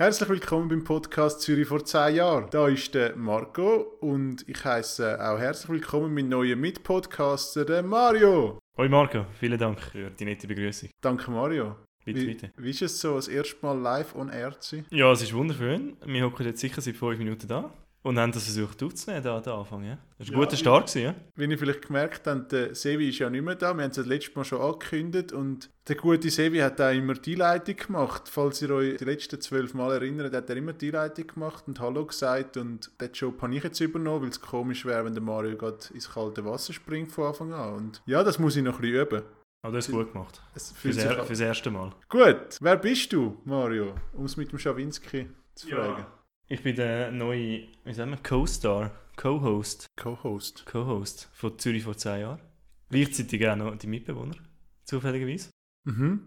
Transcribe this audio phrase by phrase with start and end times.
[0.00, 2.48] Herzlich willkommen beim Podcast Zürich vor 10 Jahren.
[2.50, 8.58] Da ist der Marco und ich heiße auch herzlich willkommen mein neuer Mitpodcaster, der Mario.
[8.78, 10.88] Hoi Marco, vielen Dank für die nette Begrüßung.
[11.02, 11.76] Danke Mario.
[12.02, 12.50] Bitte, wie, bitte.
[12.56, 14.86] Wie ist es so, das erste Mal live on air zu sein?
[14.90, 15.98] Ja, es ist wunderschön.
[16.06, 17.70] Wir hocken jetzt sicher seit fünf Minuten da
[18.02, 19.84] und haben das versucht aufzunehmen, da, da Anfang.
[19.84, 19.98] Ja?
[20.18, 20.86] Das war ein Ja, guter Start.
[20.88, 21.14] Gewesen, ja?
[21.36, 23.74] Wie ihr vielleicht gemerkt habt, der Sevi ist ja nicht mehr da.
[23.74, 27.14] Wir haben es das letzte Mal schon angekündigt und der gute Sevi hat auch immer
[27.14, 28.22] die Einleitung gemacht.
[28.30, 31.78] Falls ihr euch die letzten zwölf Mal erinnert, hat er immer die Einleitung gemacht und
[31.80, 35.22] Hallo gesagt und den Job habe ich jetzt übernommen, weil es komisch wäre, wenn der
[35.22, 37.74] Mario gerade ins kalte Wasser springt von Anfang an.
[37.74, 39.22] Und ja, das muss ich noch ein bisschen üben.
[39.62, 40.40] Aber das ist gut gemacht.
[40.54, 41.90] Es Fürs, er, fürs erste Mal.
[42.08, 43.94] Gut, wer bist du, Mario?
[44.14, 46.06] Um es mit dem Schawinski zu fragen.
[46.52, 50.66] Ich bin der neue, wie sagen wir, Co-Star, Co-Host, Co-Host.
[50.66, 52.40] Co-Host von Zürich vor zehn Jahren.
[52.88, 54.34] Gleichzeitig auch noch die Mitbewohner,
[54.82, 55.50] zufälligerweise.
[55.84, 56.22] Mhm.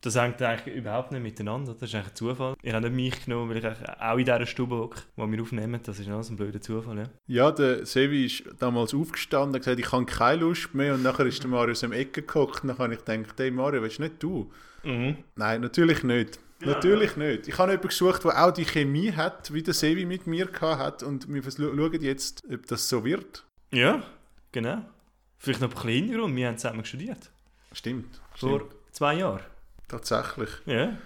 [0.00, 1.72] Das hängt eigentlich überhaupt nicht miteinander.
[1.72, 2.56] Das ist eigentlich ein Zufall.
[2.62, 5.80] Ich habe nicht mich genommen, weil ich auch in dieser Stube hocke, wo wir aufnehmen.
[5.84, 7.10] Das ist alles ein blöder Zufall, ja.
[7.28, 10.94] Ja, der Sevi ist damals aufgestanden und gesagt, ich habe keine Lust mehr.
[10.94, 12.62] Und nachher ist der Mario aus dem Ecke geguckt.
[12.62, 14.50] Und dann habe ich gedacht, hey Mario, willst du nicht du?
[14.82, 15.18] Mhm.
[15.36, 16.40] Nein, natürlich nicht.
[16.66, 17.48] Natürlich nicht.
[17.48, 20.80] Ich habe jemanden gesucht, der auch die Chemie hat, wie der Sevi mit mir gehabt
[20.80, 21.02] hat.
[21.02, 23.44] Und wir schauen jetzt, ob das so wird.
[23.72, 24.02] Ja,
[24.52, 24.84] genau.
[25.38, 26.36] Vielleicht noch ein bisschen Hintergrund.
[26.36, 27.30] Wir haben zusammen studiert.
[27.72, 28.20] Stimmt.
[28.36, 28.74] Vor Stimmt.
[28.92, 29.40] zwei Jahren.
[29.88, 30.50] Tatsächlich.
[30.66, 30.96] Ja.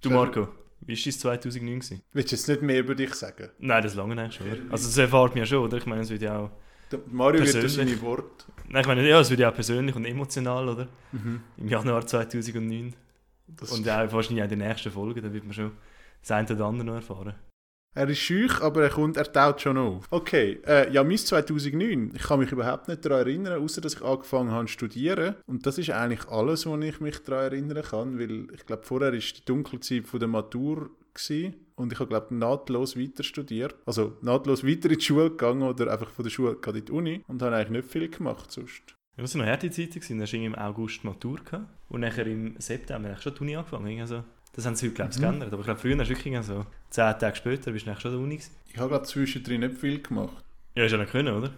[0.00, 0.10] Du.
[0.10, 0.48] Marco,
[0.82, 1.80] wie war das 2009?
[1.80, 2.02] Gewesen?
[2.12, 3.50] Willst du jetzt nicht mehr über dich sagen?
[3.58, 4.46] Nein, das lange eigentlich schon.
[4.46, 4.60] Oder?
[4.70, 5.76] Also das erfahrt man ja schon, oder?
[5.78, 6.50] Ich meine, es wird ja auch...
[6.90, 7.94] Der Mario wird durch Persönlich.
[7.96, 8.44] seine Worte.
[8.68, 10.88] Nein, ich meine, ja, es wird ja auch persönlich und emotional, oder?
[11.12, 11.40] Mhm.
[11.56, 12.94] Im Januar 2009.
[13.46, 15.72] Das Und auch wahrscheinlich auch in den nächsten Folgen, da wird man schon
[16.20, 17.34] das eine oder andere noch erfahren.
[17.94, 20.06] Er ist schüch, aber er kommt, er taut schon auf.
[20.10, 22.12] Okay, äh, ja, mein 2009.
[22.14, 25.34] Ich kann mich überhaupt nicht daran erinnern, außer dass ich angefangen habe zu studieren.
[25.46, 29.12] Und das ist eigentlich alles, wo ich mich daran erinnern kann, weil ich glaube, vorher
[29.12, 33.76] war die Dunkelzeit von der Matur gewesen, und ich habe glaube nahtlos weiter studiert.
[33.86, 36.92] Also nahtlos weiter in die Schule gegangen oder einfach von der Schule gerade in die
[36.92, 38.94] Uni und habe eigentlich nicht viel gemacht sonst.
[39.16, 39.92] Ja, das war noch harte Zeiten.
[39.94, 40.18] gewesen.
[40.18, 41.66] Da hast du im August Matur gehabt.
[41.88, 43.86] Und nachher im September hast du schon die Uni angefangen.
[43.86, 44.24] irgendwie so.
[44.54, 45.22] Das haben sie heute, glaube ich, Mhm.
[45.22, 45.52] geändert.
[45.52, 48.16] Aber ich glaube, früher hast du wirklich so zehn Tage später bist du schon an
[48.16, 48.52] der Uni gewesen.
[48.68, 50.44] Ich habe glaube zwischendrin nicht viel gemacht.
[50.74, 51.50] Ja, hast du ja noch können, oder?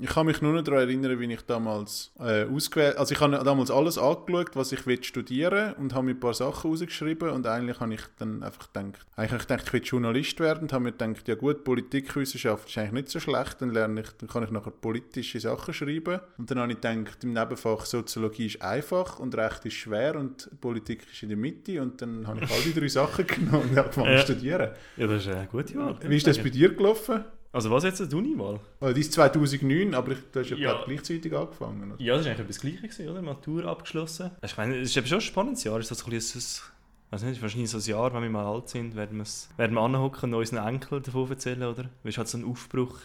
[0.00, 3.38] Ich kann mich nur noch daran erinnern, wie ich damals äh, ausgewählt Also ich habe
[3.44, 7.46] damals alles angeschaut, was ich will studieren und habe mir ein paar Sachen rausgeschrieben und
[7.46, 10.72] eigentlich habe ich dann einfach gedacht, eigentlich habe ich gedacht, ich will Journalist werden und
[10.72, 14.28] habe mir gedacht, ja gut, Politikwissenschaft ist eigentlich nicht so schlecht, dann lerne ich, dann
[14.28, 18.62] kann ich nachher politische Sachen schreiben und dann habe ich gedacht, im Nebenfach Soziologie ist
[18.62, 22.50] einfach und Recht ist schwer und Politik ist in der Mitte und dann habe ich
[22.50, 24.24] all die drei Sachen genommen und angefangen Ja.
[24.24, 24.70] zu studieren.
[24.96, 25.96] Ja, das ist eine gute Wahl.
[26.02, 27.24] Wie ist das bei dir gelaufen?
[27.52, 28.60] Also was jetzt, die Uni-Wahl?
[28.80, 30.82] Oh, die ist 2009, aber ich, du hast ja, Ja.
[30.86, 31.92] gleichzeitig angefangen.
[31.92, 32.00] oder?
[32.00, 33.22] Ja, das war eigentlich etwas Gleiches, oder?
[33.22, 34.30] Matur abgeschlossen.
[34.44, 35.78] Ich meine, es ist eben schon ein spannendes Jahr.
[35.80, 38.46] Es ist so ein bisschen, ein- weiß nicht, wahrscheinlich so ein Jahr, wenn wir mal
[38.46, 39.18] alt sind, werden,
[39.56, 41.84] werden wir anhocken und unseren Enkeln davon erzählen, oder?
[42.04, 43.00] Weil es halt so ein Aufbruch,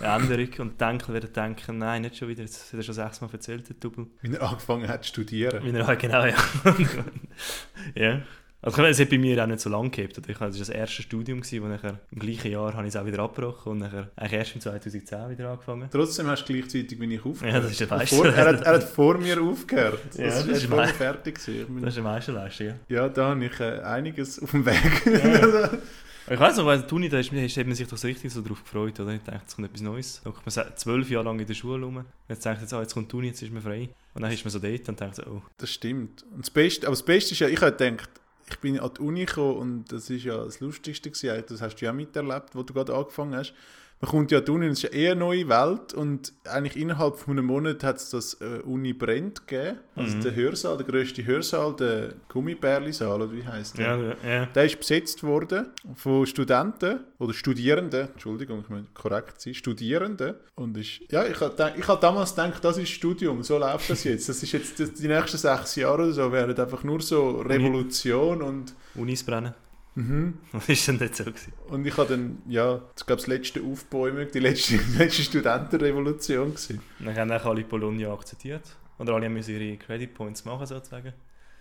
[0.00, 2.94] eine Änderung und die Enkel werden denken, nein, nicht schon wieder, jetzt hat er schon
[2.94, 4.06] sechsmal erzählt, der Double.
[4.22, 5.62] Wie er angefangen hat zu studieren.
[5.62, 6.34] Wie er genau, ja.
[7.94, 8.22] ja.
[8.66, 10.18] Also es hat bei mir auch nicht so lange gehabt.
[10.18, 13.06] Ich Das war das erste Studium, wo nachher im gleichen Jahr habe ich es auch
[13.06, 15.88] wieder abgebrochen und nachher eigentlich erst im 2010 wieder angefangen.
[15.92, 17.54] Trotzdem hast du gleichzeitig wie ich aufgehört.
[17.54, 18.10] Ja, das ist ja weiss.
[18.10, 20.00] vor, er, hat, er hat vor mir aufgehört.
[20.08, 20.92] Das, Ja, ist, das ist vor mir weiss.
[20.92, 21.80] fertig gewesen.
[21.80, 22.74] Das ist eine Meisterleistung, ja.
[22.88, 25.80] Ja, da habe ich äh, einiges auf dem Weg.
[26.28, 28.42] Ich weiß noch, weil die Uni, da ist, hat man sich doch so richtig so
[28.42, 29.12] drauf gefreut, oder?
[29.12, 30.20] Ich dachte, es kommt etwas Neues.
[30.24, 32.04] Da hockt man zwölf Jahre lang in der Schule rum.
[32.28, 33.90] Jetzt denkt jetzt, ah, jetzt kommt die Uni, jetzt ist man frei.
[34.12, 35.42] Und dann ist man so dort und denkt oh.
[35.56, 36.24] das stimmt.
[36.32, 38.10] Und das Beste, aber das Beste ist ja, ich habe gedacht,
[38.48, 41.44] ich bin an die Uni gekommen und das ist ja das Lustigste gewesen.
[41.48, 43.54] Das hast du ja miterlebt, wo du gerade angefangen hast.
[44.02, 47.16] Man kommt ja Uni und es ist ja eher eine neue Welt und eigentlich innerhalb
[47.16, 49.78] von einem Monat hat es das äh, Uni Brennt gegeben.
[49.94, 50.20] Also Mhm.
[50.20, 53.86] der Hörsaal, der grösste Hörsaal, der Gummibärli-Saal, oder wie heißt der?
[54.22, 54.46] Ja, ja.
[54.46, 60.34] Der ist besetzt worden von Studenten oder Studierenden, Entschuldigung, ich muss korrekt sein, Studierenden.
[60.56, 64.04] Und ist, ja, ich habe ich hab damals gedacht, das ist Studium, so läuft das
[64.04, 64.28] jetzt.
[64.28, 68.74] Das ist jetzt die nächsten sechs Jahre oder so, werden einfach nur so Revolution und
[68.94, 69.54] Unis brennen.
[69.96, 70.38] Mhm.
[70.52, 71.52] Das ist dann nicht so gewesen.
[71.68, 76.50] und ich habe dann, ja, ich glaube, das letzte Aufbäumen, die letzte, die letzte Studentenrevolution
[76.50, 76.80] gewesen.
[77.00, 78.62] Dann haben auch alle Bologna akzeptiert.
[78.98, 81.12] Oder alle müssen ihre Credit Points machen, sozusagen.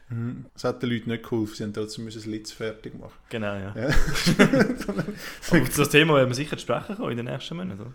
[0.09, 0.45] Mhm.
[0.53, 3.17] Das hat den Leuten nicht geholfen, sie haben trotzdem müssen das Litz fertig machen.
[3.29, 3.73] Genau, ja.
[3.75, 3.87] Ja.
[5.49, 7.93] Aber das Thema werden wir sicher sprechen können in den nächsten Monaten, oder?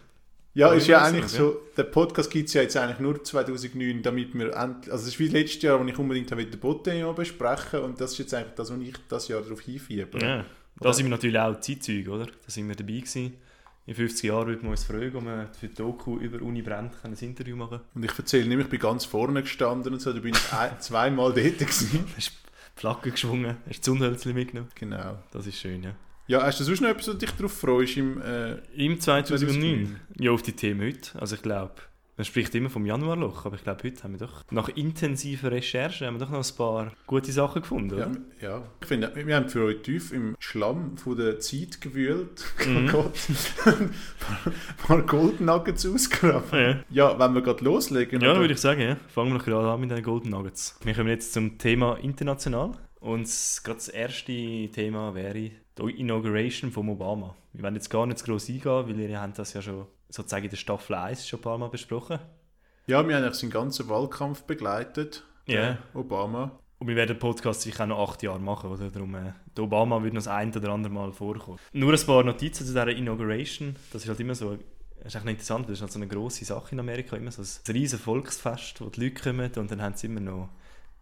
[0.53, 4.03] Ja, ist ja ich eigentlich so, der Podcast gibt es ja jetzt eigentlich nur 2009,
[4.03, 7.15] damit wir endlich, also es ist wie letztes Jahr, wo ich unbedingt habe, den Bottenjahr
[7.15, 10.19] besprechen und das ist jetzt eigentlich das, was ich das Jahr darauf hinfiebe.
[10.19, 10.45] Ja.
[10.81, 12.27] Da sind wir natürlich auch Zeitzeuge, oder?
[12.27, 13.35] Da sind wir dabei gewesen.
[13.87, 16.95] In 50 Jahren würden wir uns fragen, ob wir für die Doku über Uni Brennt
[17.03, 20.21] ein Interview machen Und ich erzähle nämlich, ich bin ganz vorne gestanden und so, da
[20.21, 22.07] bin ich ein, zweimal dort gewesen.
[22.17, 22.31] Das
[22.77, 24.71] die Flagge geschwungen, hast das Zündhölzchen mitgenommen.
[24.75, 25.19] Genau.
[25.33, 25.95] Das ist schön, ja.
[26.31, 27.97] Ja, hast du sonst noch etwas, wo du dich darauf freust?
[27.97, 29.27] Im, äh, Im 2009?
[29.27, 30.01] 2009.
[30.21, 31.21] Ja, auf die Themen heute.
[31.21, 31.75] Also ich glaube,
[32.17, 36.07] man spricht immer vom Januarloch, aber ich glaube, heute haben wir doch, nach intensiver Recherche,
[36.07, 38.21] haben wir doch noch ein paar gute Sachen gefunden, ja, oder?
[38.41, 42.45] ja, ich finde, wir haben für euch tief im Schlamm von der Zeit gewühlt.
[42.65, 42.91] Mhm.
[42.91, 43.19] Oh Gott.
[43.67, 43.91] ein
[44.21, 44.53] paar,
[44.87, 46.61] paar Gold Nuggets ausgegraben.
[46.61, 46.85] Ja.
[46.91, 48.21] Ja, wenn wir gerade loslegen.
[48.21, 48.97] Ja, würde ich sagen, ja.
[49.09, 50.79] fangen wir doch gerade an mit den Golden Nuggets.
[50.85, 52.79] Wir kommen jetzt zum Thema international.
[53.01, 53.27] Und
[53.65, 57.35] gerade das erste Thema wäre die Inauguration von Obama.
[57.53, 60.51] Wir werden jetzt gar nicht gross eingehen, weil ihr habt das ja schon sozusagen in
[60.51, 62.19] der Staffel 1 schon ein paar Mal besprochen.
[62.87, 65.25] Ja, wir haben eigentlich seinen ganzen Wahlkampf begleitet.
[65.47, 65.79] Ja.
[65.95, 66.59] Obama.
[66.79, 68.91] Und wir werden den Podcast sicher auch noch acht Jahre machen, oder?
[68.91, 71.59] Darum, äh, der Obama wird noch das ein oder andere Mal vorkommen.
[71.73, 73.77] Nur ein paar Notizen zu dieser Inauguration.
[73.93, 74.57] Das ist halt immer so,
[74.97, 77.31] das ist echt noch interessant, das ist halt so eine grosse Sache in Amerika, immer
[77.31, 80.49] so ein riesen Volksfest, wo die Leute kommen und dann haben sie immer noch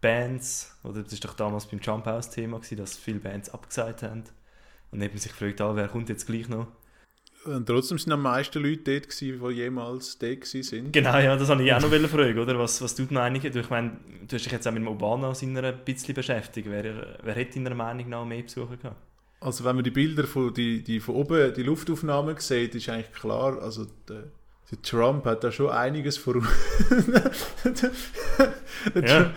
[0.01, 4.03] Bands, oder das ist doch damals beim Jump House Thema gewesen, dass viele Bands abgesagt
[4.03, 4.23] haben.
[4.91, 6.67] Und dann hat man sich gefragt, ah, wer kommt jetzt gleich noch?
[7.45, 10.91] Und trotzdem sind am meisten Leute dort gewesen, die jemals dort sind.
[10.91, 12.59] Genau, ja, das habe ich auch noch fragen, oder?
[12.59, 13.41] Was, was tut Meinung?
[13.41, 13.97] Du, ich meine,
[14.27, 16.67] du hast dich jetzt auch mit dem Obama seiner ein bisschen beschäftigt.
[16.69, 18.97] Wer, wer hätte deiner Meinung nach mehr Besucher gehabt?
[19.39, 23.13] Also wenn man die Bilder von, die, die von oben, die Luftaufnahmen sieht, ist eigentlich
[23.13, 24.25] klar, also der,
[24.71, 26.43] der Trump hat da schon einiges voraus.
[28.95, 29.31] Ja.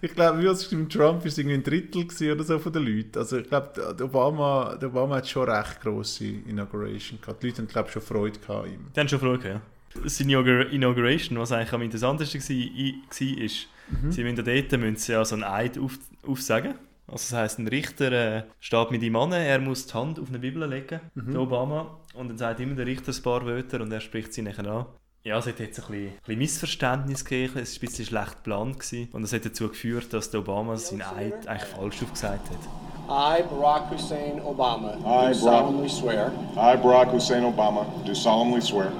[0.00, 3.18] Ich glaube, wie es im Trump ist irgendwie ein Drittel oder so von den Leuten.
[3.18, 7.42] Also ich glaube, der Obama, der Obama hat schon recht grosse Inauguration gehabt.
[7.42, 8.86] Die Leute haben glaube ich schon Freude gehabt ihm.
[8.94, 9.60] Die haben schon Frage, ja.
[10.02, 13.68] Das Inaugur- Inauguration, was eigentlich am interessantesten war, ist,
[14.10, 16.74] sie müssen dort müssen sie ja so einen Eid auf, aufsagen.
[17.06, 20.28] Also das heisst, ein Richter äh, steht mit ihm an, er muss die Hand auf
[20.28, 23.92] eine Bibel legen, der Obama, und dann sagt immer der Richter ein paar Wörter und
[23.92, 24.86] er spricht sie nachher an.
[25.24, 28.36] Ja, es hat jetzt ein bisschen, ein bisschen Missverständnis gegeben, es war ein bisschen schlecht
[28.36, 32.50] geplant gewesen, und das hat dazu geführt, dass der Obama seinen Eid eigentlich falsch aufgesagt
[32.50, 32.58] hat.
[33.06, 38.92] I, Barack Hussein Obama, I, do solemnly swear I, Barack Hussein Obama, do solemnly swear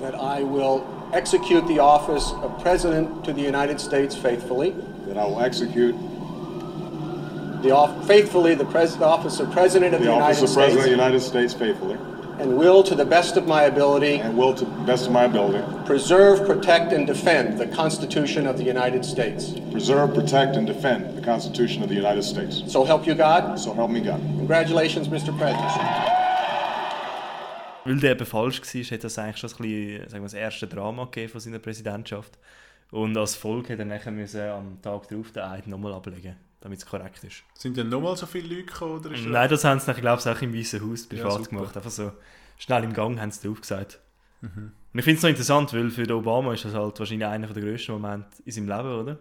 [0.00, 4.74] that I will execute the office of President to the United States faithfully,
[5.06, 5.94] that I will execute
[7.64, 10.54] the off- faithfully the, pres- the office of President of the, the office United of
[10.54, 11.98] President of the States, United States faithfully
[12.38, 15.24] and will, to the best of my ability, and will, to the best of my
[15.24, 19.54] ability, preserve, protect, and defend the Constitution of the United States.
[19.70, 22.62] preserve, protect, and defend the Constitution of the United States.
[22.66, 23.58] So help you God.
[23.58, 24.20] So help me God.
[24.36, 25.32] Congratulations, Mr.
[25.38, 25.70] President.
[27.84, 30.66] Weil der eben falsch war, hat das eigentlich schon ein bisschen, sagen wir, das erste
[30.66, 32.38] Drama gegeben von seiner Präsidentschaft.
[32.90, 36.78] Und als Folge hat er nachher müssen am Tag darauf den Eid nochmal ablegen, damit
[36.80, 37.44] es korrekt ist.
[37.54, 38.98] Sind denn nochmal so viele Leute gekommen?
[38.98, 41.48] Oder ist Nein, das haben sie glaube ich, auch im Weißen Haus Ja, privat super.
[41.50, 41.76] gemacht.
[41.76, 42.12] Einfach so
[42.58, 44.00] schnell im Gang haben sie drauf gesagt.
[44.40, 44.72] Mhm.
[44.92, 47.62] Und ich finde es noch interessant, weil für Obama ist das halt wahrscheinlich einer der
[47.62, 49.18] grössten Momente in seinem Leben, oder?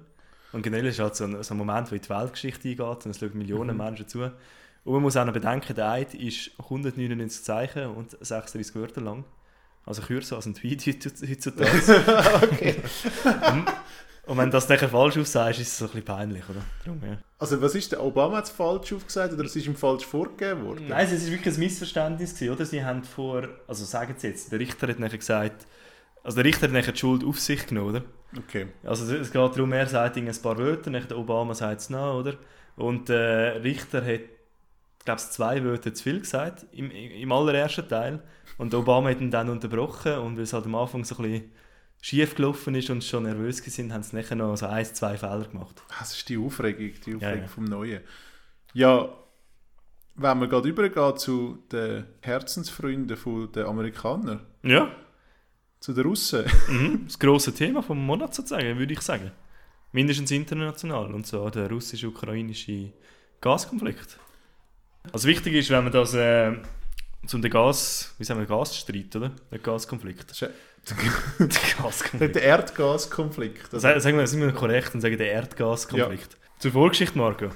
[0.53, 3.05] Und generell ist es halt so ein, so ein Moment, wo in die Weltgeschichte eingeht
[3.05, 3.83] und es schauen Millionen Mhm.
[3.83, 4.21] Menschen zu.
[4.23, 9.23] Und man muss auch noch bedenken, der Eid ist 199 Zeichen und 36 Wörter lang.
[9.85, 11.71] Also kürzer als ein Tweet heutz- heutzutage.
[13.51, 13.65] und,
[14.25, 16.61] und wenn du das nachher falsch aufsagst, ist es so ein bisschen peinlich, oder?
[16.85, 17.17] Darum, ja.
[17.37, 20.85] Also was ist der Obama es falsch aufgesagt oder es ist ihm falsch vorgegeben worden?
[20.87, 22.65] Nein, es war wirklich ein Missverständnis, gewesen, oder?
[22.65, 25.67] Sie haben vor, also sagen Sie jetzt, der Richter hat nachher gesagt,
[26.23, 28.03] also der Richter hat nachher die Schuld auf sich genommen, oder?
[28.37, 28.67] Okay.
[28.83, 32.13] Also es geht darum, er sagt ein paar Wörter, nachher der Obama sagt es nach,
[32.13, 32.35] oder?
[32.77, 34.21] Und der Richter hat,
[35.03, 38.23] glaube ich, zwei Wörter zu viel gesagt, im, im allerersten Teil.
[38.57, 41.23] Und der Obama hat ihn dann unterbrochen und weil es halt am Anfang so ein
[41.23, 41.51] bisschen
[42.03, 45.45] schief gelaufen ist und schon nervös sind, haben sie nachher noch so ein, zwei Fehler
[45.45, 45.81] gemacht.
[45.97, 47.47] Das ist die Aufregung, die Aufregung ja.
[47.47, 48.01] vom Neuen.
[48.73, 49.07] Ja,
[50.15, 54.91] wenn wir gerade übergehen zu den Herzensfreunden von den Amerikanern, Ja,
[55.79, 56.43] zu den Russen.
[56.67, 59.31] Mhm, das grosse Thema vom Monat sozusagen, würde ich sagen.
[59.93, 62.91] Mindestens international, und zwar der russisch-ukrainische
[63.39, 64.19] Gaskonflikt.
[65.13, 66.51] Also wichtig ist, wenn man das äh,
[67.27, 69.31] zum Gas, wie sagen wir, Gasstreit, oder?
[69.51, 70.31] Der Gaskonflikt.
[70.31, 70.49] Ist
[70.89, 70.97] der
[71.77, 72.35] Gaskonflikt.
[72.35, 73.73] der Erdgaskonflikt.
[73.73, 76.37] Also, Sagen wir, sind wir korrekt und sagen der Erdgaskonflikt.
[76.59, 77.49] Zur Vorgeschichte, Marco.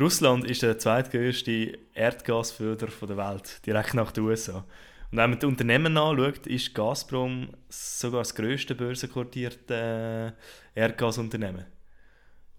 [0.00, 4.64] Russland ist der zweitgrößte Erdgasförder der Welt, direkt nach den USA.
[5.10, 10.34] Und wenn man die Unternehmen anschaut, ist Gazprom sogar das grösste börsenkortierte
[10.76, 11.64] äh, Erdgasunternehmen.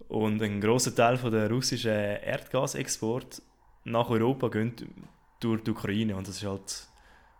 [0.08, 3.40] Und ein grosser Teil der russischen Erdgasexport
[3.84, 4.84] nach Europa geht
[5.38, 6.16] durch die Ukraine.
[6.16, 6.88] Und das ist halt,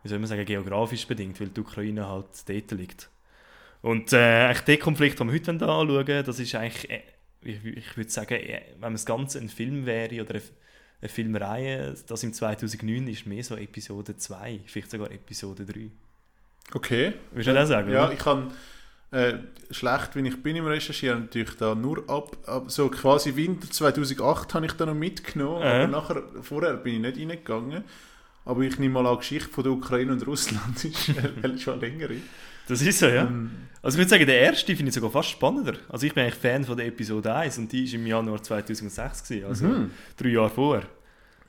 [0.02, 3.10] wie soll man sagen, geografisch bedingt, weil die Ukraine halt dort liegt.
[3.82, 7.02] Und äh, eigentlich der Konflikt, den wir heute anschauen das ist eigentlich, äh,
[7.42, 10.42] ich, ich würde sagen, äh, wenn es ganz ein Film wäre oder eine,
[11.00, 15.90] eine Filmreihe, das im 2009 ist mehr so Episode 2, vielleicht sogar Episode 3.
[16.74, 17.14] okay.
[17.30, 17.90] Würdest du das sagen?
[17.90, 18.12] Ja, oder?
[18.12, 18.52] ich kann,
[19.12, 19.38] Äh,
[19.72, 24.54] schlecht, wie ich bin im Recherchieren, natürlich da nur ab, ab so quasi Winter 2008
[24.54, 25.66] habe ich da noch mitgenommen, Äh.
[25.66, 27.82] aber nachher, vorher bin ich nicht reingegangen.
[28.44, 32.08] Aber ich nehme mal an, die Geschichte von der Ukraine und Russland ist schon länger.
[32.66, 33.22] Das ist so, ja.
[33.24, 33.50] Ähm,
[33.82, 35.74] Also ich würde sagen, der erste finde ich sogar fast spannender.
[35.88, 39.22] Also ich bin eigentlich Fan von der Episode 1 und die war im Januar 2006,
[39.28, 39.90] gewesen, also Mhm.
[40.16, 40.84] drei Jahre vorher.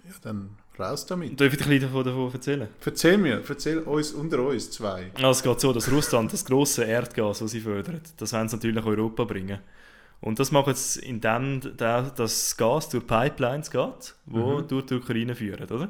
[0.06, 1.40] ja, dann raus damit.
[1.40, 2.68] Darf ich dir ein bisschen davon, davon erzählen?
[2.84, 5.12] Erzähl mir, erzähl uns unter uns zwei.
[5.16, 8.56] Also es geht so, dass Russland das grosse Erdgas, das sie fördert, das wollen sie
[8.56, 9.60] natürlich Europa bringen.
[10.22, 15.36] Und das machen sie, indem da- das Gas durch Pipelines geht, wo durch die Ukraine
[15.36, 15.90] führen, oder?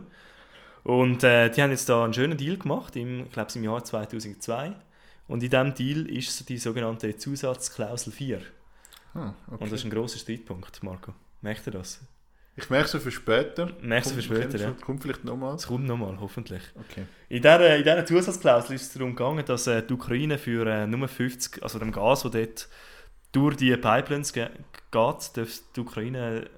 [0.83, 3.83] Und äh, die haben jetzt da einen schönen Deal gemacht, im, ich glaube im Jahr
[3.83, 4.73] 2002.
[5.27, 8.41] Und in diesem Deal ist die sogenannte Zusatzklausel 4.
[9.13, 9.63] Ah, okay.
[9.63, 11.13] Und das ist ein grosser Streitpunkt, Marco.
[11.41, 12.01] Merkt ihr das?
[12.55, 13.71] Ich merke es für später.
[13.81, 14.71] Merkst du für später, ja.
[14.71, 15.53] Kommt vielleicht nochmal.
[15.53, 16.61] Das kommt nochmal, hoffentlich.
[16.75, 17.05] Okay.
[17.29, 20.85] In dieser, in dieser Zusatzklausel ist es darum gegangen, dass äh, die Ukraine für äh,
[20.85, 22.69] nur 50, also dem Gas, das dort
[23.31, 24.49] durch die Pipelines ge
[24.91, 26.49] geht, darf die Ukraine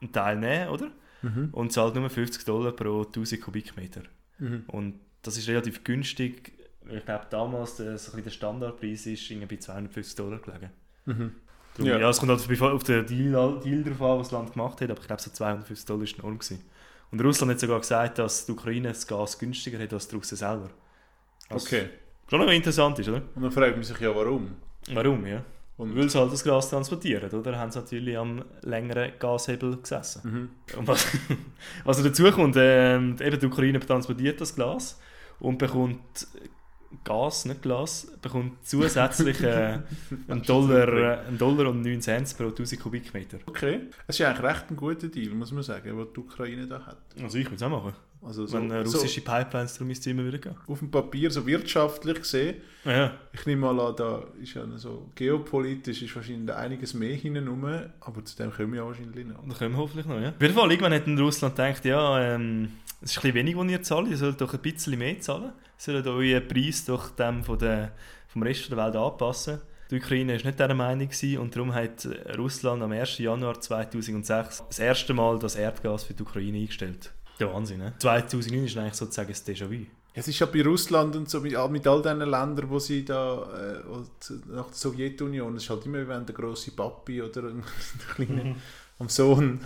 [0.00, 0.90] einen Teil nehmen, oder?
[1.22, 1.48] Mhm.
[1.52, 4.02] Und zahlt nur 50 Dollar pro 1000 Kubikmeter.
[4.38, 4.64] Mhm.
[4.68, 6.52] Und das ist relativ günstig.
[6.88, 10.70] Ich glaube, damals der, so ein bisschen der Standardpreis ist irgendwie bei 250 Dollar gelegen.
[11.04, 11.32] Mhm.
[11.76, 11.98] Darum, Ja.
[11.98, 12.08] ja.
[12.10, 15.00] es kommt halt auf den Deal, Deal drauf an, was das Land gemacht hat, aber
[15.00, 16.38] ich glaube, so 250 Dollar ist die Norm.
[16.38, 16.64] Gewesen.
[17.10, 20.36] Und Russland hat sogar gesagt, dass die Ukraine das Gas günstiger hat als die Russen
[20.36, 20.70] selber.
[21.48, 21.88] Was Okay.
[22.28, 23.22] Schon noch interessant ist, oder?
[23.34, 24.52] Und dann fragt man sich ja, warum.
[24.92, 25.44] Warum, ja?
[25.80, 27.58] Und Weil sie halt das Gas transportieren, oder?
[27.58, 30.50] Haben sie natürlich am längeren Gashebel gesessen.
[30.72, 30.78] Mhm.
[30.78, 31.06] Und was,
[31.84, 35.00] was dazu kommt, ähm, eben die Ukraine transportiert das Glas
[35.38, 36.28] und bekommt
[37.02, 39.78] Gas, nicht Glas, bekommt zusätzlich äh,
[40.28, 43.38] einen, Dollar, äh, einen Dollar und 9 Cent pro 1000 Kubikmeter.
[43.46, 43.88] Okay.
[44.06, 46.84] Es ist ja eigentlich recht ein guter Deal, muss man sagen, den die Ukraine da
[46.84, 46.98] hat.
[47.22, 47.94] Also ich würde es auch machen.
[48.22, 50.54] Also so, Wenn äh, so russische Pipelines darum müsste immer wieder gehen.
[50.66, 55.10] auf dem Papier, so wirtschaftlich gesehen, Ja, ich nehme mal an, da ist ja so
[55.14, 57.64] geopolitisch ist wahrscheinlich einiges mehr hinten rum,
[58.00, 59.42] aber zu dem kommen wir ja wahrscheinlich noch.
[59.48, 60.30] da kommen wir hoffentlich noch, ja.
[60.30, 62.72] Auf jeden Fall, irgendwann hat in Russland gedacht, ja, ähm,
[63.02, 65.44] es ist ein bisschen wenig, was ihr zahlt, ihr sollt doch ein bisschen mehr zahlen.
[65.44, 67.92] Ihr sollt euren Preis doch dem von der,
[68.28, 69.60] vom Rest der Welt anpassen.
[69.90, 72.06] Die Ukraine war nicht dieser Meinung gewesen und darum hat
[72.38, 73.18] Russland am 1.
[73.18, 77.10] Januar 2006 das erste Mal das Erdgas für die Ukraine eingestellt.
[77.40, 77.94] Der Wahnsinn, ne?
[77.98, 79.86] 2009 ist eigentlich sozusagen das Déjà-vu.
[80.12, 83.04] Es ist ja bei Russland und so mit, all- mit all diesen Ländern, wo sie
[83.04, 83.42] da
[83.78, 83.82] äh,
[84.52, 87.64] nach der Sowjetunion, es ist halt immer, wenn der große Papi oder ein
[88.14, 88.56] kleiner
[88.98, 89.60] am Sohn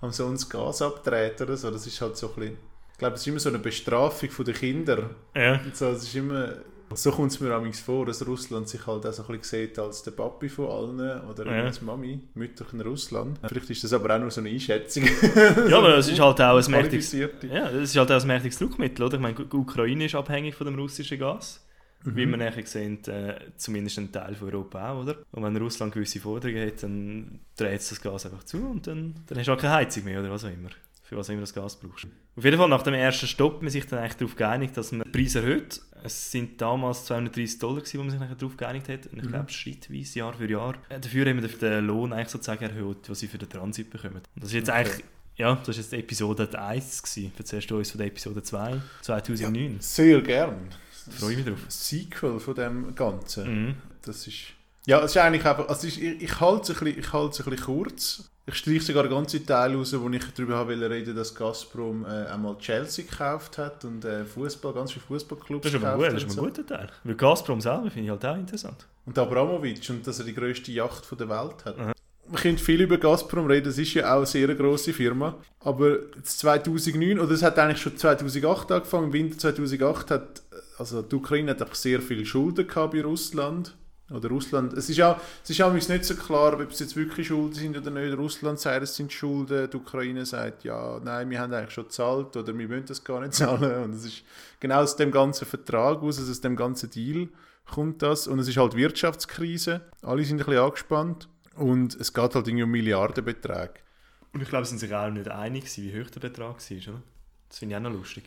[0.00, 1.70] am Sohn das Gas abdreht oder so.
[1.70, 2.56] Das ist halt so ein bisschen,
[2.94, 5.10] ich glaube, es ist immer so eine Bestrafung von den Kindern.
[5.34, 5.60] Ja.
[5.64, 6.54] Und so, es ist immer,
[6.94, 9.78] so kommt es mir amigs vor, dass Russland sich halt auch so ein bisschen sieht
[9.80, 10.68] als der Papi von
[11.00, 11.64] allen oder Ja.
[11.64, 13.40] als Mami, mütterchen Russland.
[13.48, 15.04] Vielleicht ist das aber auch nur so eine Einschätzung.
[15.68, 17.28] Ja, aber es ist halt auch ein mächtiges, ja,
[17.68, 19.14] das ist halt auch ein mächtiges Druckmittel, oder?
[19.16, 21.60] Ich meine, die Ukraine ist abhängig von dem russischen Gas.
[22.06, 25.16] Wie wir nachher sehen, äh, zumindest ein Teil von Europa auch, oder?
[25.32, 29.14] Und wenn Russland gewisse Forderungen hat, dann dreht es das Gas einfach zu und dann,
[29.26, 30.68] dann hast du auch keine Heizung mehr oder was auch immer.
[31.06, 32.06] Für was immer das Gas brauchst.
[32.34, 35.02] Auf jeden Fall, nach dem ersten Stopp, man sich dann eigentlich darauf geeinigt, dass man
[35.02, 35.82] den Preis erhöht.
[36.02, 39.06] Es sind damals 230 Dollar, gewesen, wo man sich nachher darauf geeinigt hat.
[39.08, 40.74] Und ich glaube, schrittweise, Jahr für Jahr.
[40.88, 44.16] Äh, Dafür haben wir den Lohn eigentlich sozusagen erhöht, den sie für den Transit bekommen.
[44.16, 44.78] Und das ist jetzt Okay.
[44.78, 45.04] eigentlich,
[45.36, 47.32] ja, das ist jetzt Episode 1 gewesen.
[47.36, 49.76] Erzählst du uns von der Episode 2, 2009.
[49.80, 50.56] Sehr gern.
[51.10, 51.58] Freue ich mich drauf.
[51.68, 53.66] Sequel von dem Ganzen.
[53.66, 53.74] Mhm.
[54.02, 54.36] Das ist.
[54.86, 55.68] Ja, es ist eigentlich einfach.
[55.68, 58.30] Also ich, ich, halte es ein bisschen, ich halte es ein bisschen kurz.
[58.46, 62.04] Ich streiche sogar einen ganzen Teil raus, wo ich darüber habe wollte reden, dass Gazprom
[62.04, 66.10] äh, einmal Chelsea gekauft hat und äh, Fußball, ganz viele Fußballclubs Das ist aber gekauft
[66.10, 66.88] gut, das ist ein guter Teil.
[67.04, 68.86] Weil Gazprom selber finde ich halt auch interessant.
[69.06, 71.78] Und Abramovic und dass er die grösste Yacht der Welt hat.
[71.78, 71.92] Mhm.
[72.26, 75.36] Man könnte viel über Gazprom reden, das ist ja auch eine sehr grosse Firma.
[75.60, 80.42] Aber jetzt 2009, oder es hat eigentlich schon 2008 angefangen, im Winter 2008 hat,
[80.76, 83.74] also die Ukraine hat einfach sehr viele Schulden gehabt bei Russland.
[84.10, 87.28] Oder Russland, es ist ja, es ist ja nicht so klar, ob es jetzt wirklich
[87.28, 88.16] Schulden sind oder nicht.
[88.18, 92.36] Russland sagt, es sind Schulden, die Ukraine sagt, ja, nein, wir haben eigentlich schon gezahlt
[92.36, 93.84] oder wir wollen das gar nicht zahlen.
[93.84, 94.22] Und es ist
[94.60, 97.28] genau aus dem ganzen Vertrag aus, also aus dem ganzen Deal
[97.64, 98.26] kommt das.
[98.26, 102.64] Und es ist halt Wirtschaftskrise, alle sind ein bisschen angespannt und es geht halt irgendwie
[102.64, 103.74] um Milliardenbeträge.
[104.34, 107.02] Und ich glaube, sie sind sich auch nicht einig, wie hoch der Betrag war, oder?
[107.48, 108.24] Das finde ich auch noch lustig.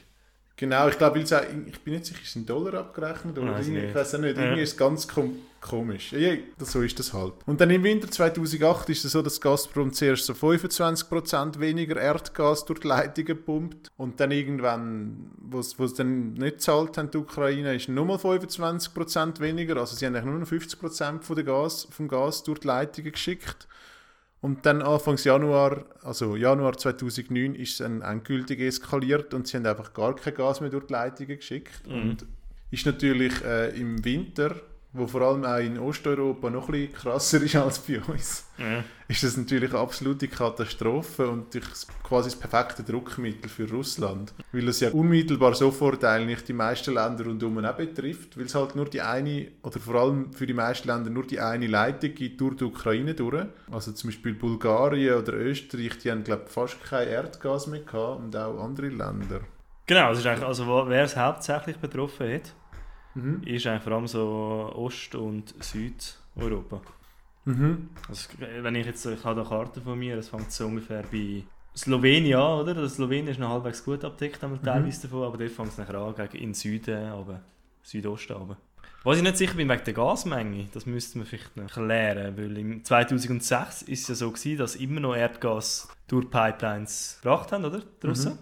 [0.55, 3.67] Genau, ich glaube, auch- ich bin nicht sicher, ist es in Dollar abgerechnet oder nicht.
[3.89, 6.13] ich weiß auch nicht, irgendwie ist es ganz kom komisch.
[6.57, 7.33] Das, so ist das halt.
[7.45, 12.65] Und dann im Winter 2008 ist es so, dass Gazprom zuerst so 25% weniger Erdgas
[12.65, 17.75] durch die Leitungen pumpt und dann irgendwann, wo es dann nicht gezahlt haben, die Ukraine,
[17.75, 22.07] ist nochmal 25% weniger, also sie haben eigentlich nur noch 50% von der Gas, vom
[22.07, 23.67] Gas durch die Leitungen geschickt.
[24.39, 29.65] Und dann Anfangs Januar, also Januar 2009, ist es dann endgültig eskaliert und sie haben
[29.65, 31.81] einfach gar kein Gas mehr durch die Leitungen geschickt.
[31.88, 32.25] Und
[32.69, 34.55] ist natürlich äh, im Winter,
[34.98, 38.84] wo vor allem auch in Osteuropa noch ein bisschen krasser ist als bei uns, Ja.
[39.08, 44.34] ist das natürlich eine absolute Katastrophe und das- quasi das perfekte Druckmittel für Russland.
[44.51, 48.75] Weil es ja unmittelbar sofort eigentlich die meisten Länder rundherum auch betrifft, weil es halt
[48.75, 52.42] nur die eine, oder vor allem für die meisten Länder nur die eine Leitung gibt
[52.42, 53.46] durch die Ukraine durch.
[53.72, 58.20] Also zum Beispiel Bulgarien oder Österreich, die haben glaube ich fast kein Erdgas mehr gehabt
[58.22, 59.42] und auch andere Länder.
[59.86, 62.54] Genau, eigentlich, also wo- wer es hauptsächlich betroffen hat,
[63.17, 63.41] Mhm.
[63.45, 66.81] ist eigentlich vor allem so Ost- und Südeuropa.
[67.45, 67.89] Mhm.
[68.09, 68.29] Also,
[68.62, 71.43] wenn ich jetzt, ich habe eine Karte von mir, es fängt so ungefähr bei
[71.75, 72.74] Slowenien an, oder?
[72.74, 74.45] Das Slowenien ist noch halbwegs gut abdeckt, Mhm.
[74.50, 77.41] einmal teilweise davon, aber dort fängt es nachher an, gegen in den Süden, aber
[77.83, 78.57] Südosten aber.
[79.03, 82.57] Was ich nicht sicher bin wegen der Gasmenge, das müsste man vielleicht noch klären, weil
[82.57, 87.63] im 2006 ist es ja so gewesen, dass immer noch Erdgas durch Pipelines gebracht haben,
[87.63, 87.81] oder?
[88.03, 88.38] Die Russen.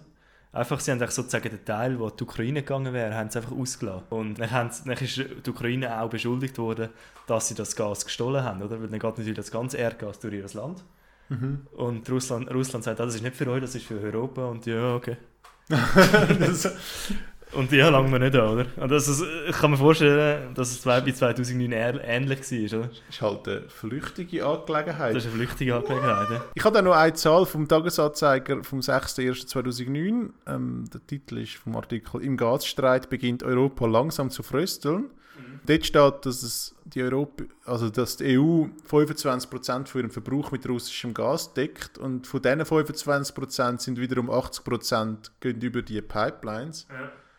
[0.52, 3.52] Einfach, sie haben eigentlich sozusagen den Teil, wo die Ukraine gegangen wäre, haben sie einfach
[3.52, 4.06] ausgelassen.
[4.10, 6.88] Und dann, haben sie, dann ist die Ukraine auch beschuldigt worden,
[7.26, 8.80] dass sie das Gas gestohlen haben, oder?
[8.80, 10.82] Weil dann geht natürlich das ganze Erdgas durch ihr Land.
[11.72, 14.46] Und Russland, Russland sagt, ah, das ist nicht für euch, das ist für Europa.
[14.46, 15.16] Und ja, okay.
[15.68, 16.72] das,
[17.52, 18.66] Und ja, lange wir nicht an, oder?
[18.76, 22.40] Und das ist, ich kann mir vorstellen, dass es zwei- bei 2009 ähr- ähnlich
[22.72, 22.90] war, oder?
[23.08, 25.14] ist halt eine flüchtige Angelegenheit.
[25.14, 26.28] Das ist eine flüchtige Angelegenheit.
[26.30, 26.44] ja.
[26.54, 30.30] Ich habe da noch eine Zahl vom Tagesanzeiger vom 6.1.2009.
[30.46, 35.10] Ähm, der Titel ist vom Artikel «Im Gasstreit beginnt Europa langsam zu frösteln».
[35.66, 40.66] Dort steht, dass, es die, Europa, also dass die EU 25% von ihrem Verbrauch mit
[40.68, 46.86] russischem Gas deckt und von diesen 25% sind wiederum 80% gehen über die Pipelines.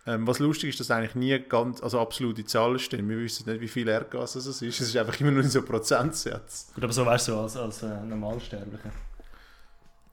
[0.08, 3.10] Ähm, was lustig ist, dass eigentlich nie ganz, also absolute Zahlen stehen.
[3.10, 4.62] Wir wissen nicht, wie viel Erdgas es ist.
[4.62, 6.74] Es ist einfach immer nur in so Prozentsätzen.
[6.74, 8.92] Gut, aber so weißt du, als, als äh, Normalsterblicher.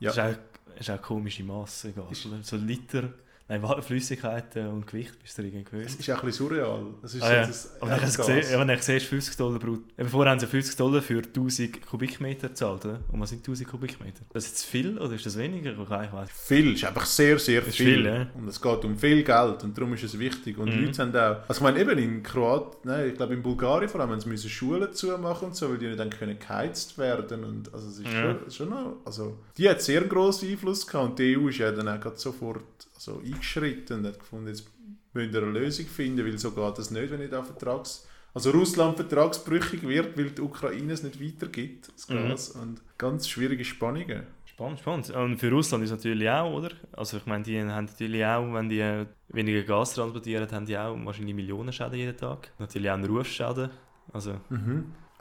[0.00, 0.12] Ja.
[0.12, 2.06] Das ist auch, ist auch komische Masse, egal.
[2.06, 2.42] Oder?
[2.42, 3.10] So Liter,
[3.48, 5.86] nein, Flüssigkeiten und Gewicht bist du irgendwie gewöhnt.
[5.86, 6.86] Es ist auch ein bisschen surreal.
[7.02, 7.46] Es ist Ah, so ja.
[7.46, 8.26] das wenn ich Erdgas.
[8.26, 9.60] sehe, ja, wenn ich sehe, ist 50 Dollar.
[9.62, 13.00] Eben vorher haben sie 50 Dollar für 1000 Kubikmeter gezahlt, oder?
[13.12, 14.20] Und was sind 1000 Kubikmeter?
[14.32, 15.72] Das ist jetzt viel oder ist das weniger?
[15.72, 17.72] Ich weiß Viel, ist einfach sehr, sehr viel.
[17.96, 18.26] viel, ja.
[18.34, 20.58] Und es geht um viel Geld und darum ist es wichtig.
[20.58, 20.86] Und Mhm.
[20.86, 24.00] Leute haben auch, also ich meine eben in Kroatien, nein, ich glaube in Bulgarien vor
[24.00, 27.44] allem, haben sie müssen Schulen zumachen und so, weil die nicht dann können geheizt werden
[27.44, 28.20] und also es ist Ja.
[28.38, 31.70] schon, schon noch, also die hat sehr grossen Einfluss gehabt und die EU ist ja
[31.72, 32.62] dann auch sofort
[33.04, 34.66] so eingeschritten und hat gefunden, jetzt
[35.12, 38.50] müssen wir eine Lösung finden, weil so geht das nicht, wenn nicht auf Vertrags also
[38.50, 42.28] Russland vertragsbrüchig wird, weil die Ukraine es nicht weitergibt, das Mhm.
[42.28, 42.50] Gas.
[42.50, 44.24] Und ganz schwierige Spannungen.
[44.44, 45.10] Spannend, spannend.
[45.10, 46.70] Und für Russland ist natürlich auch, oder?
[46.92, 50.96] Also ich meine, die haben natürlich auch, wenn die weniger Gas transportieren, haben die auch
[51.04, 52.50] wahrscheinlich Millionen Schäden jeden Tag.
[52.58, 53.70] Natürlich auch einen Rufschaden.
[54.12, 54.40] Also,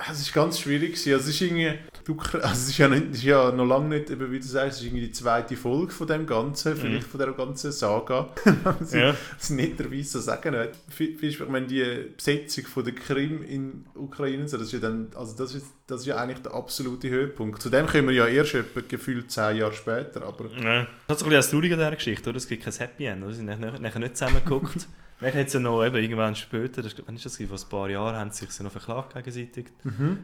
[0.10, 0.94] Es ist ganz schwierig.
[0.94, 4.10] Also es, ist irgendwie, also es, ist ja nicht, es ist ja noch lange nicht,
[4.10, 7.20] eben wie du sagst, es ist irgendwie die zweite Folge von dem Ganzen, vielleicht von
[7.20, 8.34] der ganzen Saga.
[8.82, 9.16] Sie Ja.
[9.40, 10.56] es netterweise so sagen.
[10.56, 11.22] nicht.
[11.22, 15.38] Ich meine, die Besetzung von der Krim in Ukraine, so, das ist ja, dann, also
[15.38, 17.62] das ist, das ist ja eigentlich der absolute Höhepunkt.
[17.62, 20.24] Zu dem kommen wir ja erst etwa gefühlt zehn Jahre später.
[20.24, 20.88] Aber ja.
[21.08, 22.38] Das ist ein bisschen das Traurige an dieser Geschichte, oder?
[22.38, 23.32] Es gibt kein Happy End, oder?
[23.32, 24.88] Sie sind nachher nachher nicht zusammengeguckt.
[25.18, 27.90] Vielleicht hat es ja noch eben irgendwann später, das, wann ist das vor ein paar
[27.90, 29.68] Jahren, haben sie sich noch verklagt gegenseitig.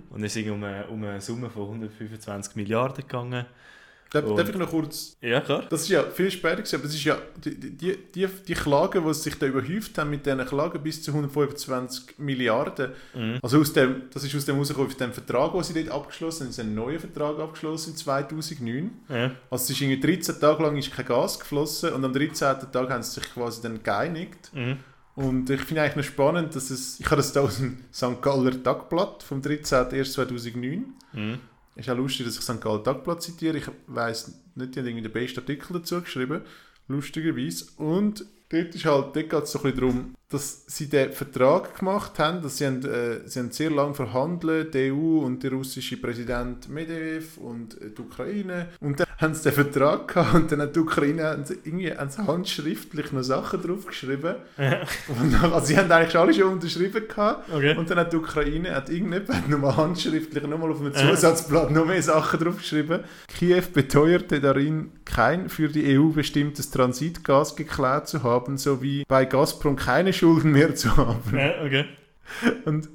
[0.09, 3.45] Und es ist um eine, um eine Summe von 125 Milliarden gegangen.
[4.09, 5.65] Darf, darf ich noch kurz Ja, klar.
[5.69, 9.05] Das ist ja viel später gewesen, aber es ist ja die, die, die, die Klagen,
[9.05, 12.91] die sich da überhäuft haben mit diesen Klagen bis zu 125 Milliarden.
[13.41, 16.45] Also aus dem, das ist aus dem rausgekommen, aus dem Vertrag, den sie dort abgeschlossen
[16.45, 16.51] haben.
[16.51, 18.91] Sie haben einen neuen Vertrag abgeschlossen in 2009.
[19.09, 19.31] Ja.
[19.49, 22.71] Also es ist irgendwie 13 Tage lang ist kein Gas geflossen und am 13.
[22.71, 24.51] Tag haben sie sich quasi dann geeinigt.
[24.53, 24.77] Mhm.
[25.15, 28.21] Und ich finde eigentlich noch spannend, dass es, ich habe das da aus dem St.
[28.21, 30.83] Galler Tagblatt vom 13.01.2009.
[31.11, 31.39] Mhm.
[31.79, 32.59] Ist auch lustig, dass ich St.
[32.59, 33.57] Galler Tagblatt zitiere.
[33.57, 36.41] Ich weiß nicht, die haben irgendwie den besten Artikel dazu geschrieben,
[36.89, 37.67] lustigerweise.
[37.77, 42.19] Und dort, halt, dort geht es so ein bisschen darum, dass sie den Vertrag gemacht
[42.19, 45.97] haben, dass sie, haben, äh, sie haben sehr lange verhandelt, die EU und der russische
[45.97, 48.67] Präsident Medvedev und äh, die Ukraine.
[48.79, 51.91] Und dann haben sie den Vertrag gehabt und dann hat die Ukraine haben sie irgendwie
[51.91, 54.35] haben sie handschriftlich noch Sachen draufgeschrieben.
[55.19, 57.51] Und dann, also sie haben eigentlich alle schon unterschrieben gehabt.
[57.51, 57.75] Okay.
[57.75, 62.03] Und dann hat die Ukraine, hat irgendjemand nochmal handschriftlich nochmal auf einem Zusatzblatt noch mehr
[62.03, 62.99] Sachen draufgeschrieben.
[63.35, 69.75] Kiew beteuerte darin, kein für die EU bestimmtes Transitgas geklärt zu haben, sowie bei Gazprom
[69.75, 71.37] keine Schulden mehr zu haben.
[71.37, 71.85] Ja, okay.
[72.65, 72.89] Und,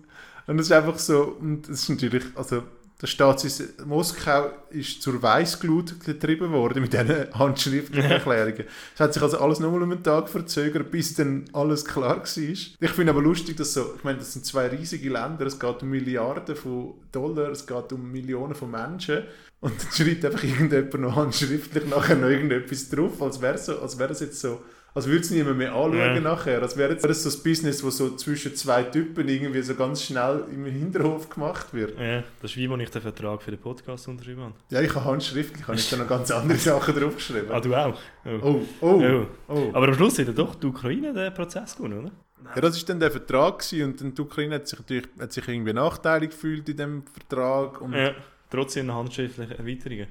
[0.47, 2.63] und das ist einfach so, und das ist natürlich, also
[3.03, 3.45] der Staat
[3.85, 8.65] Moskau ist zur Weißglut getrieben worden mit diesen handschriftlichen Erklärungen.
[8.95, 12.25] Es hat sich also alles nochmal um einen Tag verzögert, bis dann alles klar war.
[12.25, 15.83] Ich finde aber lustig, dass so, ich meine, das sind zwei riesige Länder, es geht
[15.83, 19.25] um Milliarden von Dollar, es geht um Millionen von Menschen
[19.61, 23.99] Und dann schreibt einfach irgendjemand noch handschriftlich nachher noch irgendetwas drauf, als wäre so, als
[23.99, 24.63] wäre es jetzt so,
[24.95, 26.21] als würde es niemand mehr anschauen Ja.
[26.21, 26.63] nachher.
[26.63, 29.75] Als wäre es wäre es so ein Business, wo so zwischen zwei Typen irgendwie so
[29.75, 31.99] ganz schnell im Hinterhof gemacht wird.
[31.99, 34.55] Ja, das ist wie, wo ich den Vertrag für den Podcast unterschrieben habe.
[34.71, 37.51] Ja, ich habe handschriftlich, habe ich da noch ganz andere Sachen draufgeschrieben.
[37.51, 37.99] Ah, du auch?
[38.25, 38.31] Oh.
[38.41, 39.27] Oh, oh, Oh.
[39.49, 39.71] oh.
[39.73, 42.11] Aber am Schluss hat er doch die Ukraine den Prozess gewonnen, oder?
[42.55, 45.33] Ja, das war dann der Vertrag gewesen und dann die Ukraine hat sich natürlich hat
[45.33, 48.13] sich irgendwie nachteilig gefühlt in dem Vertrag und Ja.
[48.51, 50.07] Trotzdem eine handschriftliche Erweiterung.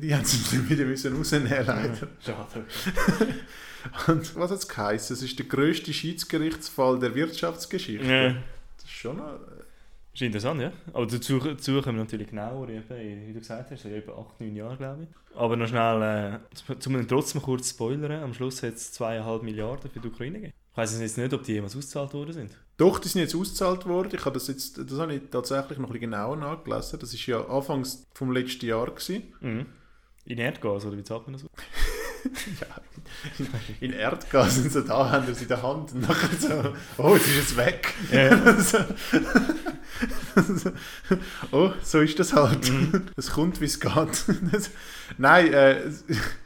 [0.00, 0.38] die haben sie
[0.70, 1.90] wieder müssen rausnehmen leider.
[2.24, 2.64] Schade.
[4.06, 5.14] Und was hat es geheißen?
[5.14, 8.06] Es ist der grösste Schiedsgerichtsfall der Wirtschaftsgeschichte.
[8.06, 8.28] Ja.
[8.76, 9.38] Das ist schon noch,
[10.14, 10.72] Ist interessant, ja.
[10.92, 12.84] Aber dazu, dazu kommen wir natürlich genauer, eben,
[13.26, 15.36] wie du gesagt hast, so etwa 8, 9 Jahre, glaube ich.
[15.36, 20.00] Aber noch schnell, äh, zum trotzdem kurz spoilern, am Schluss hat es 2,5 Milliarden für
[20.00, 20.54] die Ukraine gegeben.
[20.72, 22.50] Ich weiß jetzt nicht, ob die jemals ausgezahlt worden sind.
[22.78, 24.10] Doch, die sind jetzt ausgezahlt worden.
[24.14, 26.98] Ich habe das jetzt, das habe ich tatsächlich noch ein bisschen genauer nachgelesen.
[26.98, 29.22] Das ist ja anfangs vom letzten Jahr gewesen.
[29.40, 29.66] Mhm.
[30.24, 31.44] In Erdgas, oder wie zahlt man das?
[33.80, 37.28] In Erdgas und so da haben es in der Hand und nachher so, oh, jetzt
[37.28, 37.94] ist es weg.
[38.10, 38.58] Ja.
[38.60, 38.78] so,
[41.52, 42.70] oh, so ist das halt.
[43.16, 43.92] Es kommt, wie es geht.
[45.18, 45.80] Nein, äh,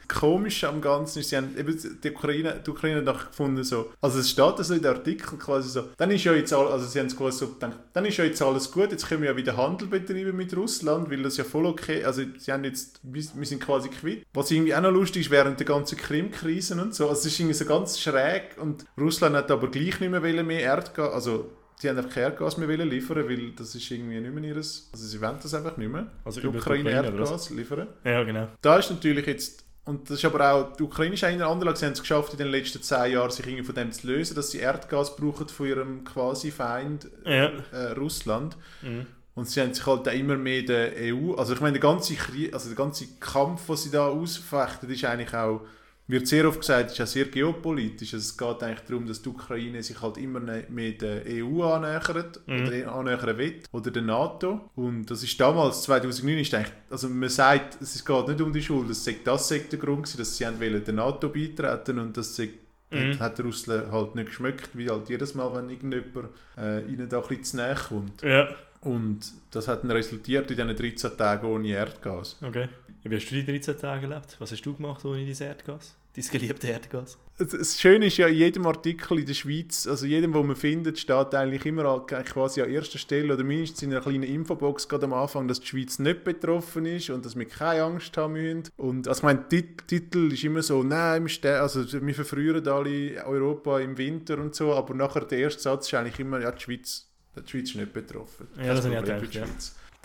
[0.07, 4.29] komisch am Ganzen ist, sie haben eben die Ukraine, die Ukraine gefunden, so, also es
[4.29, 7.07] steht also in der Artikel quasi so, dann ist ja jetzt all, also sie haben
[7.07, 9.57] es quasi so gedacht, dann ist ja jetzt alles gut, jetzt können wir ja wieder
[9.57, 13.61] Handel betreiben mit Russland, weil das ja voll okay, also sie haben jetzt, wir sind
[13.61, 14.25] quasi quitt.
[14.33, 17.39] Was irgendwie auch noch lustig ist, während der ganzen Krim-Krisen und so, also es ist
[17.39, 21.89] irgendwie so ganz schräg und Russland hat aber gleich nicht mehr mehr Erdgas, also sie
[21.89, 25.05] haben einfach kein Erdgas mehr wollen liefern, weil das ist irgendwie nicht mehr ihres, also
[25.05, 27.07] sie wollen das einfach nicht mehr, Also die Ukraine Ukraine?
[27.07, 27.87] Erdgas liefern.
[28.03, 28.47] Ja, genau.
[28.61, 31.85] Da ist natürlich jetzt, und das ist aber auch, die Ukraine ist anderen Lage, sie
[31.85, 34.51] haben es geschafft, in den letzten zehn Jahren sich irgendwie von dem zu lösen, dass
[34.51, 37.51] sie Erdgas brauchen von ihrem quasi Feind Ja.
[37.71, 38.57] äh, Russland.
[38.81, 39.05] Mhm.
[39.35, 42.15] Und sie haben sich halt auch immer mehr der EU, also ich meine, der ganze,
[42.15, 45.61] Krieg, also der ganze Kampf, den sie da ausfechten, ist eigentlich auch,
[46.07, 48.13] wird sehr oft gesagt, ist auch sehr geopolitisch.
[48.13, 52.39] Also es geht eigentlich darum, dass die Ukraine sich halt immer mehr der EU annähert
[52.47, 54.69] oder annähern will oder der NATO.
[54.75, 58.61] Und das ist damals, 2009, ist eigentlich, also man sagt, es geht nicht um die
[58.61, 61.99] Schuld, das sagt, das sagt der Grund gewesen, dass sie haben wollen der NATO beitreten
[61.99, 62.53] und das sagt,
[62.89, 63.19] Mhm.
[63.19, 67.27] hat Russland halt nicht geschmeckt, wie halt jedes Mal, wenn irgendjemand äh, ihnen da ein
[67.27, 68.21] bisschen zu nahe kommt.
[68.21, 68.47] Ja.
[68.79, 69.19] Und
[69.51, 72.37] das hat dann resultiert in diesen 13 Tagen ohne Erdgas.
[72.41, 72.69] Okay.
[73.09, 74.35] Wie hast du die 13 Tage gelebt?
[74.39, 75.95] Was hast du gemacht ohne dein Erdgas?
[76.15, 77.17] Dein geliebte Erdgas?
[77.37, 80.55] Das- Das Schöne ist ja, in jedem Artikel in der Schweiz, also jedem, wo man
[80.55, 84.87] findet, steht eigentlich immer an- quasi an erster Stelle oder mindestens in einer kleinen Infobox
[84.89, 88.33] gerade am Anfang, dass die Schweiz nicht betroffen ist und dass wir keine Angst haben
[88.33, 88.63] müssen.
[88.77, 93.23] Und also ich meine, der Tit- Titel ist immer so, nein, also, wir verfrühen alle
[93.25, 96.61] Europa im Winter und so, aber nachher der erste Satz ist eigentlich immer, ja, die
[96.63, 98.47] Schweiz, die Schweiz ist nicht betroffen.
[98.57, 99.45] Ja, das Kein habe ich gedacht, ja.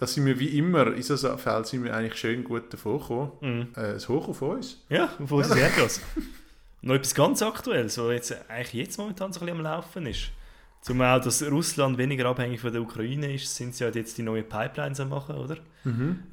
[0.03, 0.11] Schweiz.
[0.11, 3.33] Da sind wir wie immer, in so Fällen sind wir eigentlich schön gut davon gekommen.
[3.41, 3.61] Mhm.
[3.77, 4.85] Äh, das Hoch auf uns.
[4.89, 6.01] Ja, wo ist das Erdgas?
[6.83, 10.33] Noch etwas ganz Aktuelles, was jetzt eigentlich jetzt momentan so ein bisschen am Laufen ist.
[10.81, 14.49] Zumal, dass Russland weniger abhängig von der Ukraine ist, sind sie halt jetzt die neuen
[14.49, 15.59] Pipelines am machen, oder?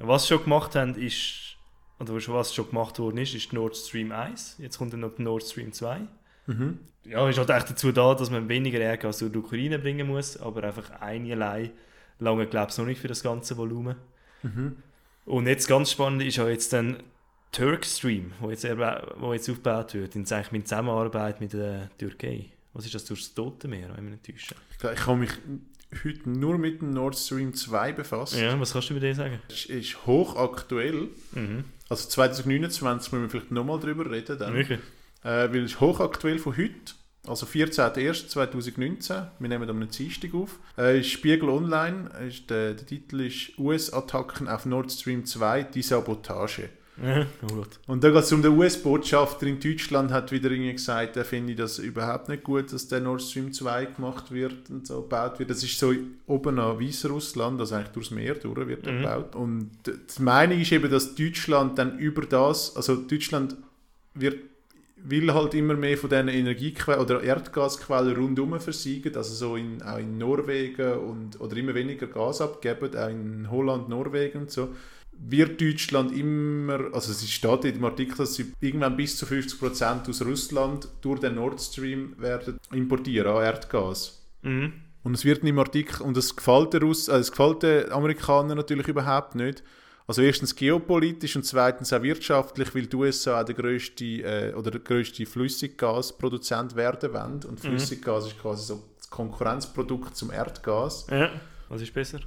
[0.00, 1.56] Was sie schon gemacht haben, ist,
[2.00, 4.56] oder was schon gemacht worden ist, ist Nord Stream 1.
[4.58, 6.00] Jetzt kommt dann noch Nord Stream 2.
[7.04, 10.36] Ja, ist halt echt dazu da, dass man weniger Erdgas durch die Ukraine bringen muss,
[10.36, 11.70] aber einfach eine allein
[12.20, 13.96] lange glaube ich noch nicht für das ganze Volumen.
[15.26, 17.02] Und jetzt ganz spannend ist ja jetzt dann
[17.52, 22.46] Turkstream, wo jetzt, wo jetzt aufgebaut wird, in, eigentlich mit Zusammenarbeit mit der Türkei.
[22.72, 24.54] Was ist das durchs Tote Meer, wenn ich nicht täusche?
[24.94, 25.30] Ich habe mich
[26.04, 28.36] heute nur mit dem Nord Stream 2 befasst.
[28.36, 29.40] Ja, was kannst du über den sagen?
[29.48, 31.08] Es ist hochaktuell.
[31.32, 31.64] Mhm.
[31.88, 34.38] Also 2029 müssen wir vielleicht nochmal drüber reden.
[34.38, 34.54] Dann.
[34.54, 34.78] Wirklich?
[35.22, 36.94] Äh, weil es ist hochaktuell von heute.
[37.26, 39.26] Also 14.01.2019.
[39.38, 40.58] Wir nehmen am Dienstag auf.
[40.78, 42.10] Äh, ist Spiegel Online.
[42.26, 46.70] Ist der, der Titel ist US-Attacken auf Nord Stream 2, die Sabotage.
[47.02, 47.26] Ja.
[47.86, 51.54] Und da geht es um den US-Botschafter in Deutschland, hat wieder irgendwie gesagt, er finde
[51.54, 55.50] das überhaupt nicht gut, dass der Nord Stream 2 gemacht wird und so gebaut wird.
[55.50, 55.94] Das ist so
[56.26, 59.34] oben an Weißrussland, also eigentlich durchs Meer durch wird er gebaut.
[59.34, 63.56] Und die Meinung ist eben, dass Deutschland dann über das, also Deutschland
[64.14, 64.49] wird
[65.04, 69.98] will halt immer mehr von diesen Energiequellen oder Erdgasquellen rundum versiegen, also so in, auch
[69.98, 74.70] in Norwegen und, oder immer weniger Gas abgeben, auch in Holland, Norwegen und so
[75.22, 80.08] wird Deutschland immer, also es steht in dem Artikel, dass sie irgendwann bis zu 50%
[80.08, 84.22] aus Russland durch den Nord Stream werden importieren an Erdgas.
[84.42, 84.72] Mhm.
[85.02, 88.56] Und es wird im Artikel, und das gefällt den, Russ, äh, das gefällt den Amerikanern
[88.56, 89.62] natürlich überhaupt nicht.
[90.10, 94.72] Also erstens geopolitisch und zweitens auch wirtschaftlich, weil die USA auch der grösste, äh, oder
[94.72, 97.40] der grösste Flüssiggasproduzent werden wollen.
[97.44, 101.06] Und Flüssiggas ist quasi so das Konkurrenzprodukt zum Erdgas.
[101.12, 101.30] Ja.
[101.68, 102.18] Was ist besser?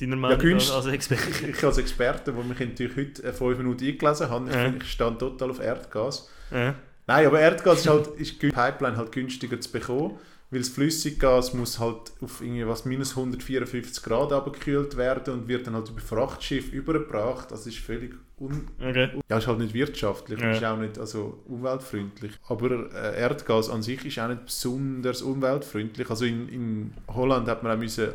[0.00, 0.72] deiner Ja, Meinung günstig.
[0.72, 1.46] als Experte?
[1.48, 4.72] Ich als Experte, der mich natürlich heute äh, fünf Minuten eingelesen habe, ich, Ja.
[4.80, 6.28] ich stand total auf Erdgas.
[6.52, 6.76] Ja.
[7.08, 10.18] Nein, aber Erdgas ist halt, ist die Pipeline halt günstiger zu bekommen,
[10.50, 15.66] weil das Flüssiggas muss halt auf irgendwie was minus 154 Grad abgekühlt werden und wird
[15.66, 17.50] dann halt über Frachtschiff übergebracht.
[17.52, 19.10] Das ist völlig un Okay.
[19.28, 20.48] ja, ist halt nicht wirtschaftlich Ja.
[20.48, 22.32] und ist auch nicht also umweltfreundlich.
[22.48, 26.08] Aber äh, Erdgas an sich ist auch nicht besonders umweltfreundlich.
[26.10, 28.08] Also in, in Holland hat man auch müssen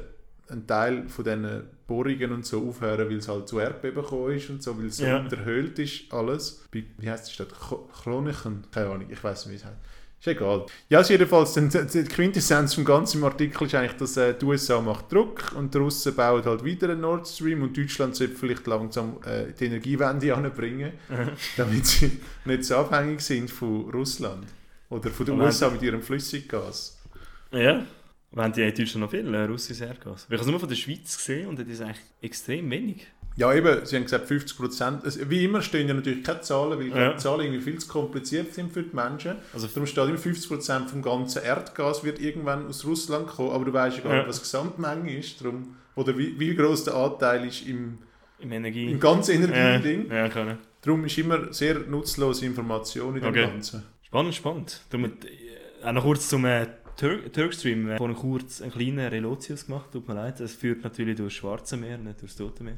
[0.47, 4.49] einen Teil von diesen Bohrungen und so aufhören, weil es halt zu Erdbeben gekommen ist
[4.49, 5.19] und so, weil es so Ja.
[5.19, 6.65] unterhöhlt ist alles.
[6.71, 7.49] Bei, wie heißt die Stadt?
[8.03, 8.63] Chronichen?
[8.71, 9.77] Keine Ahnung, ich weiß nicht, wie es heißt.
[10.19, 10.65] Ist egal.
[10.89, 15.11] Ja, also jedenfalls, die Quintessenz vom ganzen Artikel ist eigentlich, dass äh, die USA macht
[15.11, 19.17] Druck und die Russen bauen halt wieder einen Nord Stream und Deutschland sollte vielleicht langsam
[19.25, 20.93] äh, die Energiewende anbringen,
[21.57, 24.47] damit sie nicht so abhängig sind von Russland
[24.89, 26.97] oder von den Aber USA mit ihrem Flüssiggas.
[27.51, 27.85] Ja.
[28.35, 30.25] Haben die in Deutschland noch viel äh, russisches Erdgas.
[30.25, 33.07] Ich habe es nur von der Schweiz gesehen und das ist eigentlich extrem wenig.
[33.37, 35.03] Ja, eben, sie haben gesagt 50 Prozent.
[35.03, 37.11] Also, wie immer stehen ja natürlich keine Zahlen, weil Ja.
[37.13, 39.35] die Zahlen irgendwie viel zu kompliziert sind für die Menschen.
[39.53, 43.65] Also- Darum steht immer 50 Prozent vom ganzen Erdgas wird irgendwann aus Russland kommen, aber
[43.65, 44.27] du weißt ja gar nicht, Ja.
[44.29, 45.41] was die Gesamtmenge ist.
[45.43, 47.97] Darum, oder wie, wie groß der Anteil ist im,
[48.39, 48.89] Im Energie.
[48.91, 50.09] im ganzen ja, Energieding.
[50.09, 50.55] ja, kann ich.
[50.81, 53.47] Darum ist immer sehr nutzlose Information in dem Okay.
[53.47, 53.83] Ganzen.
[54.03, 54.81] Spannend, spannend.
[54.91, 57.89] Darum, äh, auch noch kurz zum äh, Tur Turkstream.
[57.89, 59.87] Äh, vorhin kurz einen kleinen Relotius gemacht.
[59.91, 60.39] Tut mir leid.
[60.39, 62.77] Es führt natürlich durch das Schwarze Meer, nicht durch das Tote Meer.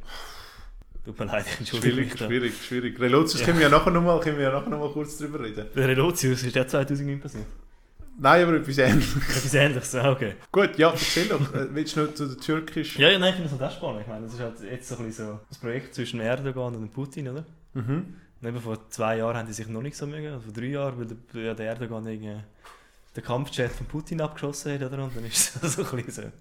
[1.07, 1.69] Tut mir leid, mich.
[1.69, 2.99] Schwierig, schwierig, schwierig.
[2.99, 3.45] Relotius Ja.
[3.45, 5.65] können wir ja nachher nochmal noch mal kurz drüber reden.
[5.73, 7.45] Der Relotius ist ja 2009 passiert.
[8.19, 9.15] Nein, aber etwas ähnliches.
[9.15, 10.33] Etwas ähnliches, ah, okay.
[10.51, 11.53] Gut, ja, erzähl doch.
[11.53, 13.01] Äh, Willst du noch zu der türkischen...
[13.01, 14.01] Ja, ja, nein, ich finde das halt auch spannend.
[14.01, 16.91] Ich meine, das ist halt jetzt so ein bisschen so das Projekt zwischen Erdogan und
[16.93, 17.45] Putin, oder?
[17.73, 18.15] Mhm.
[18.41, 20.65] Und eben vor zwei Jahren haben die sich noch nicht so mögen, also vor drei
[20.65, 22.35] Jahren, weil der, ja, der Erdogan irgendwie
[23.15, 25.03] den Kampfjet von Putin abgeschossen hat, oder?
[25.05, 26.31] Und dann ist es so ein bisschen so.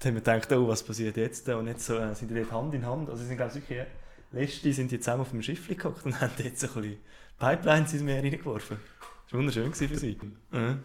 [0.00, 1.48] Dann haben wir gedacht, oh, was passiert jetzt?
[1.48, 3.68] Und jetzt so, äh, sind die dort Hand in Hand, also sie sind glaube ich
[3.68, 3.86] wirklich,
[4.32, 6.98] letzte sind die zusammen auf dem Schiff gehockt und haben dort so ein bisschen
[7.38, 8.78] Pipelines ins Meer reingeworfen.
[9.24, 10.18] Das war wunderschön für sie.
[10.50, 10.84] Mhm.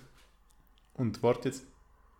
[0.95, 1.63] Und warte jetzt,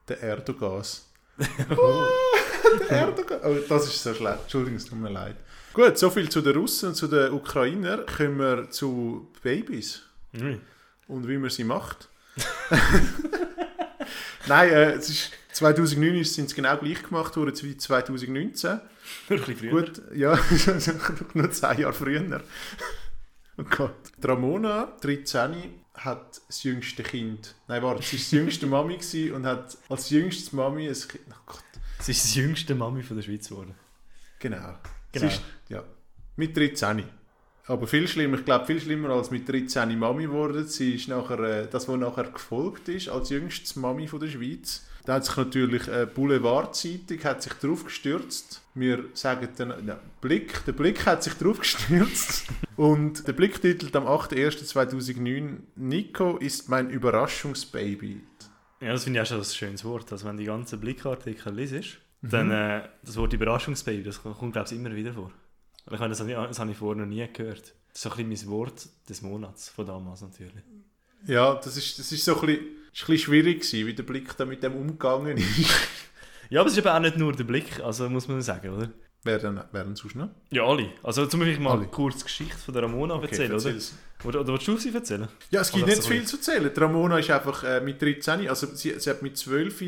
[0.08, 1.10] der Erdogas.
[1.38, 3.40] der Erdogan.
[3.44, 4.44] Oh, das ist so schlecht.
[4.44, 5.36] Entschuldigung, es tut mir leid.
[5.74, 8.06] Gut, soviel zu den Russen und zu den Ukrainern.
[8.06, 10.04] Kommen wir zu Babys
[10.34, 10.62] Mhm.
[11.08, 12.10] und wie man sie macht.
[14.48, 18.72] Nein, äh, es ist 2009 sind es genau gleich gemacht worden wie 2019.
[19.30, 19.72] Nur ein bisschen früher.
[19.72, 20.40] Gut, ja,
[21.34, 22.42] nur zehn Jahre früher.
[23.58, 24.12] Oh Gott.
[24.18, 25.56] Die Ramona, 13,
[25.94, 27.56] hat das jüngste Kind.
[27.68, 29.00] Nein, warte, sie war die jüngste Mami
[29.32, 31.24] und hat als jüngstes Mami ein Kind.
[31.30, 31.64] Oh Gott,
[32.00, 33.76] Sie ist die jüngste Mami von der Schweiz geworden.
[34.40, 34.76] genau.
[35.12, 35.28] Genau.
[35.28, 35.84] Ist, ja,
[36.36, 37.04] mit 13.
[37.68, 40.68] Aber viel schlimmer, ich glaube, viel schlimmer als mit 13 Mami geworden.
[40.68, 44.88] Sie ist nachher, äh, das, was nachher gefolgt ist, als jüngstes Mami von der Schweiz.
[45.06, 48.62] Da hat sich natürlich äh, Boulevardzeitung hat sich drauf gestürzt.
[48.74, 52.46] Wir sagen dann, ja, Blick, der Blick hat sich drauf gestürzt.
[52.78, 58.22] Und der Blick titelt am 8.1.2009 Nico ist mein Überraschungsbaby.
[58.80, 60.12] Ja, das finde ich auch schon ein schönes Wort.
[60.12, 64.78] Also wenn die ganzen Blickartikel liest, dann äh, das Wort Überraschungsbaby, das kommt glaube ich
[64.78, 65.32] immer wieder vor.
[65.92, 67.76] Ich meine, das habe ich, das habe ich vorher noch nie gehört.
[67.92, 70.64] Das ist so ein bisschen mein Wort des Monats von damals natürlich.
[71.26, 74.04] Ja, das ist, das ist so ein bisschen, ist ein bisschen schwierig gewesen, wie der
[74.04, 75.72] Blick da mit dem umgegangen ist.
[76.50, 78.90] Ja, aber es ist eben auch nicht nur der Blick, also muss man sagen, oder?
[79.24, 80.30] Wer denn, wer denn sonst noch?
[80.52, 80.90] Ja, alle.
[81.02, 81.88] Also zum Beispiel mal Alle.
[81.88, 83.74] kurz die Geschichte von der Ramona erzählen, oder?
[84.26, 85.28] Oder, oder willst du sie erzählen?
[85.50, 86.70] Ja, es gibt Oder nicht so viel zu erzählen.
[86.74, 89.82] Die Ramona ist einfach äh, mit 13, also sie, sie hat mit 12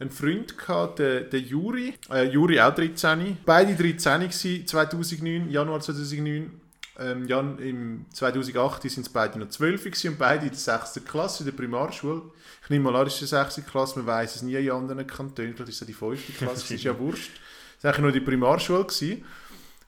[0.00, 1.94] einen Freund gehabt, den, den Juri.
[2.10, 3.38] Äh, Juri auch 13.
[3.46, 6.60] Beide 13 gewesen, 2009, Januar 2009.
[6.98, 11.00] Ähm, Jan, Im 2008 sind es beide noch 12 gewesen und beide in der 6.
[11.04, 12.22] Klasse in der Primarschule.
[12.62, 13.62] Ich nehme mal an, das ist die 6.
[13.66, 16.38] Klasse, man weiß es nie in anderen Kantonen, vielleicht ist es die 5.
[16.38, 17.32] Klasse, das ist ja wurscht.
[17.76, 18.84] Das war eigentlich nur die Primarschule.
[18.84, 19.24] Gewesen.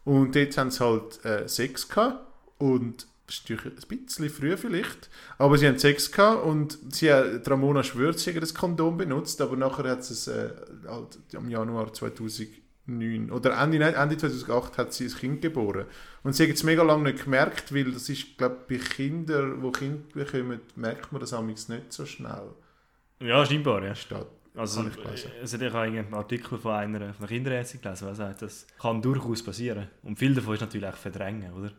[0.05, 2.25] Und dort haben sie halt äh, Sex gehabt.
[2.59, 5.09] Und das ist natürlich ein bisschen früh vielleicht.
[5.38, 9.90] Aber sie haben Sex gehabt und sie, hat- Ramona hat das Kondom benutzt, aber nachher
[9.90, 10.51] hat sie es äh,
[10.87, 12.49] halt im Januar 2009
[12.88, 15.87] oder Ende, nein, Ende 2008 hat sie ein Kind geboren.
[16.22, 19.61] Und sie hat es mega lange nicht gemerkt, weil das ist, glaube ich, bei Kindern,
[19.61, 22.51] die Kinder bekommen, merkt man das amigs nicht so schnell.
[23.20, 23.94] Ja, scheinbar, ja.
[23.94, 24.27] Steht.
[24.55, 28.09] Also, Habe ich es hat ja auch einen Artikel von einer, von einer Kinderärztin gelesen,
[28.09, 29.88] die sagt, das kann durchaus passieren.
[30.03, 31.72] Und viel davon ist natürlich auch verdrängen, oder?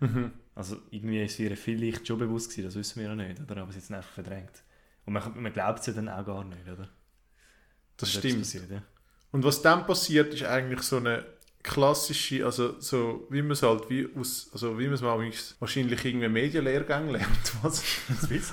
[0.00, 0.32] Mhm.
[0.54, 3.62] Also irgendwie ist ihr vielleicht schon bewusst gewesen, das wissen wir ja nicht, oder?
[3.62, 4.62] Aber sie hat es einfach verdrängt.
[5.06, 6.88] Und man, man glaubt es ja dann auch gar nicht, oder?
[7.96, 8.38] Das etwas stimmt.
[8.40, 8.82] Passiert, ja.
[9.32, 11.24] Und was dann passiert, ist eigentlich so eine
[11.62, 15.18] klassische, also so wie man es halt wie aus, also wie man es mal
[15.58, 17.82] wahrscheinlich irgendwie Medienlehrgang lernt, was?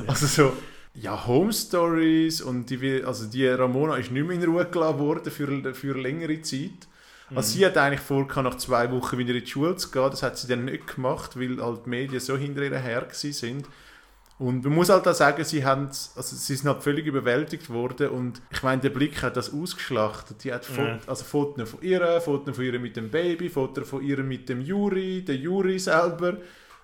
[0.07, 0.53] Also so,
[0.93, 5.31] ja, Home Stories und die, also die Ramona ist nicht mehr in Ruhe gelassen worden
[5.31, 6.87] für, für längere Zeit.
[7.33, 10.11] Also sie hat eigentlich vor, nach zwei Wochen wieder in die Schule zu gehen.
[10.11, 13.65] Das hat sie dann nicht gemacht, weil halt die Medien so hinter ihr her sind.
[14.37, 18.09] Und man muss halt auch sagen, sie, haben, also sie sind halt völlig überwältigt worden
[18.09, 20.43] und ich meine, der Blick hat das ausgeschlachtet.
[20.43, 20.99] Die hat Fot Ja.
[21.07, 24.59] also Fotos von ihr, Fotos von ihr mit dem Baby, Fotos von ihr mit dem
[24.59, 26.33] Juri, der Juri selber,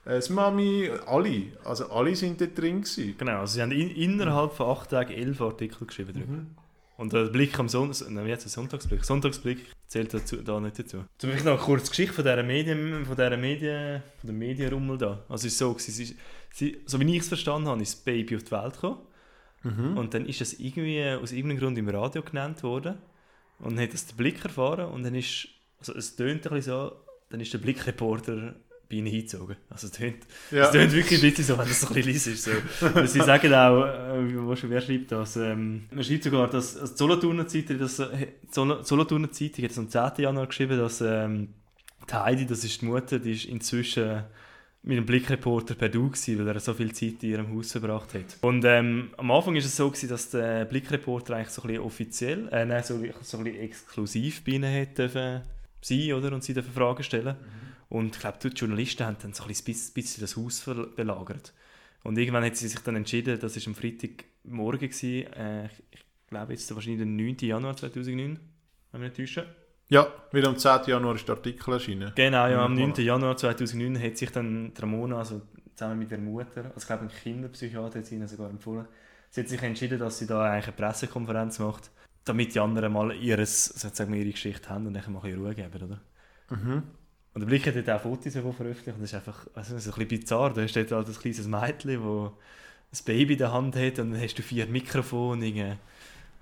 [0.06, 1.48] äh, das Mami, alle.
[1.66, 3.16] Also alle sind dort drin gewesen.
[3.18, 6.46] Genau, also sie haben in, innerhalb von acht Tagen elf Artikel geschrieben drüber.
[6.98, 9.04] Und der Blick am Sonntag, nein, heißt der Sonntagsblick?
[9.04, 11.04] Sonntagsblick zählt dazu, da nicht dazu.
[11.18, 14.98] Zum Beispiel noch eine kurze Geschichte von dieser Medien, von dieser Medien, von dem Medienrummel
[15.00, 15.20] da.
[15.28, 16.16] Also es ist so, sie, ist-
[16.54, 18.98] sie, so wie ich es verstanden habe, ist das Baby auf die Welt gekommen.
[19.98, 22.96] Und dann ist es irgendwie aus irgendeinem Grund im Radio genannt worden.
[23.60, 25.48] Und dann hat das der Blick erfahren und dann ist,
[25.80, 26.94] also es tönt ein bisschen so,
[27.30, 28.56] dann ist der Blickreporter
[28.90, 29.56] bei ihnen eingezogen.
[29.70, 30.18] Also es tönt,
[30.50, 30.64] Ja.
[30.66, 32.44] es tönt wirklich ein bisschen so, wenn das so ein bisschen ist.
[32.44, 32.52] So.
[33.06, 35.38] Sie sagen auch, äh, wo schon, wer schreibt das?
[35.38, 39.90] Ähm, man schreibt sogar, dass die Solothurner Zeitung, das, äh, Solothurner Zeitung hat es am
[39.90, 40.24] 10.
[40.24, 41.54] Januar geschrieben, dass ähm,
[42.10, 44.24] die Heidi, das ist die Mutter, die ist inzwischen
[44.84, 48.14] mit dem Blickreporter per Du gewesen, weil er so viel Zeit in ihrem Haus verbracht
[48.16, 48.38] hat.
[48.42, 51.84] Und ähm, am Anfang ist es so gewesen, dass der Blickreporter eigentlich so ein bisschen
[51.84, 55.42] offiziell, äh, nein, so, so ein bisschen exklusiv bei ihnen hat dürfen
[55.82, 56.34] sein, oder?
[56.34, 57.36] Und sie dürfen Fragen stellen.
[57.90, 61.54] Und ich glaube, die Journalisten haben dann so ein bisschen, bisschen das Haus belagert.
[62.04, 66.06] Und irgendwann hat sie sich dann entschieden, das war am Freitagmorgen, gewesen, äh, ich, ich
[66.28, 67.38] glaube jetzt wahrscheinlich der 9.
[67.42, 68.40] Januar 2009,
[68.92, 69.44] wenn wir nicht täuschen.
[69.92, 70.84] Ja, wieder am 10.
[70.88, 72.14] Januar ist der Artikel erschienen.
[72.16, 72.88] Genau, ja, am Ja.
[72.88, 73.04] 9.
[73.04, 75.42] Januar 2009 hat sich dann Ramona, also
[75.76, 78.88] zusammen mit der Mutter, also ich glaube ein Kinderpsychiater hat sie ihnen sogar empfohlen,
[79.30, 81.92] sie hat sich entschieden, dass sie da eigentlich eine Pressekonferenz macht,
[82.24, 85.84] damit die anderen mal ihres, sozusagen ihre Geschichte haben und dann mal ein Ruhe geben,
[85.84, 86.00] oder?
[87.34, 89.92] Und der Blick hat dort auch Fotos davon veröffentlicht und das ist einfach also, so
[89.92, 90.54] ein bisschen bizarr.
[90.54, 92.32] Da steht halt ein kleines Mädchen,
[92.92, 95.80] das ein Baby in der Hand hat und dann hast du vier Mikrofone, ein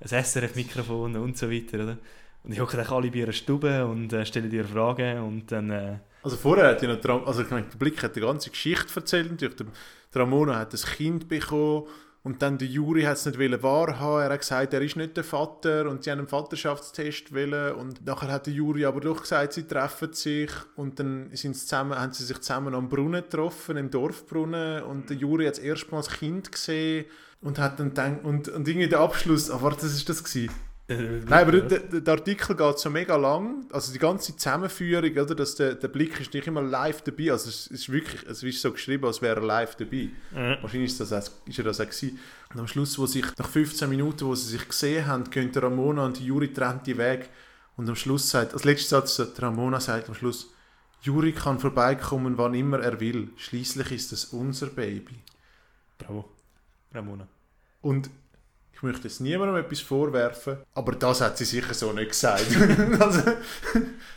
[0.08, 1.98] SRF-Mikrofon und so weiter, oder?
[2.43, 5.69] Und ich hocke alle bei ihrer Stube und äh, stelle dir Fragen und dann...
[5.69, 8.49] Äh, Also vorher hat ja noch, Tra- also ich meine, der Blick hat die ganze
[8.49, 9.58] Geschichte erzählt natürlich.
[9.58, 9.67] Der
[10.13, 11.84] der Ramona hat ein Kind bekommen
[12.23, 14.23] und dann der Juri hat es nicht wollen wahrhaben.
[14.23, 18.06] Er hat gesagt, er ist nicht der Vater und sie haben einen Vaterschaftstest wollen und
[18.06, 21.97] nachher hat der Juri aber doch gesagt, sie treffen sich und dann sind sie zusammen,
[21.97, 25.91] haben sie sich zusammen am Brunnen getroffen, im Dorfbrunnen und der Juri hat das erste
[25.91, 27.06] Mal das Kind gesehen
[27.41, 30.52] und hat dann gedacht, und, und irgendwie der Abschluss, ah warte, das ist das gewesen.
[30.89, 35.36] Äh, Nein, aber der, der, Artikel geht so mega lang, also die ganze Zusammenführung, oder,
[35.36, 38.62] dass der, der Blick ist nicht immer live dabei, also es ist wirklich, es ist
[38.62, 40.10] so geschrieben, als wäre er live dabei.
[40.36, 42.19] äh, Wahrscheinlich ist, das, auch- ist er das auch gewesen.
[42.54, 45.63] Und am Schluss, wo sich, nach 15 Minuten, wo sie sich gesehen haben, gehen der
[45.63, 47.30] Ramona und die Juri trennt die Weg
[47.78, 50.52] und am Schluss sagt, als letzter Satz, der Ramona sagt am Schluss,
[51.02, 55.15] Juri kann vorbeikommen, wann immer er will, schließlich ist es unser Baby.
[55.97, 56.25] Bravo.
[56.93, 57.28] Ramona.
[57.82, 58.10] Und
[58.80, 62.46] ich möchte jetzt niemandem etwas vorwerfen, aber das hat sie sicher so nicht gesagt.
[63.00, 63.22] also,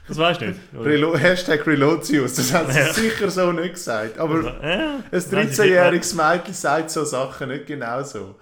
[0.07, 0.61] Das weißt du nicht.
[0.79, 2.93] Relo Hashtag Relotius, das hat sie Ja.
[2.93, 4.19] sicher so nicht gesagt.
[4.19, 8.37] Aber Ja, ein Nein, sie- 13-jähriges Mädchen sagt so Sachen nicht genau so.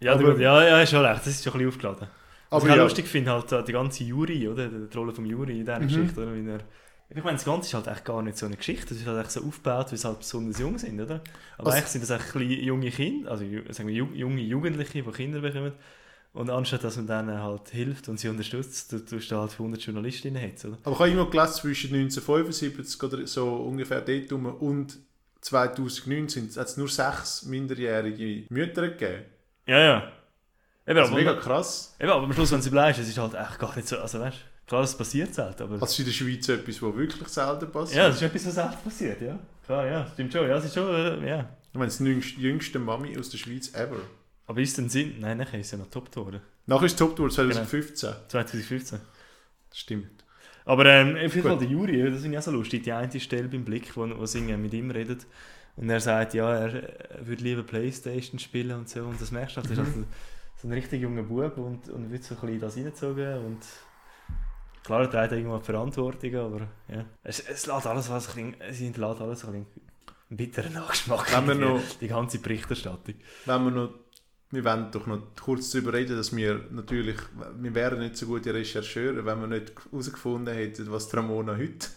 [0.00, 1.20] Ja, Aber- aber, ja, ja, ist schon recht.
[1.20, 2.08] Das ist schon ein bisschen aufgeladen.
[2.48, 2.82] Was Aber ich auch ja.
[2.84, 4.68] lustig finde, halt die ganze Juri, oder?
[4.68, 5.88] Die Rolle vom Juri in dieser Mhm.
[5.88, 6.32] Geschichte, oder?
[6.32, 6.60] Er,
[7.08, 8.92] ich meine, das Ganze ist halt echt gar nicht so eine Geschichte.
[8.94, 11.20] Es ist halt echt so aufgebaut, wie sie halt besonders jung sind, oder?
[11.58, 15.10] Aber Also- eigentlich sind das echt junge Kinder, also sagen wir ju- junge Jugendliche, die
[15.12, 15.72] Kinder bekommen.
[16.32, 20.42] Und anstatt dass man denen halt hilft und sie unterstützt, du tust halt 100 Journalistinnen
[20.42, 20.76] jetzt, oder?
[20.82, 24.98] Aber ich habe irgendwo gelesen, zwischen 1975 oder so ungefähr dort rum und
[25.40, 29.24] 2009 hat es nur sechs minderjährige Mütter gegeben.
[29.66, 29.96] Ja, ja.
[30.86, 31.96] Eben, Das ist aber, mega krass.
[31.98, 34.20] eben, aber am Schluss, wenn sie bleibst, es ist halt echt gar nicht so, also
[34.20, 35.78] weißt du, klar, es passiert selten, aber...
[35.78, 37.96] Das ist in der Schweiz etwas, was wirklich selten passiert.
[37.98, 39.38] Ja, das ist etwas, was selten passiert, ja.
[39.64, 40.48] Klar, ja, stimmt schon.
[40.48, 41.48] Ja, es ist schon, äh, ja.
[41.72, 43.96] Ich meine, das ist die jüngste, Mami aus der Schweiz ever.
[44.46, 45.16] Aber ist denn Sinn?
[45.18, 46.40] Nein, nachher ist ja noch top geworden.
[46.66, 48.10] Nachher ist Top Tour 2015.
[48.28, 49.00] 2015.
[49.70, 50.24] Das stimmt.
[50.64, 51.42] Aber ähm, auf jeden.
[51.42, 52.82] Fall der Juri, das finde ich auch so lustig.
[52.84, 55.26] Die eine Stelle beim Blick, wo, wo sie mit ihm redet.
[55.76, 56.72] Und er sagt, ja, er
[57.26, 59.00] würde lieber Playstation spielen und so.
[59.04, 60.06] Und das merkst du, das ist halt ein-
[60.60, 63.38] so ein richtig junger Bub und, und wird so ein bisschen das reingezogen.
[63.44, 63.58] Und
[64.86, 67.04] klar, er trägt irgendwo die Verantwortung, aber ja.
[67.22, 69.66] Es, es lässt alles, was ein bisschen, es hinterlässt alles ein bisschen
[70.30, 71.32] einen bitteren Nachgeschmack.
[71.32, 73.14] Wenn wir die- noch- Die ganze Berichterstattung.
[73.44, 73.90] Wenn wir noch,
[74.50, 77.16] wir wollen doch noch kurz darüber reden, dass wir natürlich,
[77.60, 81.88] wir wären nicht so gute Rechercheure, wenn wir nicht herausgefunden hätten, was Ramona heute.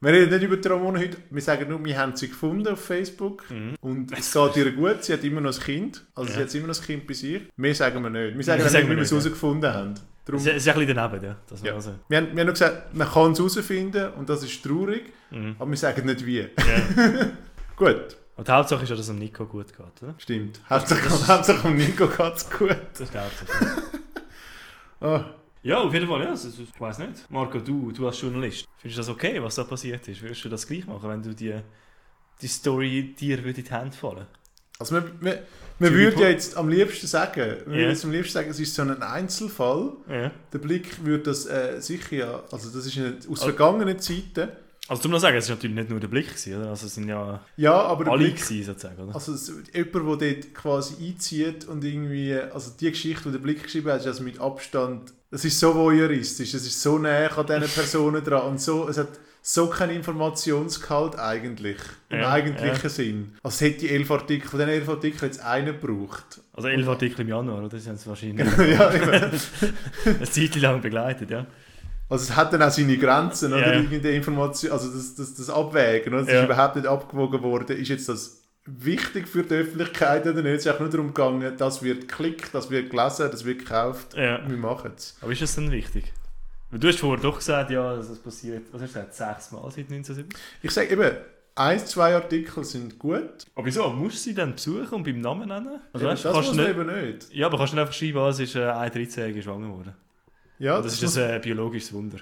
[0.00, 2.84] Wir reden nicht über die Ramona heute, wir sagen nur, wir haben sie gefunden auf
[2.84, 3.44] Facebook
[3.80, 6.40] und es geht ihr gut, sie hat immer noch ein Kind, also sie Mhm.
[6.42, 6.46] Ja.
[6.46, 7.42] hat immer noch ein Kind bei sich.
[7.56, 9.94] Mehr sagen wir nicht, wir sagen, Wir sagen wie wir es herausgefunden haben.
[10.26, 11.36] Darum, Es ist ein bisschen daneben, ja.
[11.48, 11.74] Das Ja.
[11.74, 15.12] also, wir, haben, wir haben noch gesagt, man kann es herausfinden und das ist traurig,
[15.30, 15.54] mhm.
[15.58, 16.40] aber wir sagen nicht wie.
[16.40, 16.48] ja.
[17.76, 20.14] Gut, Und die Hauptsache ist ja, dass es dem Nico gut geht, oder?
[20.18, 20.60] stimmt.
[20.68, 22.76] Hauptsache, Hauptsache um Nico geht es gut.
[22.92, 23.82] Das ist die Hauptsache.
[24.98, 25.26] Ah.
[25.62, 26.32] Ja, auf jeden Fall, ja.
[26.32, 27.30] Ich weiß nicht.
[27.30, 30.22] Marco, du, du als Journalist, findest du das okay, was da passiert ist?
[30.22, 31.54] Würdest du das gleich machen, wenn du die,
[32.40, 34.26] die Story dir würde in die Hände fallen?
[34.78, 35.34] Also man, man,
[35.78, 38.74] man würde ja jetzt am liebsten sagen, man würde jetzt am liebsten sagen, es ist
[38.74, 39.92] so ein Einzelfall.
[40.08, 40.30] Ja.
[40.52, 44.48] Der Blick würde das äh, sicher ja, also das ist eine, aus Also- vergangenen Zeiten.
[44.88, 46.68] Also, du musst sagen, es war natürlich nicht nur der Blick, gewesen, oder?
[46.70, 49.14] Also, es sind ja Ja, aber der alle Blick, gewesen, sozusagen, oder?
[49.16, 53.64] also es, jemand, der dort quasi einzieht und irgendwie, also die Geschichte, die der Blick
[53.64, 57.46] geschrieben hat, ist also mit Abstand, es ist so voyeuristisch, es ist so näher an
[57.46, 59.08] diesen Personen dran und so, es hat
[59.48, 61.76] so keinen Informationsgehalt eigentlich,
[62.08, 62.88] im Ja, eigentlichen ja.
[62.88, 63.32] Sinn.
[63.44, 66.40] Also es hätte die elf Artikel, von diesen elf Artikeln jetzt einen gebraucht.
[66.52, 67.78] Also, elf Artikel im Januar, oder?
[67.78, 68.88] Sie haben es wahrscheinlich ja,
[70.04, 71.46] eine Zeit lang begleitet, ja.
[72.08, 73.74] Also es hat dann auch seine Grenzen, oder?
[73.74, 73.80] Ja.
[73.80, 76.22] Irgendeine Information, also das, das, das Abwägen, oder?
[76.24, 77.76] Es ist überhaupt nicht abgewogen worden.
[77.76, 80.54] Ist jetzt das wichtig für die Öffentlichkeit oder nicht?
[80.54, 84.16] Es ist auch nur darum gegangen, das wird geklickt, das wird gelesen, das wird gekauft.
[84.16, 85.16] Wir machen es.
[85.20, 86.12] Aber ist das denn wichtig?
[86.70, 90.38] Du hast vorher doch gesagt, ja, das passiert, was hast du gesagt, sechsmal seit 1970?
[90.62, 91.16] Ich sage eben,
[91.54, 93.46] ein, zwei Artikel sind gut.
[93.54, 93.88] Aber wieso?
[93.88, 95.80] Musst du sie dann besuchen und beim Namen nennen?
[95.92, 97.32] Also, weißt, das kannst du nicht, eben nicht.
[97.32, 99.94] ja, aber kannst du nicht einfach schreiben, ah, es ist äh, eine 13-Jährige schwanger geworden.
[100.58, 102.18] Ja, das, das, ist ein äh, biologisches Wunder.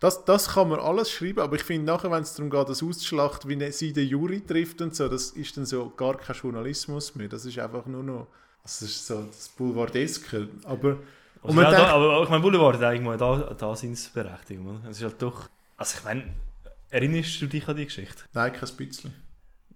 [0.00, 2.82] das, das kann man alles schreiben, aber ich finde nachher, wenn es darum geht, das
[2.82, 7.14] auszuschlachten, wie sie den Jury trifft und so, das ist dann so gar kein Journalismus
[7.14, 7.28] mehr.
[7.28, 8.26] Das ist einfach nur noch,
[8.62, 10.48] das ist so das Boulevardeske.
[10.64, 10.98] Aber
[11.42, 14.66] Also, Und ja, denkt- da, aber ich meine, Boulevard hat eigentlich mal da, Daseinsberechtigung.
[14.80, 14.90] Oder?
[14.90, 15.48] Es ist halt doch...
[15.76, 16.24] Also ich meine,
[16.90, 18.22] erinnerst du dich an die Geschichte?
[18.32, 19.12] nein, kein bisschen.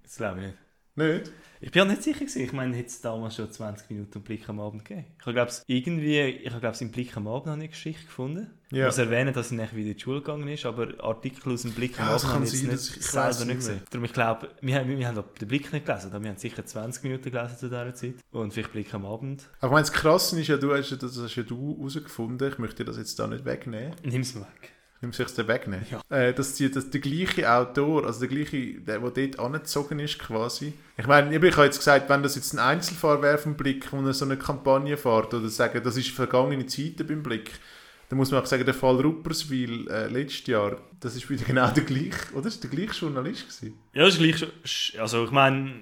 [0.03, 0.59] Das glaube ich nicht.
[0.95, 1.33] Nicht?
[1.61, 2.43] Ich bin ja nicht sicher gewesen.
[2.43, 5.07] Ich meine, hätte es damals schon 20 Minuten Blick am Abend gegeben.
[5.19, 8.51] Ich glaube, irgendwie, ich habe glaube im Blick am Abend noch eine Geschichte gefunden.
[8.73, 8.79] Ja.
[8.81, 11.63] Ich muss erwähnen, dass sie nachher wieder in die Schule gegangen ist, aber Artikel aus
[11.63, 13.81] dem Blick Ja, das Abend kann habe ich sein, jetzt nicht, ich selber nicht gesehen.
[13.91, 16.67] Darum, ich glaube, wir haben, wir haben den Blick nicht gelesen, aber wir haben sicher
[16.67, 18.15] 20 Minuten gelesen zu dieser Zeit.
[18.33, 19.45] Und vielleicht Blick am Abend.
[19.61, 22.49] Aber ich meine, das Krasse ist ja, du hast, ja- das hast ja du herausgefunden,
[22.53, 23.95] ich möchte dir das jetzt da nicht wegnehmen.
[24.03, 24.73] Nimm es weg.
[25.03, 25.85] Nimm sich das wegnehmen.
[26.09, 30.19] Äh, dass, die, dass der gleiche Autor, also der gleiche, der, der dort angezogen ist
[30.19, 30.73] quasi.
[30.97, 33.99] Ich meine, ich habe jetzt gesagt, wenn das jetzt ein Einzelfall wäre vom Blick, wo
[34.05, 37.53] er so eine Kampagne fährt oder sagen, das ist vergangene Zeiten beim Blick,
[38.09, 41.69] dann muss man auch sagen, der Fall Rupperswil äh, letztes Jahr, das ist wieder genau
[41.71, 42.43] der gleiche, oder?
[42.43, 43.43] Das war der gleiche Journalist.
[43.49, 43.79] Gewesen.
[43.93, 45.73] Ja, das ist gleich Also ich meine,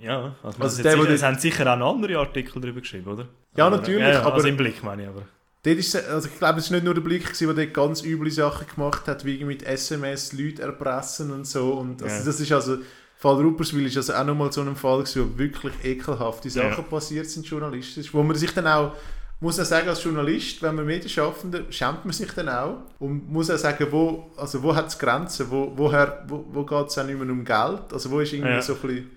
[0.00, 3.08] ja, also, Also also der, sicher, es haben sicher auch noch andere Artikel darüber geschrieben,
[3.10, 3.28] oder?
[3.56, 5.22] Ja, Aber- natürlich, ja, ja, aber- Also im Blick meine ich aber.
[5.64, 8.02] Dort ist, also ich glaube, es war nicht nur der Blick, gewesen, der dort ganz
[8.02, 11.74] üble Sachen gemacht hat, wie mit SMS Leute erpressen und so.
[11.74, 12.24] Und also Ja.
[12.24, 12.78] das ist also,
[13.16, 17.26] Fall Rupperswil ist also auch nochmal so ein Fall, gewesen, wo wirklich ekelhafte Sachen passiert
[17.28, 18.96] sind journalistisch, wo man sich dann auch,
[19.42, 23.50] muss auch sagen, als Journalist, wenn man Medienschaffender, schämt man sich dann auch und muss
[23.50, 27.04] auch sagen, wo, also wo hat es Grenzen, wo, woher, wo, wo geht es auch
[27.04, 28.62] nicht mehr um Geld, also wo ist irgendwie Ja.
[28.62, 29.10] so ein bisschen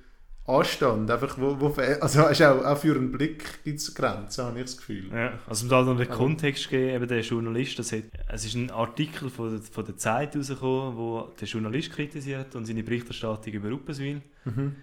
[0.48, 4.60] Anstand, einfach wo, wo also ist auch, auch für einen Blick gibt es Grenzen, habe
[4.60, 5.10] ich das Gefühl.
[5.12, 8.54] Ja, also um da noch den Kontext geben, eben der Journalist, das hat, es ist
[8.54, 13.54] ein Artikel von der, von der Zeit rausgekommen, wo der Journalist kritisiert und seine Berichterstattung
[13.54, 14.22] über Rupperswil.
[14.44, 14.76] Mhm.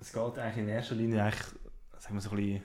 [0.00, 1.42] Es geht eigentlich in erster Linie eigentlich,
[1.98, 2.62] sagen wir so ein bisschen,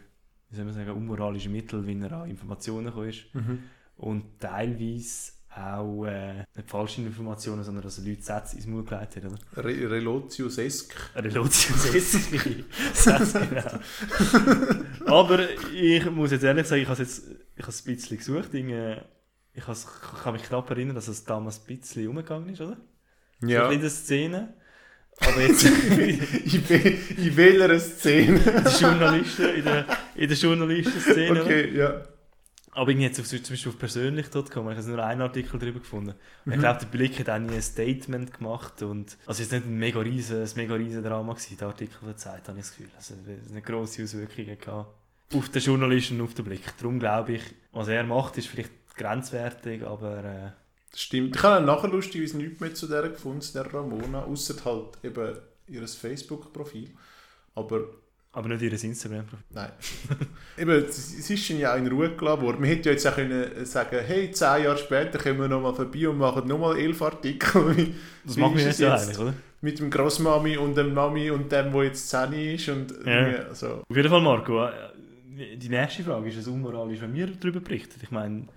[0.56, 3.26] wie soll man sagen, unmoralische Mittel, wie er an Informationen gekommen ist.
[3.34, 3.64] Mhm.
[3.98, 9.26] Und teilweise auch äh, nicht falsche Informationen, sondern dass Leute Sätze ins Maul gelegt hat.
[9.26, 9.38] Oder?
[9.66, 10.94] Re Relotius Esk.
[11.16, 12.20] Relotionssätze,
[13.50, 15.16] genau.
[15.20, 15.40] Aber
[15.74, 18.54] ich muss jetzt ehrlich sagen, ich habe es ein bisschen gesucht.
[18.54, 22.78] Ich, has, ich kann mich knapp erinnern, dass es damals ein bisschen umgegangen ist, oder?
[23.40, 23.62] So Ja.
[23.70, 24.54] bisschen in der Szene.
[25.20, 28.40] Aber jetzt in, wel- in welcher Szene?
[28.40, 29.86] die Journalisten, in der,
[30.16, 31.32] in der Journalistenszene.
[31.32, 31.44] oder?
[31.44, 32.02] okay, ja.
[32.72, 36.14] Aber irgendwie jetzt auf, zum Beispiel auf persönlich.com, ich habe nur einen Artikel darüber gefunden.
[36.44, 36.54] Mhm.
[36.54, 38.82] Ich glaube, der Blick hat auch nie ein Statement gemacht.
[38.82, 41.98] Und, also es ist nicht ein mega riesen, ein mega riesen Drama gewesen, der Artikel
[42.06, 42.92] der Zeit, habe ich das Gefühl.
[42.98, 44.90] Also es hat eine grosse Auswirkungen gehabt
[45.34, 46.62] auf den Journalisten und auf den Blick.
[46.78, 47.42] Darum glaube ich,
[47.72, 50.52] was er macht, ist vielleicht grenzwertig, aber äh,
[50.96, 51.36] Das stimmt.
[51.36, 55.36] Ich habe nachher lustigerweise nichts mehr zu der gefunden, zu der Ramona, außer halt eben
[55.68, 56.92] ihr Facebook-Profil.
[57.54, 57.82] Aber
[58.32, 59.46] aber nicht ihr Instagram-Profil.
[59.50, 59.72] nein.
[60.58, 62.62] eben, es ist schon ja auch in Ruhe gelassen worden.
[62.62, 66.08] Man hätte ja jetzt auch können sagen hey, zehn Jahre später kommen wir nochmal vorbei
[66.08, 67.76] und machen nochmal elf Artikel.
[67.78, 67.94] Wie-
[68.26, 69.04] Das ist nicht es so jetzt?
[69.08, 69.34] einig, oder?
[69.62, 72.70] Mit dem Grossmami und dem Mami und dem, der jetzt 10 ist.
[72.70, 73.54] Und Ja.
[73.54, 73.84] so.
[73.90, 78.00] Auf jeden Fall, Marco, äh, die nächste Frage ist es unmoralisch, wenn wir darüber berichten.
[78.02, 78.48] Ich meine,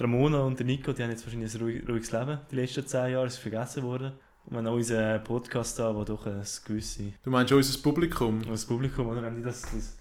[0.00, 3.12] Ramona und der Nico, die haben jetzt wahrscheinlich ein ruhig- ruhiges Leben die letzten zehn
[3.12, 4.12] Jahre, ist vergessen worden.
[4.46, 8.40] Und wenn unser Podcast da, wo doch ein gewisse Du meinst unser Publikum?
[8.48, 9.96] das Publikum, oder, wenn die das, das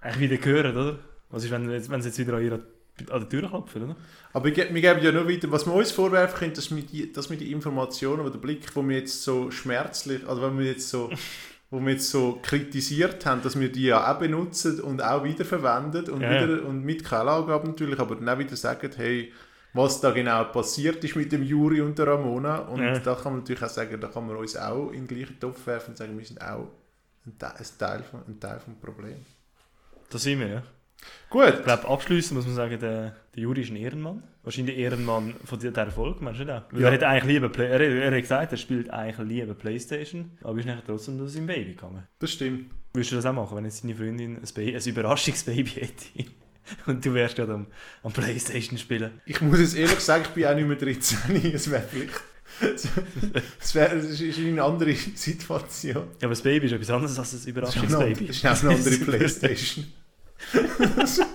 [0.00, 0.98] eigentlich wieder hören, oder?
[1.30, 2.60] Was ist, wenn, wenn sie jetzt wieder an, ihrer,
[3.10, 3.96] an der Tür klopfen, oder?
[4.32, 7.12] Aber wir wir geben ja nur weiter, was wir uns vorwerfen können, dass wir die,
[7.12, 10.66] dass wir die Informationen oder den Blick, wo wir jetzt so schmerzlich, also wenn wir
[10.66, 11.10] jetzt so,
[11.70, 16.08] wo wir jetzt so kritisiert haben, dass wir die ja auch benutzen und auch wiederverwenden
[16.10, 19.32] und, Ja, wieder, und mit Quellangabe natürlich, aber dann auch wieder sagen, hey,
[19.72, 22.60] was da genau passiert ist mit dem Juri und der Ramona.
[22.60, 22.98] Und Ja.
[22.98, 25.66] da kann man natürlich auch sagen, da kann man uns auch in den gleichen Topf
[25.66, 26.68] werfen und sagen, wir sind auch
[27.26, 27.36] ein
[27.78, 29.16] Teil, von, ein Teil vom Problem.
[30.08, 30.62] Da sind wir, ja.
[31.30, 34.22] Gut, Ich glaube, abschließend muss man sagen, der, der Juri ist ein Ehrenmann.
[34.42, 36.62] Wahrscheinlich der Ehrenmann von dieser Erfolg, meinst du nicht auch?
[36.70, 36.88] Weil Ja.
[36.88, 40.58] Er hat eigentlich lieber Play er, er hat gesagt, er spielt eigentlich lieber Playstation, aber
[40.58, 42.04] ist nachher trotzdem zu seinem Baby gegangen.
[42.20, 42.70] das stimmt.
[42.94, 46.30] Würdest du das auch machen, wenn jetzt deine Freundin ein, Baby, ein Überraschungsbaby hätte?
[46.86, 47.66] Und du wärst gerade am,
[48.02, 49.20] am Playstation spielen.
[49.26, 51.18] Ich muss jetzt ehrlich sagen, ich bin auch nicht mehr 13.
[51.54, 52.14] Es wäre vielleicht...
[53.60, 55.94] Es wäre, es ist eine andere Situation.
[55.94, 58.26] Ja, aber das Baby ist etwas anderes als ein Das Überraschungsbaby.
[58.28, 59.84] das ist auch eine andere Playstation.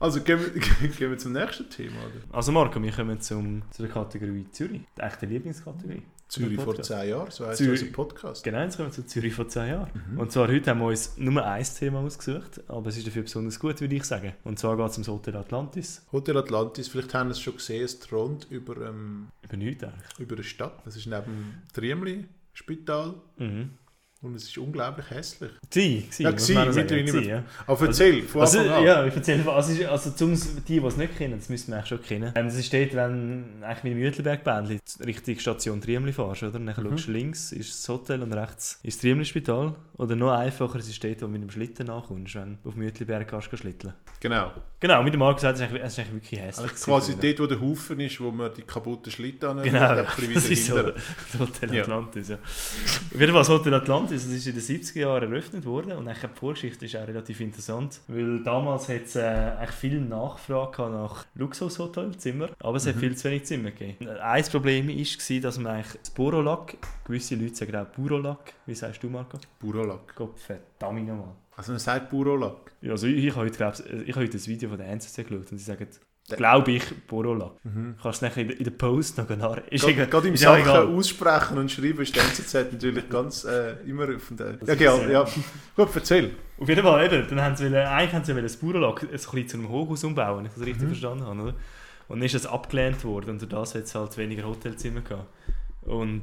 [0.00, 0.50] also gehen wir,
[0.88, 1.96] gehen wir zum nächsten Thema.
[1.96, 2.36] Oder?
[2.36, 4.82] Also Marco, wir kommen zum, zu der Kategorie Zürich.
[4.96, 6.02] Die echte Lieblingskategorie.
[6.28, 6.90] Zürich vor Podcast.
[6.90, 8.44] 10 Jahren, so heisst unser Podcast.
[8.44, 9.90] Genau, jetzt kommen wir zu Zürich vor 10 Jahren.
[10.12, 10.20] Mhm.
[10.20, 13.58] Und zwar heute haben wir uns nur ein Thema ausgesucht, aber es ist dafür besonders
[13.58, 14.32] gut, würde ich sagen.
[14.44, 16.06] Und zwar geht es ums Hotel Atlantis.
[16.12, 20.18] Hotel Atlantis, vielleicht haben Sie es schon gesehen, es thront über, ähm, Über nichts eigentlich.
[20.20, 20.80] über eine Stadt.
[20.84, 23.70] Das ist neben dem Triemli-Spital Mhm.
[24.22, 25.50] Und es ist unglaublich hässlich.
[25.70, 26.74] Sie, sie, Ja, sagen.
[26.74, 27.36] mittlerweile Sie, nicht mehr.
[27.36, 27.44] ja.
[27.66, 28.84] Aber erzähl, von Also, Anfang an.
[28.84, 31.68] ja, ich erzähle, also, es ist- also zum, die, die es nicht kennen, das müssen
[31.68, 32.32] wir eigentlich schon kennen.
[32.34, 36.52] Ähm, Es steht, wenn eigentlich mit dem Uetliberg-Bändli Richtung Station Triemli fährst, oder?
[36.52, 36.74] Dann Mhm.
[36.90, 39.74] schaust du links ist das Hotel und rechts ist das Triemli-Spital.
[39.96, 42.84] Oder noch einfacher, es steht, wo du mit dem Schlitten nachkommst, wenn du auf dem
[42.84, 43.92] Uetliberg kannst, schlitteln.
[44.20, 44.50] Genau.
[44.80, 46.70] Genau, mit dem Marc gesagt, es ist eigentlich, es ist eigentlich wirklich hässlich.
[46.72, 49.96] Also quasi gewesen, dort, wo der Haufen ist, wo man die kaputten Schlitten Genau, ein
[49.98, 50.02] ja.
[50.04, 51.82] bisschen das wieder ist so das Hotel Ja.
[51.82, 52.28] Atlantis.
[52.28, 52.36] Ja.
[52.36, 56.08] Auf jeden Fall das Hotel Atlantis, das ist in den 70er Jahren eröffnet worden und
[56.08, 60.82] eigentlich die Vorgeschichte ist auch relativ interessant, weil damals hat es äh, eigentlich viel Nachfrage
[60.82, 63.00] nach Luxushotelzimmern, aber es hat Mhm.
[63.00, 64.08] viel zu wenig Zimmer gegeben.
[64.08, 69.02] Ein Problem war, dass man eigentlich das Burolack, gewisse Leute sagen auch Burolack, wie sagst
[69.02, 69.38] du Marco?
[69.58, 70.14] Burolak.
[70.16, 71.34] Gott verdammt nochmal.
[71.56, 72.72] Also man sagt Burolak.
[72.80, 73.54] Ja, also ich, ich habe heute,
[74.06, 75.86] ich habe heute ein Video von der NZZ geschaut und sie sagen,
[76.36, 77.52] glaube ich, Burolack.
[77.64, 77.94] Mhm.
[78.02, 79.56] Kannst du nachher in der, Post noch nach.
[79.70, 84.32] Ist Gerade im Sachen aussprechen und schreiben ist die NZZ natürlich ganz äh, immer auf.
[84.36, 85.26] Das Ja, sehr- ja.
[85.76, 86.30] Gut, erzähl.
[86.58, 89.48] Auf jeden Fall, eben, dann haben sie wollen, eigentlich haben sie das Bauernlager ein bisschen
[89.48, 91.54] zu einem Hochhaus umbauen, wenn ich das richtig verstanden habe, oder?
[92.08, 95.26] Und dann ist das abgelehnt worden und durch das hat es halt weniger Hotelzimmer gehabt.
[95.82, 96.22] Und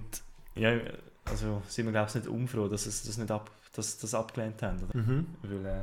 [0.55, 0.73] ja,
[1.25, 4.61] also sind wir glaube ich nicht unfroh, dass es das nicht ab, dass das abgelehnt
[4.61, 4.93] haben, oder?
[5.43, 5.79] Weil, äh,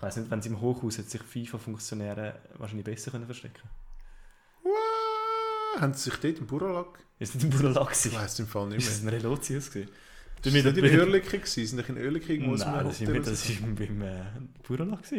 [0.00, 3.68] ich weiß nicht, wenn sie im Hochhaus hätte sich FIFA-Funktionäre wahrscheinlich besser können verstecken
[4.62, 5.80] Wow.
[5.80, 6.98] Haben sie sich dort im Burolak...
[7.18, 8.94] Ist nicht im Bauernlager Ich weiss im Fall nicht Ist mehr.
[8.96, 9.90] es ein Relotius gewesen?
[10.42, 10.84] Das war nicht in
[11.42, 11.66] gewesen.
[11.66, 14.22] sind nicht in Oerlikon irgendwo Nein, das war das ist beim äh,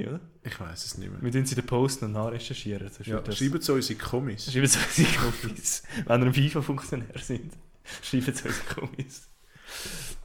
[0.08, 0.20] oder?
[0.44, 1.22] Ich weiß es nicht mehr.
[1.22, 2.90] Wir tun sie den Post noch nachrecherchieren.
[3.04, 4.52] Ja, wird das- schreibt es uns in die Kommis.
[4.52, 5.84] Schreiben Sie unsere Kommis.
[6.08, 7.54] Wenn ihr ein FIFA-Funktionär sind,
[8.02, 9.28] schreiben Sie unsere Kommis.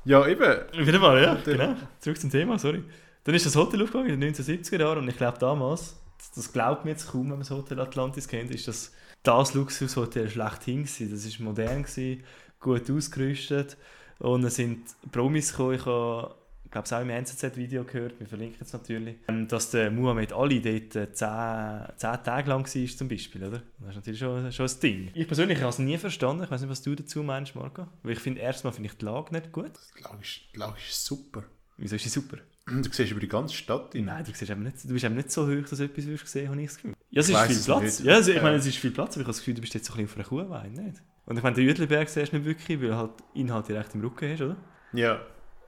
[0.06, 0.58] Ja, eben.
[0.72, 1.58] Jeden Fall, ja, Hotel.
[1.58, 1.76] genau.
[2.00, 2.82] Zurück zum Thema, sorry.
[3.26, 5.96] Dann ist das Hotel aufgegangen in den 1970er Jahren und ich glaube damals,
[6.36, 8.92] das, glaubt mir jetzt kaum, wenn man das Hotel Atlantis kennt, ist das
[9.24, 11.10] das Luxushotel schlechthin gewesen.
[11.10, 12.22] Das war modern, gewesen,
[12.60, 13.76] gut ausgerüstet
[14.20, 14.78] und es sind
[15.10, 15.74] Promis gekommen.
[15.74, 16.36] Ich habe
[16.70, 20.60] glaube, es auch im NZZ-Video gehört, wir verlinken es natürlich, ähm, dass der Muhammad Ali
[20.60, 23.62] dort äh, 10, 10 Tage lang war, zum Beispiel, oder?
[23.80, 25.10] Das ist natürlich schon, schon ein Ding.
[25.14, 28.12] Ich persönlich habe es nie verstanden, ich weiß nicht, was du dazu meinst, Marco, weil
[28.12, 29.72] ich finde, erstmal finde ich die Lage nicht gut.
[29.98, 31.42] Die Lage ist, die Lage ist super.
[31.76, 32.38] Wieso ist sie super?
[32.68, 34.06] Du siehst über die ganze Stadt hin.
[34.06, 36.26] Nein, du, siehst eben nicht, du bist eben nicht so hoch, dass du etwas wirst
[36.28, 36.94] sehen, habe ich das Gefühl.
[37.10, 37.82] Ja, es Ich ist viel es Platz.
[37.82, 38.00] nicht.
[38.00, 38.42] Ja, also, ich Ja.
[38.42, 40.04] meine, es ist viel Platz, aber ich habe das Gefühl, du bist jetzt so ein
[40.04, 41.00] bisschen auf einer Kuhwein, nicht?
[41.26, 44.00] Und ich meine, den Uetliberg siehst du nicht wirklich, weil du halt Inhalt direkt im
[44.00, 44.56] Rücken hast, oder?
[44.92, 45.20] Ja.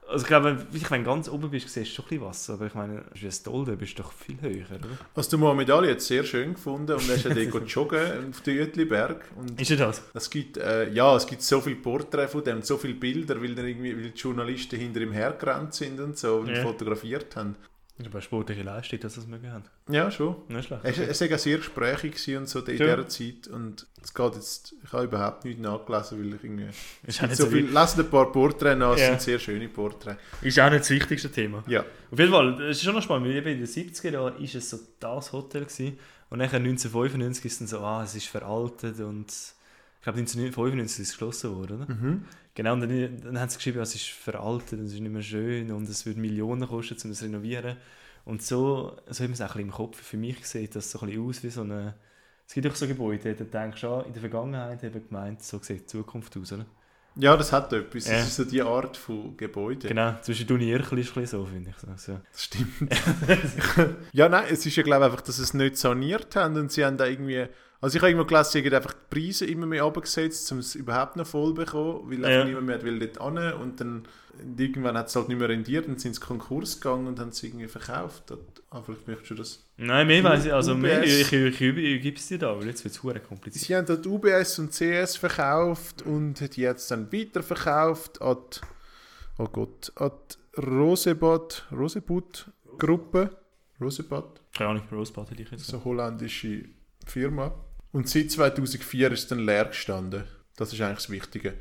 [0.09, 2.65] Also ich glaube, wenn du ganz oben bist, siehst du schon ein bisschen was, aber
[2.65, 4.87] ich meine, wie ein Stolde bist du doch viel höher, oder?
[5.13, 8.29] Also der Mohamed Ali hat es sehr schön gefunden und er ist ja dort joggen
[8.31, 9.23] auf den Jütliberg.
[9.57, 10.01] Ist er das?
[10.13, 13.53] es gibt, äh, ja, es gibt so viele Porträts von dem, so viele Bilder, weil,
[13.53, 16.61] dann irgendwie, weil die Journalisten hinter ihm hergerannt sind und so und Ja.
[16.63, 17.55] fotografiert haben.
[17.99, 19.65] Das ist aber eine sportliche Leistung, dass das mögen haben.
[19.89, 20.37] Ja, schon.
[20.47, 20.85] Nicht schlecht.
[20.85, 21.37] Er war okay.
[21.37, 22.95] sehr gesprächig und so in Ja.
[22.95, 26.67] dieser Zeit und es geht jetzt, ich habe überhaupt nichts nachgelesen, weil ich irgendwie...
[27.07, 27.73] Ist nicht So viel, wichtig.
[27.77, 29.07] lesen ein paar Porträts nach, es Ja.
[29.09, 30.17] sind sehr schöne Porträts.
[30.41, 31.61] Ist auch nicht das wichtigste Thema.
[31.67, 31.81] Ja.
[32.09, 34.41] Auf jeden Fall, es ist schon noch spannend, weil eben in den 70er Jahren war
[34.41, 38.27] es so das Hotel gewesen, und dann 1995 ist es dann so, ah, es ist
[38.27, 41.93] veraltet und ich glaube 1995 ist es geschlossen worden, oder?
[41.93, 42.25] Mhm.
[42.59, 45.71] Genau, und dann, dann haben sie geschrieben, es ist veraltet, es ist nicht mehr schön
[45.71, 47.77] und es würde Millionen kosten, um das zu renovieren.
[48.25, 50.01] Und so, so hat man es auch ein bisschen im Kopf.
[50.01, 51.93] Für mich sieht das so ein bisschen aus wie so eine...
[52.45, 55.41] Es gibt auch so Gebäude, da denkst du, ah, in der Vergangenheit haben wir gemeint,
[55.41, 56.65] so sieht die Zukunft aus, oder?
[57.15, 58.09] Ja, das hat etwas.
[58.09, 58.17] Ja.
[58.17, 59.87] Das ist so die Art von Gebäude.
[59.87, 61.77] Genau, zwischen du und Irchel ist es so, finde ich.
[61.97, 62.19] So.
[62.29, 62.73] Das stimmt.
[64.11, 66.73] ja, nein, es ist ja glaube ich einfach, dass sie es nicht saniert haben und
[66.73, 67.47] sie haben da irgendwie...
[67.81, 70.75] Also ich habe irgendwo gelesen, sie haben einfach die Preise immer mehr runtergesetzt, um es
[70.75, 72.43] überhaupt noch voll zu bekommen, weil Ja.
[72.43, 74.05] niemand mehr will dort hin und dann
[74.57, 77.41] irgendwann hat es halt nicht mehr rendiert und sind ins Konkurs gegangen und haben es
[77.43, 78.33] irgendwie verkauft.
[78.69, 79.63] Aber vielleicht möchtest du das...
[79.77, 82.67] Nein, mehr weiß ich, also mehr, ich, ich, ich, ich gebe es dir da, weil
[82.67, 83.65] jetzt wird es kompliziert.
[83.65, 88.59] Sie haben dort UBS und CS verkauft und hat jetzt dann weiterverkauft an die,
[89.37, 90.11] oh Gott, an
[90.57, 93.29] die Rosebud, Rosebud Gruppe.
[93.81, 96.65] Rosebud, Keine Ahnung, Rosebud hätte ich jetzt so eine holländische
[97.05, 97.53] Firma.
[97.91, 100.23] Und seit 2004 ist es dann leer gestanden.
[100.55, 101.53] Das ist eigentlich das Wichtige.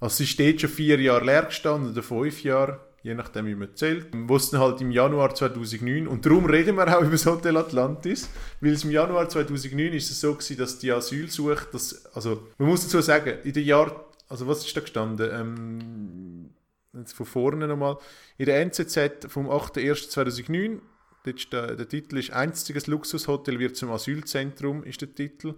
[0.00, 3.74] Also sie steht schon vier Jahre leer gestanden oder fünf Jahre, je nachdem wie man
[3.74, 4.14] zählt.
[4.14, 8.28] Es dann halt im Januar 2009, und darum reden wir auch über das Hotel Atlantis,
[8.60, 12.68] weil es im Januar 2009 ist es so gewesen, dass die Asylsuche, das, also man
[12.68, 15.30] muss dazu sagen, in den Jahr, also was ist da gestanden?
[15.32, 16.50] Ähm,
[16.98, 17.96] jetzt von vorne nochmal.
[18.38, 20.91] In der NZZ vom 8.1.2009, dort ist
[21.24, 25.54] der, der Titel ist «Einziges Luxushotel wird zum Asylzentrum», ist der Titel.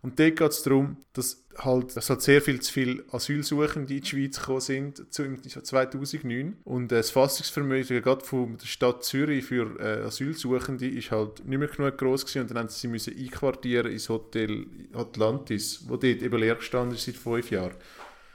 [0.00, 4.00] Und dort geht es darum, dass halt, dass halt sehr viel zu viele Asylsuchende in
[4.00, 6.58] die Schweiz gekommen sind zu, im 2009.
[6.64, 11.58] Und äh, das Fassungsvermögen gerade von der Stadt Zürich für äh, Asylsuchende ist halt nicht
[11.58, 12.42] mehr genug groß gewesen.
[12.42, 16.94] Und dann haben sie sie müssen einquartieren ins Hotel Atlantis, wo dort eben leer gestanden
[16.94, 17.74] ist seit fünf Jahren.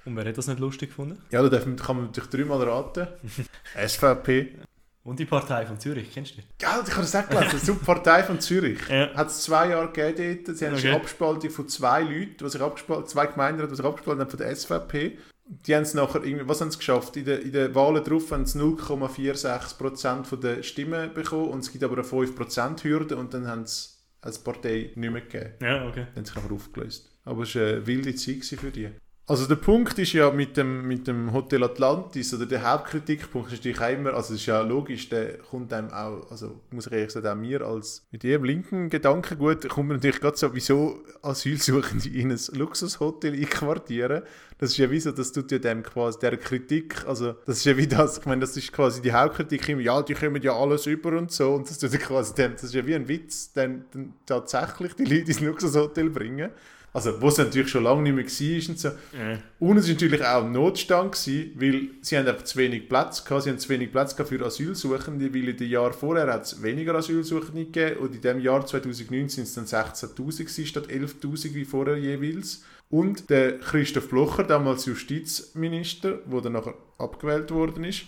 [0.06, 1.22] Und wer hat das nicht lustig gefunden?
[1.32, 3.08] Ja, da darf man, kann man natürlich dreimal raten.
[3.88, 4.58] SVP.
[5.04, 6.48] Und die Partei von Zürich, kennst du die?
[6.58, 7.50] Gell, ich habe das auch gelesen.
[7.60, 8.80] Die Subpartei von Zürich.
[8.90, 9.14] Ja.
[9.14, 10.58] Hat es zwei Jahre gegeben dort.
[10.58, 10.88] Sie haben Okay.
[10.88, 14.40] eine Abspaltung von zwei Leuten, die sich abgespalten, zwei Gemeinden, die sich abgespalten haben von
[14.40, 15.18] der SVP.
[15.46, 17.18] Die haben es nachher irgendwie, was haben sie geschafft?
[17.18, 21.72] In den, in den Wahlen drauf haben sie 0,46% von der Stimmen bekommen und es
[21.72, 23.90] gibt aber eine 5% Hürde und dann haben sie
[24.22, 25.54] als Partei nicht mehr gegeben.
[25.62, 26.06] Ja, okay.
[26.16, 27.10] Dann haben sie nachher aufgelöst.
[27.26, 28.90] Aber es war eine wilde Zeit für die.
[29.26, 33.60] Also der Punkt ist ja mit dem, mit dem Hotel Atlantis, oder der Hauptkritikpunkt ist
[33.60, 37.12] natürlich immer, also es ist ja logisch, der kommt einem auch, also muss ich ehrlich
[37.12, 42.10] sagen, auch mir als mit ihrem linken Gedankengut, kommt mir natürlich gerade so, wieso Asylsuchende
[42.10, 44.24] in ein Luxushotel einquartieren.
[44.58, 47.66] Das ist ja wie so, das tut ja dem quasi, der Kritik, also das ist
[47.66, 50.54] ja wie das, ich meine, das ist quasi die Hauptkritik immer, ja, die kommen ja
[50.54, 53.08] alles über und so, und das tut ja quasi dem, das ist ja wie ein
[53.08, 53.86] Witz, dann
[54.26, 56.52] tatsächlich die Leute ins Luxushotel bringen.
[56.96, 58.88] Also, wo es natürlich schon lange nicht mehr war und so.
[58.88, 59.40] Ja.
[59.60, 63.26] Und es war natürlich auch ein Notstand, gewesen, weil sie haben einfach zu wenig Platz
[63.26, 63.44] gehabt.
[63.44, 66.62] Sie haben zu wenig Platz gehabt für Asylsuchende, weil in den Jahren vorher hat es
[66.62, 71.56] weniger Asylsuchende gegeben und in dem Jahr 2009 sind es dann 16'000 gewesen, statt 11'000
[71.56, 72.64] wie vorher jeweils.
[72.92, 78.04] Und der Christoph Blocher, damals Justizminister, der dann nachher abgewählt worden ist,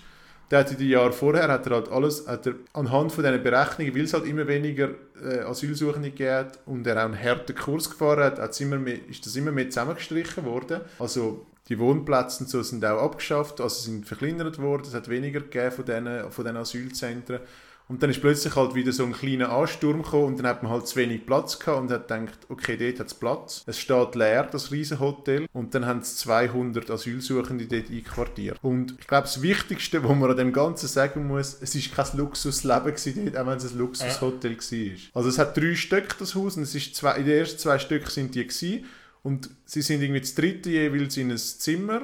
[0.52, 3.42] der hat in den Jahren vorher hat er halt alles hat er anhand von diesen
[3.42, 4.90] Berechnungen, weil es halt immer weniger
[5.24, 9.26] äh, Asylsuchende gibt und er auch einen harten Kurs gefahren hat, hat's immer mehr, ist
[9.26, 10.82] das immer mehr zusammengestrichen worden.
[11.00, 15.40] Also die Wohnplätze und so sind auch abgeschafft, also sind verkleinert worden, es hat weniger
[15.40, 17.40] gegeben von diesen, von diesen Asylzentren.
[17.88, 20.72] Und dann ist plötzlich halt wieder so ein kleiner Ansturm gekommen und dann hat man
[20.72, 23.64] halt zu wenig Platz gehabt und hat gedacht, okay, dort hat es Platz.
[23.68, 25.46] Es steht leer, das Riesenhotel.
[25.54, 28.58] Und dann haben es 200 Asylsuchende dort einquartiert.
[28.64, 32.06] Und ich glaube, das Wichtigste, was man an dem Ganzen sagen muss, es ist kein
[32.18, 34.98] Luxusleben gewesen dort, auch wenn es ein Luxushotel war.
[35.14, 37.78] Also es hat drei Stück, das Haus, und es ist zwei, in den ersten zwei
[37.78, 38.86] Stücken sind die gewesen.
[39.22, 42.02] Und sie sind irgendwie das dritte jeweils in ein Zimmer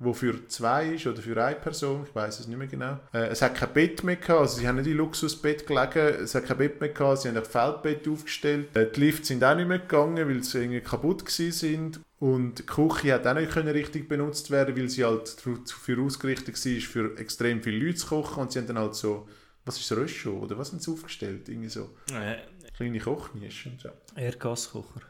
[0.00, 2.98] wo für zwei ist oder für eine Person, ich weiß es nicht mehr genau.
[3.12, 6.34] Äh, es hat kein Bett mehr gehabt, also sie haben nicht in Luxusbett gelegen, es
[6.34, 8.74] hat kein Bett mehr gehabt, sie haben ein Feldbett aufgestellt.
[8.74, 12.00] Äh, die Lifts sind auch nicht mehr gegangen, weil sie irgendwie kaputt gewesen sind.
[12.18, 16.54] Und die Küche hat auch nicht können richtig benutzt werden, weil sie halt dafür ausgerichtet
[16.54, 18.42] war, für extrem viele Leute zu kochen.
[18.42, 19.28] Und sie haben dann halt so,
[19.64, 21.48] was ist Röscho oder was haben sie aufgestellt?
[21.48, 22.36] Irgendwie so Äh,
[22.74, 23.90] kleine Kochnischen und so.
[24.16, 25.00] Erdgaskocher.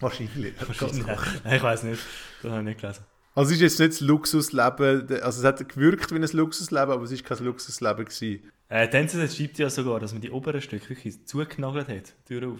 [0.00, 0.54] Wahrscheinlich.
[0.66, 1.06] Wahrscheinlich.
[1.44, 2.02] Nein, ich weiß nicht.
[2.42, 3.04] Das habe ich nicht gelesen.
[3.34, 7.02] Also es ist jetzt nicht das Luxusleben, also es hat gewirkt wie ein Luxusleben, aber
[7.04, 8.50] es ist kein Luxusleben gewesen.
[8.68, 12.34] Äh, die NZZ schreibt ja sogar, dass man die oberen Stücke wirklich zugenagelt hat, die
[12.40, 12.58] Tür rauf.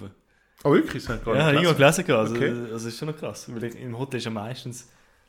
[0.65, 1.05] Oh wirklich?
[1.05, 2.05] Das hat gar Ja, habe ich nicht irgendwo gelesen.
[2.05, 2.21] gelesen.
[2.21, 2.49] Also, Okay.
[2.51, 3.47] also das ist schon noch krass.
[3.53, 4.89] Weil ich- im Hotel ist ja meistens,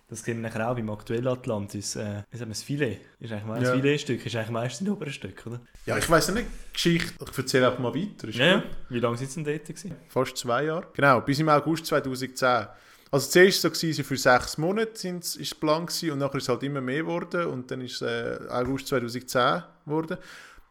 [0.09, 2.99] das sehen wir nachher auch beim aktuellen Atlantis, äh, wir, das Filet.
[3.19, 3.73] Ist eigentlich meistens, Ja.
[3.73, 5.61] Das Filetstück ist eigentlich meistens die oberen Stück, oder?
[5.85, 7.13] Ja, ich weiß nicht, Geschichte.
[7.29, 8.27] Ich erzähle einfach mal weiter.
[8.27, 8.63] Ist Ja, gut?
[8.89, 9.95] Wie lange sind sie denn dort gewesen?
[10.07, 10.87] Fast zwei Jahre.
[10.93, 12.67] Genau, bis im August 2010.
[13.11, 16.49] Also zuerst so gewesen, für sechs Monate sind's, ist es gewesen, und nachher ist es
[16.49, 20.17] halt immer mehr geworden und dann ist es äh, August 2010 geworden.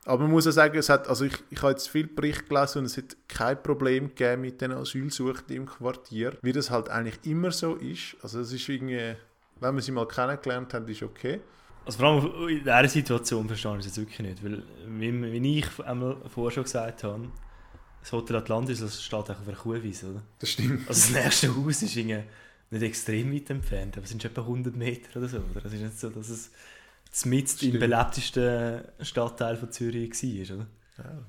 [0.04, 2.78] Aber man muss auch sagen, es hat, also ich, ich habe jetzt viel Bericht gelesen
[2.78, 7.18] und es hat kein Problem gegeben mit den Asylsuchenden im Quartier, wie das halt eigentlich
[7.24, 8.16] immer so ist.
[8.22, 9.16] Also es ist irgendwie,
[9.60, 11.40] wenn man sie mal kennengelernt hat, ist okay.
[11.84, 14.44] Also vor allem in dieser Situation verstehe ich es jetzt wirklich nicht.
[14.44, 17.28] Weil, wie, wie ich einmal vorher schon gesagt habe,
[18.00, 20.22] das Hotel Atlantis das steht auch auf einer Kuhwiese, oder?
[20.38, 20.88] Das stimmt.
[20.88, 22.24] Also das nächste Haus ist irgendwie
[22.70, 25.38] nicht extrem weit entfernt, aber es sind schon etwa 100 Meter oder so.
[25.38, 25.64] Oder?
[25.64, 30.66] Es ist nicht so, dass es mitten im belebtesten Stadtteil von Zürich war, oder?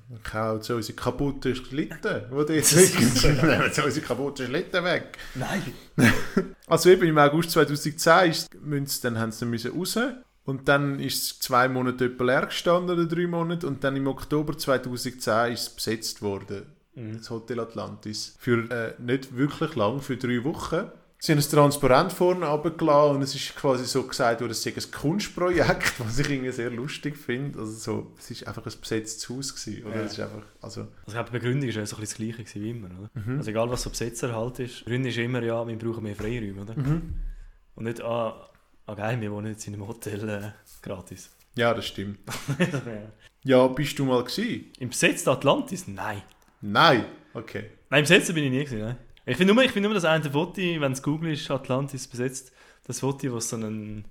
[0.08, 3.46] Man kann auch so unsere kaputten Schlitten, die dort liegen.
[3.46, 5.18] Nehmen so unsere kaputten Schlitten weg.
[5.34, 5.62] Nein!
[6.66, 9.98] Also eben im August 2010 ist, müssen sie dann, haben sie dann müssen raus
[10.44, 13.66] Und dann ist es zwei Monate etwa leer gestanden, oder drei Monate.
[13.66, 18.36] Und dann im Oktober 2010 ist es besetzt worden, das Hotel Atlantis.
[18.38, 20.92] Für äh, nicht wirklich lang, für drei Wochen.
[21.22, 24.90] Sie haben ein Transparent vorne runtergelassen und es ist quasi so gesagt es sei ein
[24.90, 27.58] Kunstprojekt, was ich irgendwie sehr lustig finde.
[27.58, 29.96] Also so, es ist einfach ein besetztes Haus gewesen, oder?
[29.96, 30.02] Ja.
[30.02, 32.36] Es ist einfach, also, Also ich glaube, die Begründung ist ja so ein bisschen das
[32.36, 33.10] Gleiche wie immer, oder?
[33.12, 33.36] Mhm.
[33.36, 36.16] Also egal, was so Besetzer halt ist, die Begründung ist immer, ja, wir brauchen mehr
[36.16, 36.74] Freiräume, oder?
[36.74, 37.14] Mhm.
[37.74, 38.50] Und nicht, ah,
[38.86, 40.50] ah geil, wir wohnen jetzt in einem Hotel äh,
[40.80, 41.30] gratis.
[41.54, 42.18] ja, das stimmt.
[43.42, 44.66] Ja, bist du mal gewesen?
[44.78, 45.88] Im besetzten Atlantis?
[45.88, 46.20] Nein.
[46.60, 47.06] Nein.
[47.32, 47.70] Okay.
[47.88, 48.96] Nein, im besetzten bin ich nie gewesen, nein.
[49.30, 52.52] Ich finde nur, ich find nur das eine Foto, wenn es Google ist, Atlantis besetzt,
[52.84, 54.04] das Foto, wo so einen,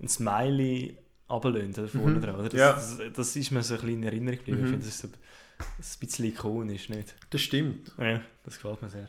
[0.00, 0.96] ein Smiley
[1.30, 2.22] runterlöhnt, da vorne Mhm.
[2.22, 2.48] dran, oder?
[2.48, 2.72] Das, Ja.
[2.72, 4.58] das, das ist mir so ein bisschen in Erinnerung geblieben.
[4.60, 4.64] Mhm.
[4.64, 7.14] Ich finde, das ist so ein bisschen ikonisch, nicht?
[7.30, 7.92] Das stimmt.
[7.98, 9.08] Ja, das gefällt mir sehr.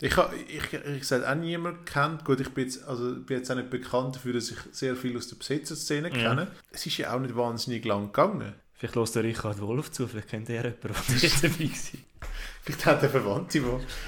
[0.00, 2.24] Ich habe ich, ich gesagt, auch niemand kennt.
[2.24, 5.16] Gut, ich bin jetzt, also, bin jetzt auch nicht bekannt dafür, dass ich sehr viel
[5.16, 6.14] aus der Besetzerszene Ja.
[6.14, 6.48] kenne.
[6.72, 8.52] Es ist ja auch nicht wahnsinnig lang gegangen.
[8.72, 11.70] Vielleicht lässt der Richard Wolf zu, vielleicht kennt er jemanden, der jetzt dabei war.
[12.64, 13.66] Vielleicht hat er Verwandte, die...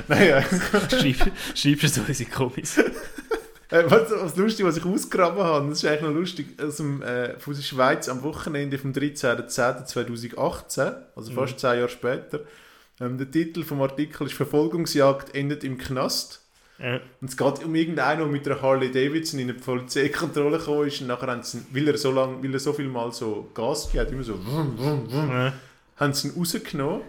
[0.09, 2.79] Naja, Schreib, schreibst du so unsere Kommis.
[2.79, 2.85] äh,
[3.87, 7.39] was, was lustig, was ich ausgegraben habe, das ist eigentlich noch lustig, aus dem, äh,
[7.39, 12.41] von der Schweiz am Wochenende vom 13.10.2018, also fast zehn Jahre später.
[13.01, 16.43] Ähm, der Titel vom Artikel ist «Verfolgungsjagd endet im Knast».
[16.79, 17.01] Ja.
[17.21, 21.01] Und es geht um irgendeinen, der mit einer Harley Davidson in eine Polizeikontrolle gekommen ist
[21.01, 23.87] und nachher haben sie, weil er so lang, weil er so viel Mal so Gas
[23.91, 25.53] gegeben hat, immer so wum, wum, wum, Ja.
[25.97, 27.01] haben sie ihn rausgenommen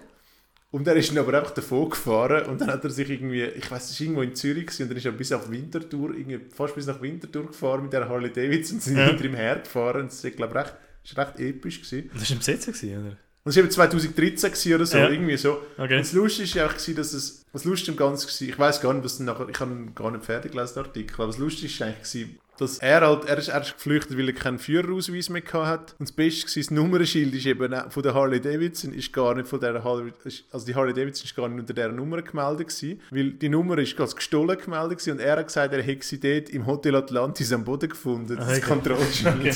[0.72, 3.70] und er ist dann aber einfach davon gefahren und dann hat er sich irgendwie, ich
[3.72, 6.40] weiß, es war irgendwo in Zürich gewesen, und dann ist er bis auf Winterthur, irgendwie
[6.54, 9.08] fast bis nach Winterthur gefahren mit der Harley Davidson, sind Ja.
[9.08, 12.12] hinter ihm hergefahren und das ist, glaube ich, recht, ist recht episch gewesen.
[12.14, 13.18] Das war im gewesen, oder?
[13.48, 15.10] Und es war eben 2013 gewesen oder so, Ja.
[15.10, 15.62] irgendwie so.
[15.78, 15.96] Okay.
[15.96, 18.94] Und das Lustige war gewesen, dass es, was lustig am Ganzen war, ich weiß gar
[18.94, 21.88] nicht, was nachher, ich habe gar nicht fertig gelesen, den Artikel, aber das Lustige war
[21.88, 22.28] eigentlich,
[22.58, 25.96] dass er halt, er ist, er ist geflüchtet, weil er keinen Führerausweis mehr gehabt hat.
[25.98, 29.34] Und das Beste war, das Nummernschild ist eben auch von der Harley Davidson, ist gar
[29.36, 30.12] nicht von der Harley,
[30.52, 33.78] also die Harley Davidson ist gar nicht unter dieser Nummer gemeldet gewesen, weil die Nummer
[33.78, 36.96] ist ganz gestohlen gemeldet gewesen und er hat gesagt, er hätte sie dort im Hotel
[36.96, 38.62] Atlantis am Boden gefunden, das Okay.
[38.62, 39.36] Kontrollschild.
[39.40, 39.54] Okay.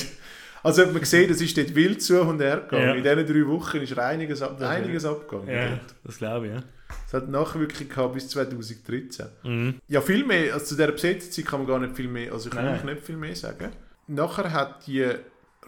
[0.64, 2.88] Also hat man gesehen, es ist dort wild zu und her gegangen.
[2.88, 2.94] Ja.
[2.96, 5.50] In diesen drei Wochen ist einiges, ab, einiges abgegangen.
[5.50, 6.64] Ja, das glaube ich, ja.
[7.08, 9.26] Es hat Nachwirkungen gehabt bis 2013.
[9.44, 9.82] Mhm.
[9.88, 12.56] Ja, viel mehr, also zu dieser Besetzungszeit kann man gar nicht viel mehr, also ich
[12.56, 13.70] kann Nein, nicht viel mehr sagen.
[14.08, 15.08] Nachher hat die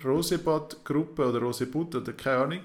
[0.04, 2.60] Rosebud-Gruppe oder Rosebud oder keine Ahnung,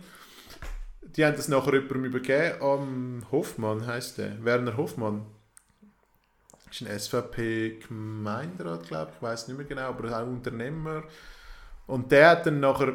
[1.02, 5.26] die haben das nachher jemandem übergeben, am Hoffmann heißt der, Werner Hoffmann.
[6.70, 11.04] Ist ein SVP-Gemeinderat, glaube ich, ich weiß nicht mehr genau, aber auch Unternehmer.
[11.88, 12.92] Und der hat dann nachher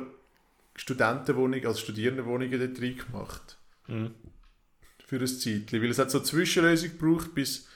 [0.76, 4.12] Studentenwohnungen, also Studierendenwohnungen dort reingemacht Mhm.
[5.06, 5.82] für ein Zeitchen.
[5.82, 7.68] Weil es hat so eine Zwischenlösung gebraucht, bis,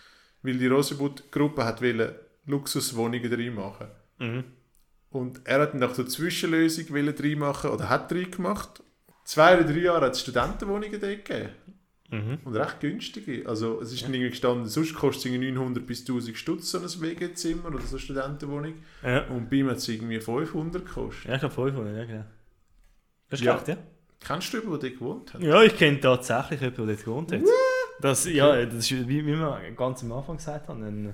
[0.42, 3.88] weil die Rosenbud-Gruppe hat wollte Luxuswohnungen reinmachen.
[4.20, 4.44] Mhm.
[5.10, 8.84] Und er hat dann nach der Zwischenlösung reinmachen oder hat reingemacht.
[9.26, 11.50] Zwei oder drei Jahre hat es Studentenwohnungen dort gegeben.
[12.10, 12.40] Mhm.
[12.46, 13.48] Und recht günstige.
[13.50, 16.78] Also es ist dann irgendwie gestanden, sonst kostet es irgendwie 900 bis 1000 Stutz so
[16.80, 18.76] ein WG-Zimmer oder so eine Studentenwohnung.
[19.04, 19.26] Ja.
[19.28, 21.26] Und bei ihm hat es irgendwie 500 gekostet.
[21.26, 22.26] ja, ich glaube 500, ja, genau.
[23.30, 23.54] Das ist Ja.
[23.60, 23.78] schlecht, ja?
[24.20, 25.42] Kennst du jemanden, der dort gewohnt hat?
[25.42, 27.42] Ja, ich kenne tatsächlich jemanden, der dort gewohnt hat.
[28.00, 31.14] Das, ja, das ist, wie, wie wir ganz am Anfang gesagt haben, ein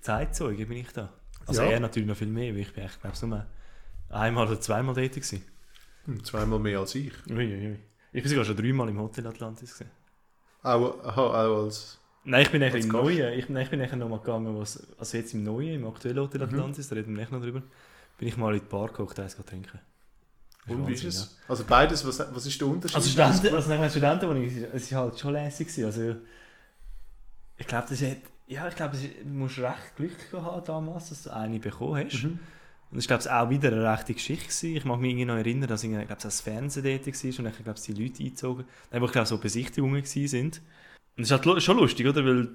[0.00, 1.12] Zeitzeuge bin ich da.
[1.46, 1.70] Also Ja.
[1.70, 3.46] er natürlich noch viel mehr, weil ich bin echt, glaube ich, nur
[4.08, 5.42] einmal oder zweimal dort gewesen.
[6.06, 7.12] Hm, Zweimal mehr als ich.
[7.28, 7.78] Ui, ui, ui.
[8.12, 9.90] Ich bin sogar schon dreimal im Hotel Atlantis gewesen.
[10.62, 11.98] Auch, aha, auch als...
[12.24, 12.92] Nein, ich bin Als im?
[12.92, 16.18] Neuen, ich, nein, ich bin nachher nochmal gegangen, was, also jetzt im Neuen, im aktuellen
[16.18, 16.22] Mhm.
[16.22, 17.62] Hotel Atlantis, da reden wir gleich noch drüber,
[18.18, 19.78] bin ich mal in die Bar geguckt, eins trinken.
[20.68, 21.38] Und wie ist es?
[21.48, 22.96] Also beides, was, was ist der Unterschied?
[22.96, 25.84] Also Studenten, also nach Studenten, wo ich, es war halt schon lässig.
[25.84, 26.16] Also
[27.56, 31.22] ich glaube, das hat, ja, ich glaube, du musst recht Glück gehabt haben damals, dass
[31.24, 32.22] du eine bekommen hast.
[32.22, 32.38] Mhm.
[32.90, 34.46] Und das war, glaube ich, auch wieder eine rechte Geschichte.
[34.46, 34.76] Gewesen.
[34.76, 37.64] Ich mag mich irgendwie noch erinnern, dass ich, glaube, das Fernsehen dort war und ich
[37.64, 40.46] glaube, die Leute eingezogen Dann, wo ich glaube, so Besichtigungen waren.
[41.16, 42.24] Und es ist halt schon lustig, oder?
[42.24, 42.48] Weil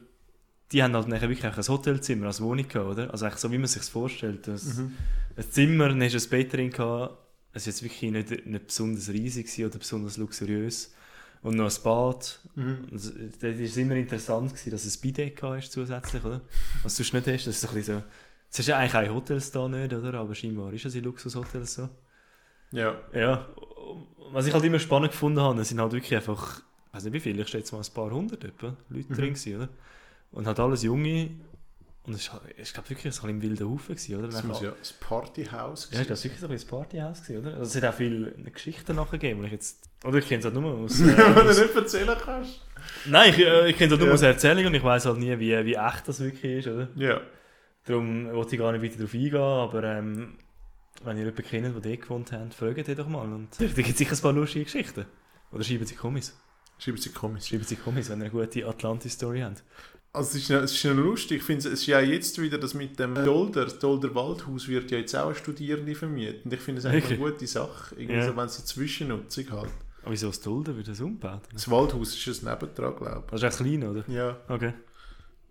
[0.71, 3.11] die haben halt nachher wirklich ein Hotelzimmer als Wohnung gehabt, oder?
[3.11, 4.47] Also eigentlich so, wie man sich vorstellt.
[4.47, 4.93] Das, Mhm.
[5.37, 7.17] Ein Zimmer, dann hast du ein Bett drin gehabt.
[7.53, 10.93] Es war jetzt wirklich nicht, nicht besonders riesig oder besonders luxuriös.
[11.41, 12.39] Und noch ein Bad.
[12.55, 12.87] Mhm.
[12.91, 16.41] Das war immer interessant, gewesen, dass es ein Bidet hast zusätzlich, oder?
[16.83, 17.47] Was du sonst nicht hast.
[17.47, 18.03] Das ist so ein bisschen so...
[18.51, 20.13] Es ist ja eigentlich ein Hotels da nicht, oder?
[20.15, 21.89] Aber scheinbar ist es in Luxushotels so.
[22.71, 22.95] Ja.
[23.13, 23.47] Ja.
[24.31, 26.61] Was ich halt immer spannend gefunden habe, sind halt wirklich einfach...
[26.89, 29.15] Ich weiß nicht wie viele, ich schätze mal ein paar hundert etwa, Leute Mhm.
[29.15, 29.69] drin gewesen, oder?
[30.31, 31.31] Und halt alles Junge.
[32.03, 34.27] Und es war, ich glaube wirklich ein bisschen im wilden Haufen, gewesen, oder?
[34.27, 37.57] Das Wenn muss ja das Partyhaus ja, das war wirklich so ein Partyhaus, gewesen, oder?
[37.57, 39.89] Also, es hat auch viele Geschichten nachher gegeben, ich jetzt...
[40.05, 41.03] Oder ich kenne es halt nur aus...
[41.03, 42.61] Wenn Äh, du aus nicht erzählen kannst.
[43.05, 44.13] nein, ich, äh, ich kenne es halt nur Ja.
[44.13, 46.87] aus Erzählungen und ich weiß halt nie, wie, wie echt das wirklich ist, oder?
[46.95, 47.21] Ja.
[47.85, 50.33] Darum wollte ich gar nicht weiter darauf eingehen, aber ähm,
[51.03, 53.31] Wenn ihr jemanden kennt, der dort gewohnt hat, fragt ihr doch mal.
[53.31, 55.05] Und da gibt es sicher ein paar lustige Geschichten.
[55.51, 56.35] Oder schreiben sie Kommis.
[56.77, 57.45] Schreiben Sie komisch.
[57.47, 59.63] Schreiben sie Kommis, wenn ihr eine gute Atlantis-Story habt.
[60.11, 62.73] Also es ist, es ist noch lustig, ich finde, es ist ja jetzt wieder das
[62.73, 66.45] mit dem Dolder, das Dolder Waldhaus wird ja jetzt auch an Studierende vermietet.
[66.45, 67.33] Und ich finde es eigentlich eine Wirklich?
[67.33, 68.25] gute Sache, irgendwie Ja.
[68.25, 69.71] so, wenn es so Zwischennutzung halt.
[70.03, 71.41] Aber wieso das Dulden wird das umgebaut?
[71.53, 74.03] Das Waldhaus ist ein Nebendran, glaube Das ist echt klein, oder?
[74.07, 74.13] ich.
[74.13, 74.73] Ja, Okay.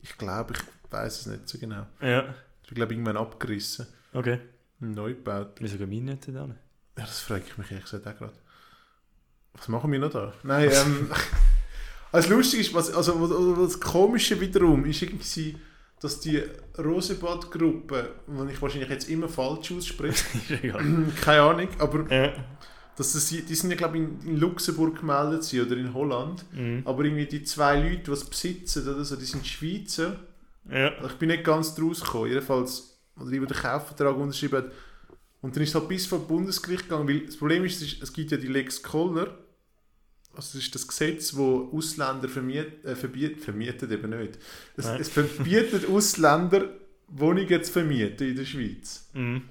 [0.02, 1.86] ich glaube, ich weiß es nicht so genau.
[2.00, 2.20] Ja.
[2.62, 4.38] Ist, glaube ich, irgendwann abgerissen Okay.
[4.80, 5.56] neu gebaut.
[5.60, 6.46] Wieso gehen wir nicht da?
[6.46, 8.32] Ja, das frage ich mich ehrlich gesagt auch gerade.
[9.54, 10.32] Was machen wir noch da?
[10.42, 11.10] Nein, ähm...
[12.12, 15.56] also lustig ist, was, also was, was das Komische wiederum ist irgendwie,
[16.00, 16.42] dass die
[16.78, 20.82] Rosenbad-Gruppe, die ich wahrscheinlich jetzt immer falsch ausspreche, ist egal.
[21.20, 22.32] keine Ahnung, aber ja.
[22.96, 26.44] dass das, die sind ja glaube ich in, in Luxemburg gemeldet sie oder in Holland,
[26.52, 26.82] Mhm.
[26.84, 30.16] aber irgendwie die zwei Leute, die es besitzen, oder so, die sind Schweizer.
[30.70, 30.92] Ja.
[31.06, 34.72] Ich bin nicht ganz draus gekommen, jedenfalls, oder die den Kaufvertrag unterschrieben hat.
[35.40, 38.30] Und dann ist es halt bis vor Bundesgericht gegangen, weil das Problem ist, es, gibt
[38.30, 39.38] ja die Lex Koller,
[40.36, 44.38] also das ist das Gesetz, wo Ausländer vermiet, äh, verbiet, vermietet eben nicht.
[44.76, 46.70] Es, es verbietet Ausländer,
[47.08, 49.10] Wohnungen zu vermieten in der Schweiz.
[49.12, 49.42] Mhm.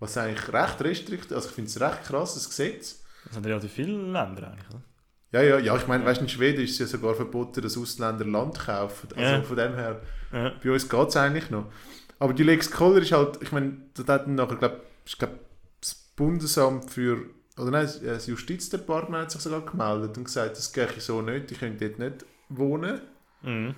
[0.00, 3.02] Was eigentlich recht restriktiv, also ich finde es recht krass, das Gesetz.
[3.24, 4.82] Das sind relativ viele Länder eigentlich, oder?
[5.30, 8.24] Ja, ja, ja, ich meine, weißt, in Schweden ist es ja sogar verboten, dass Ausländer
[8.24, 9.08] Land kaufen.
[9.14, 9.42] Also Ja.
[9.42, 10.00] von dem her,
[10.32, 10.52] Ja.
[10.62, 11.70] bei uns geht es eigentlich noch.
[12.18, 15.38] Aber die Lex Koller ist halt, ich meine, da hat dann nachher, glaube ich, glaub,
[15.80, 17.18] das Bundesamt für,
[17.56, 21.54] oder nein, das Justizdepartement hat sich sogar gemeldet und gesagt, das gehe so nicht, die
[21.54, 23.00] können dort nicht wohnen.
[23.42, 23.74] Mhm.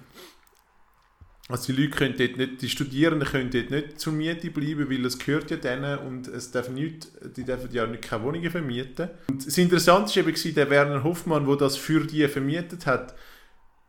[1.50, 5.04] Also die Leute können dort nicht, die Studierenden können dort nicht zur Miete bleiben, weil
[5.04, 9.10] es gehört ja denen und es darf nicht, die dürfen ja nicht keine Wohnungen vermieten.
[9.28, 13.14] Und das Interessante war eben, der Werner Hoffmann, der das für die vermietet hat,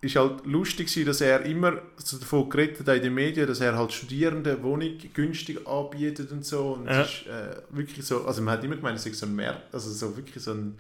[0.02, 3.60] ist halt lustig gewesen, dass er immer so davon geredet hat in den Medien, dass
[3.62, 6.74] er halt Studierenden Wohnung günstig anbietet und so.
[6.74, 7.04] Und Ja.
[7.04, 9.92] ist äh, wirklich so, also man hat immer gemeint, es ist so ein Mehr, also
[9.92, 10.80] so wirklich so ein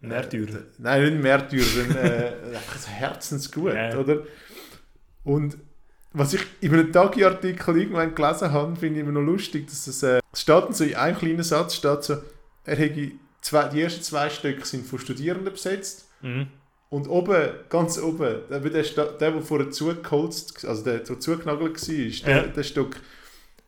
[0.00, 0.58] Märtyrer.
[0.58, 3.96] äh, nein, nicht ein Märtyrer, sondern äh, einfach so herzensgut, Ja.
[3.98, 4.22] oder?
[5.22, 5.56] Und
[6.12, 10.02] was ich in einem Tagi-Artikel irgendwann gelesen habe, finde ich immer noch lustig, dass es,
[10.02, 12.16] äh, es steht so in einem kleinen Satz, steht so,
[12.64, 16.46] er hätte zwei, die ersten zwei Stücke sind von Studierenden besetzt Mhm.
[16.94, 21.94] Und oben, ganz oben, der, der, der, der vorher zugeholzt, also der, der zugenagelt war,
[22.26, 22.42] der, Ja.
[22.46, 23.00] der Stück,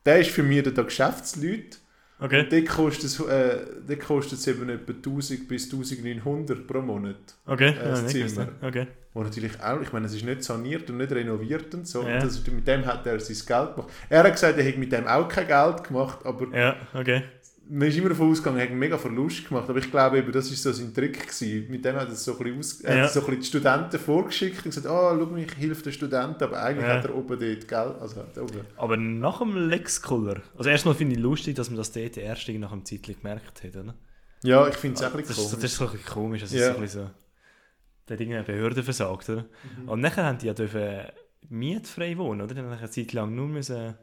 [0.04, 1.78] der ist für mich der Geschäftsleute.
[2.20, 2.40] Okay.
[2.40, 7.16] Und dort kostet es, äh, dort kostet es eben etwa 1000 bis 1900 pro Monat.
[7.46, 7.70] Okay.
[7.70, 8.48] Äh, ja, das nicht Zimmer.
[8.62, 8.86] Okay.
[9.12, 12.02] Wo natürlich auch, ich meine, es ist nicht saniert und nicht renoviert und so.
[12.06, 12.14] Ja.
[12.14, 13.92] Und das, mit dem hat er sein Geld gemacht.
[14.08, 17.22] Er hat gesagt, er hätte mit dem auch kein Geld gemacht, aber Ja, okay.
[17.68, 19.68] Man ist immer davon ausgegangen, er hat mega Verlust gemacht.
[19.68, 21.66] Aber ich glaube eben, das ist so sein Trick gewesen.
[21.70, 23.08] Mit dem hat er so ein bisschen, aus, Ja.
[23.08, 26.44] so ein bisschen die Studenten vorgeschickt und gesagt, ah, schau mich, ich helfe den Studenten,
[26.44, 26.94] aber eigentlich Ja.
[26.94, 28.60] hat er oben dort Geld, also oben.
[28.76, 32.48] Aber nach dem Lex Kuller, also erstmal finde ich lustig, dass man das dort erst
[32.48, 33.94] nach einem Zeitchen gemerkt hat, oder?
[34.42, 36.42] Ja, ich finde es auch ein Das bisschen ist, das ist so ein bisschen komisch,
[36.42, 36.66] das ist Ja.
[36.70, 39.46] so ein bisschen so, hat irgendeine Behörde versagt, oder?
[39.82, 39.88] Mhm.
[39.88, 41.00] Und nachher haben die ja dürfen
[41.48, 42.54] mietfrei wohnen, oder?
[42.54, 43.94] Die haben eine Zeit lang nur müssen,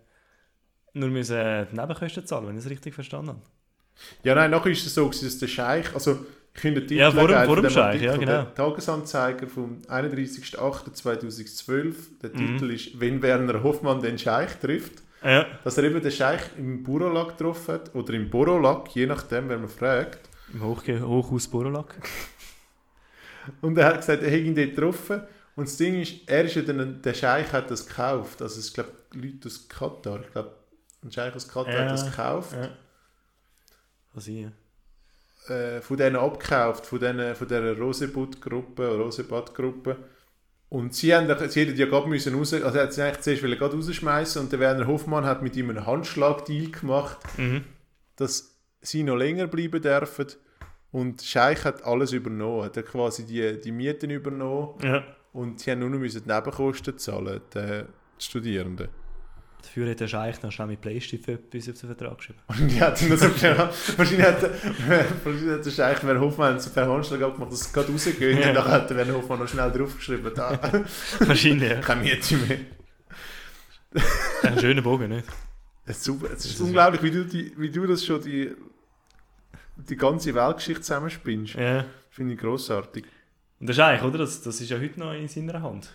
[0.94, 3.42] nur müssen die Nebenkosten zahlen, wenn ich es richtig verstanden habe.
[4.24, 7.28] Ja, nein, nachher ist es so, dass der Scheich, also ich finde Titel Ja, vor
[7.28, 8.44] dem- Scheich, ja, genau.
[8.44, 12.36] Der Tagesanzeiger vom 31.08.2012, der Mhm.
[12.58, 16.84] Titel ist «Wenn Werner Hoffmann den Scheich trifft», Ja, dass er eben den Scheich im
[16.84, 20.30] Burolak getroffen hat, oder im Borolak, je nachdem, wer man fragt.
[20.54, 21.96] im Hochge Hochhaus Borolak.
[23.62, 25.22] Und er hat gesagt, er hätte ihn dort getroffen.
[25.56, 28.42] Und das Ding ist, er ist ja dann, der Scheich hat das gekauft.
[28.42, 30.52] Also es glaube Leute aus Katar, ich glaube,
[31.04, 32.54] ein Scheich aus Katar Ja, hat das gekauft.
[32.54, 32.70] Ja.
[34.16, 34.54] Sein,
[35.50, 35.56] ja.
[35.56, 39.98] äh, von denen abgekauft, von, denen, von dieser Rosebud-Gruppe, Rosebad-Gruppe.
[40.70, 43.58] Und sie, haben, sie hätten ja gerade müssen raus, also hat sie eigentlich zuerst wollen
[43.58, 47.64] gerade rausschmeißen und der Werner Hoffmann hat mit ihm einen Handschlag-Deal gemacht, Mhm.
[48.16, 50.28] dass sie noch länger bleiben dürfen.
[50.92, 55.04] Und Scheich hat alles übernommen, hat er quasi die, die Mieten übernommen ja.
[55.32, 57.84] und sie haben nur noch Nebenkosten zahlen, die
[58.20, 58.90] Studierenden.
[59.64, 62.40] Dafür hat der Scheich noch schnell mit Playstation etwas auf den Vertrag geschrieben.
[62.50, 63.26] Und hat dann so
[63.98, 64.42] wahrscheinlich hat,
[65.26, 68.40] wahrscheinlich hat der Scheich Werner Hoffmann so per Handschlag abgemacht, dass es gerade rausgeht.
[68.40, 68.50] Ja.
[68.50, 70.60] Und dann hat der Werner Hoffmann noch schnell draufgeschrieben, da,
[71.20, 71.80] Wahrscheinlich, ja.
[71.80, 72.58] keine Miete mehr.
[74.44, 75.28] Ein schöner Bogen, nicht?
[75.86, 76.28] Es ist, super.
[76.32, 78.52] es ist unglaublich, wie du, die, wie du das schon die,
[79.78, 81.56] die ganze Weltgeschichte zusammenspinnst.
[81.56, 81.86] Ja.
[82.10, 83.06] Finde ich grossartig.
[83.60, 84.18] Und der Scheich, oder?
[84.18, 85.90] Das, das ist ja heute noch in seiner Hand.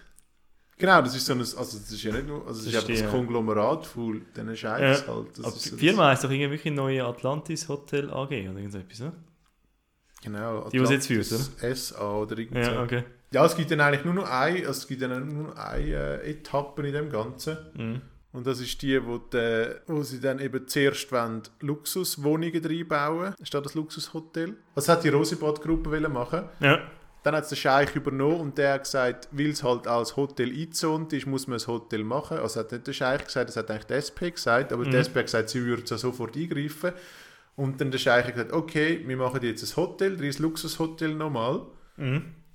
[0.79, 2.75] Genau, das ist so ein, also das ist ja nicht nur, also es Das ist
[2.75, 5.15] ist einfach das Konglomerat von diesen Scheichs Ja.
[5.15, 5.39] halt.
[5.39, 8.79] Das die so Firma heisst doch irgendwie wirklich neue Atlantis Hotel AG oder irgend so
[8.79, 9.13] etwas, ne?
[9.13, 10.69] Das, genau.
[10.71, 12.71] Die, die jetzt führt, Atlantis SA oder irgend so.
[12.71, 13.05] Ja, okay.
[13.33, 16.23] Ja, es gibt dann eigentlich nur noch ein, also es gibt dann nur noch eine
[16.23, 17.57] äh, Etappe in dem Ganzen.
[17.75, 18.01] Mhm.
[18.33, 23.53] Und das ist die, wo, die, wo sie dann eben zuerst wollen, Luxuswohnungen reinbauen Ist
[23.53, 24.57] das das Luxushotel?
[24.75, 26.45] Was hat die Rosebad-Gruppe machen?
[26.61, 26.79] Ja.
[27.29, 30.49] Dann hat es der Scheich übernommen und der hat gesagt, weil es halt als Hotel
[30.49, 32.39] eingezont ist, muss man ein Hotel machen.
[32.39, 35.21] Also hat nicht der Scheich gesagt, das hat eigentlich die SP gesagt, aber die SP
[35.21, 36.93] hat gesagt, sie würde sofort eingreifen.
[37.55, 41.67] Und dann der Scheich hat gesagt, okay, wir machen jetzt ein Hotel, ein Luxushotel nochmal.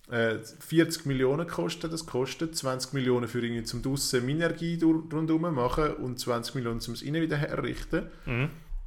[0.10, 5.94] Äh, 40 Millionen kostet das, kostet 20 Millionen für irgendwie zum draussen Minergie rundherum machen
[5.98, 8.08] und 20 Millionen zum Innen wieder herrichten.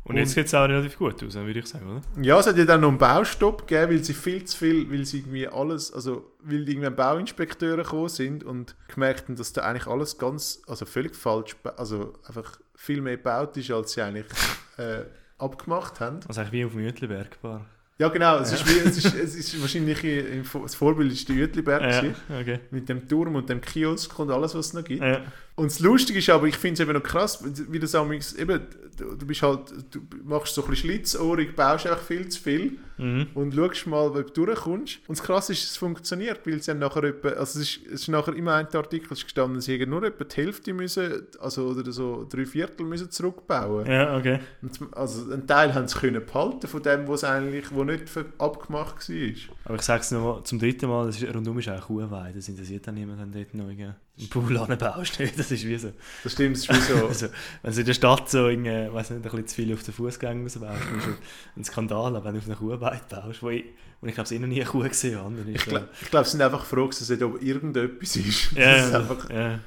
[0.09, 2.03] Und jetzt sieht es auch relativ gut aus, würde ich sagen, oder?
[2.23, 5.05] Ja, es hat ja dann noch einen Baustopp gegeben, weil sie viel zu viel, weil
[5.05, 9.89] sie irgendwie alles, also weil irgendwann Bauinspekteure gekommen sind und gemerkt haben, dass da eigentlich
[9.89, 14.27] alles ganz, also völlig falsch, also einfach viel mehr gebaut ist, als sie eigentlich
[14.77, 15.03] äh,
[15.39, 16.21] abgemacht haben.
[16.29, 17.67] Also eigentlich wie auf dem Jütliberg-Bar.
[17.99, 21.37] Ja genau, es, ist wie, es, ist, es ist wahrscheinlich im, das Vorbild ist der
[21.37, 22.61] Uetliberg Ja, okay.
[22.71, 25.03] mit dem Turm und dem Kiosk und alles, was es noch gibt.
[25.03, 25.23] Ja.
[25.55, 28.61] Und das Lustige ist aber, ich finde es eben noch krass, wie das amigs, eben,
[28.97, 33.29] du, bist halt, du machst so ein bisschen schlitzohrig, baust einfach viel zu viel Mhm.
[33.35, 35.01] und schaust mal, ob du durchkommst.
[35.07, 38.03] Und das Krasse ist, es funktioniert, weil sie haben nachher etwa, also es ist, es
[38.03, 41.69] ist nachher immer ein Artikel ist gestanden, sie hätten nur etwa die Hälfte müssen, also
[41.69, 43.87] oder so drei Viertel müssen zurückbauen.
[43.87, 44.41] ja, okay.
[44.63, 48.05] Und, also einen Teil haben sie können behalten von dem, was eigentlich, wo nicht
[48.39, 49.57] abgemacht war.
[49.65, 52.49] Aber ich sage es nochmal zum dritten Mal, das ist, rundum ist auch Kuhweide, das
[52.49, 53.95] interessiert dann niemand, wenn dort noch einen
[54.31, 55.19] Pool anbaust.
[55.37, 55.93] Das ist wie so.
[56.23, 57.07] Das stimmt, das ist wie so.
[57.09, 57.27] Also,
[57.63, 59.83] wenn du in der Stadt so in, äh, weiss nicht, ein bisschen zu viel auf
[59.83, 61.17] den Fußgänger rausbaust, dann ist es
[61.57, 62.57] ein Skandal, aber wenn du auf eine
[62.87, 63.65] Kuhweide baust, wo ich,
[64.01, 66.25] wo ich glaube, ich noch nie eine Kuh gesehen habe, ist Ich äh, glaube, glaub,
[66.25, 68.53] sie sind einfach froh, dass es nicht ob irgendetwas ist.
[68.57, 69.61] ja, Das ist einfach, ja.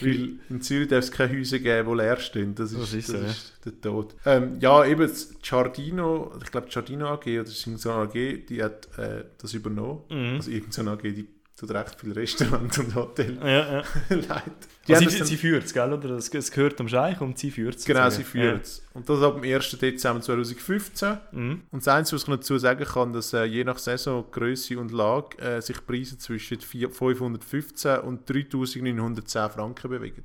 [0.00, 2.54] weil in Zürich darf es keine Häuser geben, die leer stehen.
[2.54, 3.34] Das ist, Das ist so, ja.
[3.64, 4.14] der Tod.
[4.26, 8.88] Ähm, ja, eben das Giardino, ich glaube Giardino AG oder so eine AG, die hat
[8.98, 10.02] äh, das übernommen.
[10.10, 10.36] Mhm.
[10.36, 13.48] Also irgendeine AG, die tut recht viel Restaurant und Hotel Ja,
[13.78, 13.82] ja.
[14.08, 14.42] leid.
[14.86, 15.92] Die Also sie, das sie führt es, gell?
[15.92, 16.10] Oder?
[16.10, 17.84] Es, es gehört am Scheich und sie führt es.
[17.84, 18.82] genau, sie führt es.
[18.94, 19.70] Und das ab dem 1.
[19.78, 21.08] Dezember 2015.
[21.08, 21.20] Ja.
[21.32, 21.62] Mhm.
[21.70, 24.78] Und das Einzige, was ich noch dazu sagen kann, dass äh, je nach Saison, Größe
[24.78, 30.24] und Lage äh, sich Preise zwischen vier- 515 und 3910 Franken bewegen.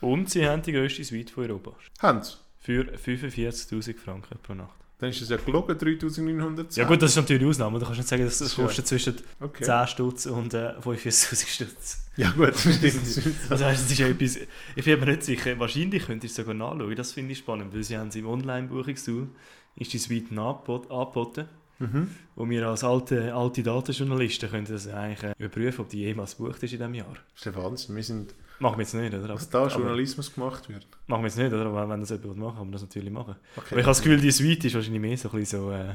[0.00, 1.72] Und sie haben die grösste Suite von Europa.
[2.00, 2.34] Haben sie?
[2.60, 4.74] Für 45'000 Franken pro Nacht.
[4.98, 6.80] Dann ist es ja gelogen, 3910.
[6.82, 7.78] Ja gut, das ist natürlich Ausnahme.
[7.78, 9.64] Du kannst nicht sagen, dass das kostet zwischen okay.
[9.64, 12.04] 10 Stutz und äh, 45'000 Stutz.
[12.16, 13.34] Ja gut, das stimmt.
[13.50, 14.38] Also es ist ja etwas,
[14.76, 17.74] ich bin mir nicht sicher, wahrscheinlich könnt ihr es sogar nachschauen, das finde ich spannend,
[17.74, 19.28] weil sie haben es im Online-Buchungstool,
[19.76, 21.48] ist die Suite angebot- angeboten,
[21.80, 22.10] mhm.
[22.36, 26.62] wo wir als alte, alte Datenjournalisten können das eigentlich äh, überprüfen, ob die jemals gebucht
[26.62, 27.12] ist in diesem Jahr.
[27.12, 27.96] Das ist der Wahnsinn.
[27.96, 29.34] Wir sind, Machen wir jetzt nicht, oder?
[29.34, 30.86] was da Aber- Journalismus gemacht wird.
[31.06, 31.66] Machen wir jetzt nicht, oder?
[31.66, 33.34] Aber wenn das jemand machen kann man das natürlich machen.
[33.56, 33.66] Okay.
[33.70, 35.88] Aber ich habe das Gefühl, die Suite ist wahrscheinlich mehr so ein bisschen so, äh,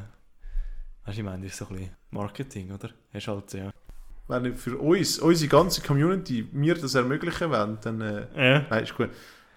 [1.06, 2.90] weißt du, ich meine, ist so ein bisschen Marketing, oder?
[3.14, 3.72] Hast halt, ja.
[4.28, 8.02] Wenn für uns, unsere ganze Community, wir das ermöglichen wollen, dann...
[8.02, 8.66] Äh, ja.
[8.70, 9.10] nein, ist gut.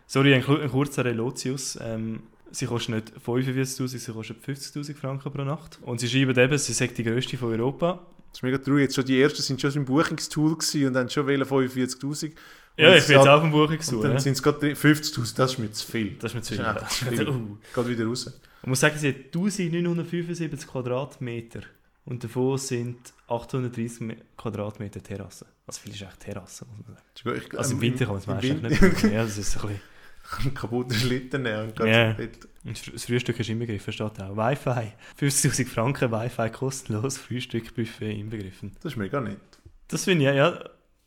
[0.06, 1.78] Sorry, ein, ein kurzer Relotius.
[1.82, 5.78] Ähm, sie kostet nicht 45'000, sie kostet 50'000 Franken pro Nacht.
[5.82, 8.00] Und sie schreiben eben, sie sei die grösste von Europa.
[8.30, 8.82] Das ist mega traurig.
[8.84, 12.32] Jetzt schon die ersten sind schon im Buchungstool gewesen und haben schon wählen 45'000.
[12.76, 14.04] Ja, ich bin jetzt halt- auf dem Buch Und gesucht.
[14.04, 14.18] dann Ja.
[14.20, 15.34] sind es gerade 50'000.
[15.38, 16.16] Das ist mir zu viel.
[16.18, 16.62] Das ist mir zu viel.
[16.64, 17.08] Das ist Ja.
[17.10, 17.28] einfach zu viel.
[17.74, 17.82] Uh.
[17.82, 18.40] Geht wieder raus.
[18.62, 21.60] Ich muss sagen, sie hat 1975 Quadratmeter.
[22.04, 22.98] Und davon sind
[23.28, 25.46] 830 Me- Quadratmeter Terrasse.
[25.66, 27.36] Also viel ist echt Terrasse, muss man sagen.
[27.38, 27.46] Ist.
[27.52, 29.12] Ich- Also im ähm, Winter kann man es meistens nicht brauchen.
[29.12, 29.80] Ja, das ist ein bisschen...
[30.40, 32.38] einen kaputten Schlitten nehmen und Bett.
[32.64, 34.36] Und das Fr- das Frühstück ist inbegriffen, steht auch.
[34.36, 34.92] Wi-Fi.
[35.20, 38.72] 50'000 Franken Wi-Fi kostenlos, Frühstück, inbegriffen.
[38.82, 39.38] Das ist mega nett.
[39.88, 40.58] Das finde ich, ja,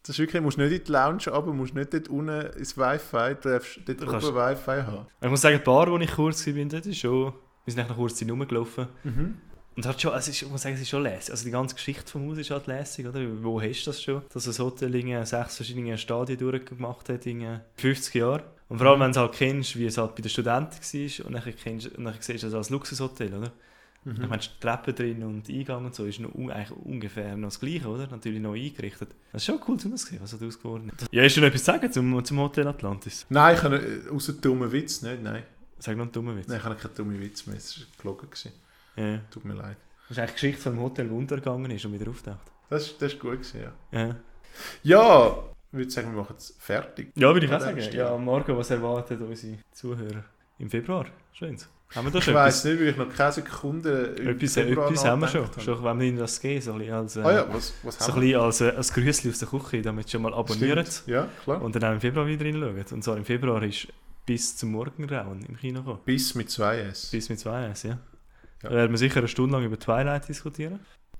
[0.05, 2.77] Das ist wirklich, du musst nicht in die Lounge aber musst nicht dort unten ins
[2.77, 5.07] Wi-Fi, du darfst dort Du oben Wi-Fi haben.
[5.19, 7.33] Ich muss sagen, die Bar, wo ich kurz war, dort ist schon...
[7.65, 8.87] Wir sind noch kurz rumgelaufen.
[9.03, 9.37] Mhm.
[9.75, 11.31] Und hat schon, also ich muss sagen, es ist schon lässig.
[11.31, 13.19] Also die ganze Geschichte vom Haus ist halt lässig, oder?
[13.41, 14.21] Wo hast du das schon?
[14.31, 18.43] Dass das Hotel in sechs verschiedene Stadien durchgemacht hat in 50 Jahren.
[18.69, 21.33] Und vor allem, wenn du halt kennst, wie es halt bei den Studenten war und
[21.33, 23.51] dann, kennst, und dann siehst du das als Luxushotel, oder?
[24.05, 24.21] Mhm.
[24.21, 27.59] Ich meine, die Treppe drin und Eingang und so ist noch eigentlich ungefähr noch das
[27.59, 28.07] Gleiche, oder?
[28.07, 29.09] Natürlich noch eingerichtet.
[29.31, 31.07] Das ist schon cool zu sehen, was da ausgeworden ist.
[31.11, 33.25] Ja, ist dir noch etwas zu sagen zum, zum Hotel Atlantis?
[33.29, 35.43] Nein, ich kann nicht, außer dummen Witz nicht, nein.
[35.79, 36.47] Sag noch einen dummen Witz.
[36.47, 38.29] Nein, ich habe keinen dummen Witz mehr, es war gelogen.
[38.95, 39.19] Ja.
[39.31, 39.77] Tut mir leid.
[40.07, 42.51] Das ist eigentlich die Geschichte von dem Hotel, wo untergegangen ist und wieder auftaucht.
[42.69, 43.99] Das, das ist gut gewesen, ja.
[43.99, 44.15] Ja.
[44.83, 45.37] Ja,
[45.71, 47.11] ich würde sagen, wir machen es fertig.
[47.15, 47.81] Ja, würde ich auch sagen.
[47.81, 47.97] Stelle.
[47.97, 50.23] Ja, Marco, was erwartet unsere Zuhörer
[50.59, 51.07] im Februar?
[51.33, 51.67] Schön's.
[51.93, 55.21] Haben wir da Ich schon weiss nicht, weil ich noch keine Sekunde Etwas, etwas haben
[55.21, 55.41] wir schon.
[55.41, 57.21] nachgedacht Schon, wenn wir Ihnen das geben, so ein bisschen als, äh.
[57.21, 59.81] Ah ja, was, was so ein haben bisschen als, äh, als Grüßli aus der Küche,
[59.81, 61.07] damit schon mal abonnieren Stimmt.
[61.07, 61.61] Ja, klar.
[61.61, 62.85] und dann auch im Februar wieder reinschauen.
[62.91, 63.87] Und zwar im Februar ist
[64.25, 65.99] bis zum Morgengrauen im Kino gekommen.
[66.05, 67.11] Bis mit zwei S.
[67.11, 67.99] Bis mit 2S, ja.
[68.63, 68.69] Ja.
[68.69, 70.79] Da werden wir sicher eine Stunde lang über Twilight diskutieren.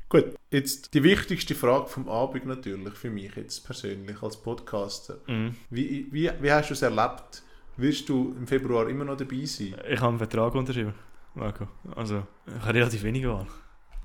[0.10, 5.18] Gut, jetzt die wichtigste Frage vom Abend natürlich für mich jetzt persönlich als Podcaster.
[5.28, 5.56] Mhm.
[5.70, 7.44] Wie, wie, wie hast du es erlebt,
[7.78, 9.76] Wirst du im Februar immer noch dabei sein?
[9.90, 10.94] Ich habe einen Vertrag unterschrieben,
[11.34, 11.68] Marco.
[11.96, 13.48] Also, ich habe relativ wenige Wahl.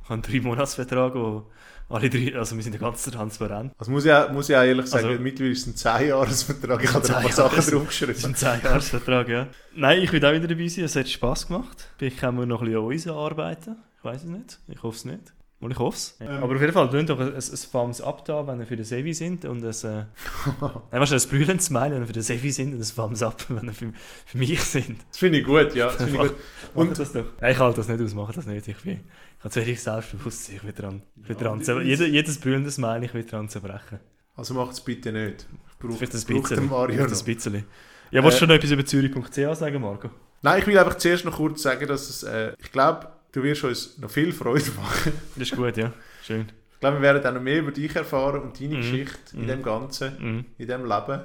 [0.02, 1.46] Ich habe einen Drei-Monats-Vertrag, wo
[1.88, 3.72] alle drei, also wir sind ja ganz transparent.
[3.78, 6.82] Also muss ich auch, muss ich auch ehrlich sagen, Also- mittlerweile ist es ein 10-Jahres-Vertrag.
[6.84, 8.14] Ich habe da ein paar Sachen draufgeschrieben.
[8.14, 9.46] ist ein 10-Jahres-Vertrag, ja.
[9.74, 11.88] Nein, ich will auch wieder dabei sein, es hat Spass gemacht.
[11.98, 13.76] Vielleicht können wir noch ein bisschen an uns arbeiten.
[13.98, 15.32] Ich weiß es nicht, ich hoffe es nicht.
[15.60, 16.16] Und ich hoffe es.
[16.20, 16.28] Ähm.
[16.42, 18.76] Aber auf jeden Fall, tönt doch ein, ein, ein Thumbs Up da, wenn ihr für
[18.76, 20.04] den Sevi sind und ein, äh,
[20.60, 23.22] nein, weißt du, ein brüllendes Smile, wenn ihr für den Sevi sind und ein Thumbs
[23.22, 23.92] Up, wenn ihr für,
[24.24, 24.98] für mich sind.
[25.10, 25.86] Das finde ich gut, ja.
[25.88, 26.34] Das finde ich gut.
[26.74, 27.24] Und Und das doch.
[27.40, 28.66] Nein, ich halte das nicht aus, mache das nicht.
[28.68, 32.06] Ich, bin, ich habe zu wenig Selbstbewusstsein, ich will dran, ich will dran zer- jeder,
[32.06, 34.00] jedes brüllende Smile, ich will dran zerbrechen.
[34.36, 35.46] also macht es bitte nicht.
[35.72, 36.68] Ich brauche Vielleicht ein bisschen.
[36.70, 37.64] Mario Vielleicht ein bisschen.
[38.10, 40.08] Ja, willst Äh, du schon noch etwas über Zürich.ch sagen, Marco?
[40.42, 43.64] Nein, ich will einfach zuerst noch kurz sagen, dass es, äh, ich glaube, du wirst
[43.64, 45.12] uns noch viel Freude machen.
[45.36, 45.92] Das ist gut, ja.
[46.24, 46.46] Schön.
[46.74, 48.80] Ich glaube, wir werden auch noch mehr über dich erfahren und deine Mhm.
[48.80, 49.46] Geschichte in Mhm.
[49.48, 50.44] dem Ganzen, Mhm.
[50.58, 51.20] in dem Leben,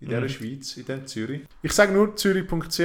[0.00, 0.28] in dieser Mhm.
[0.28, 1.42] Schweiz, in dem Zürich.
[1.62, 2.80] Ich sage nur Zürich.ch.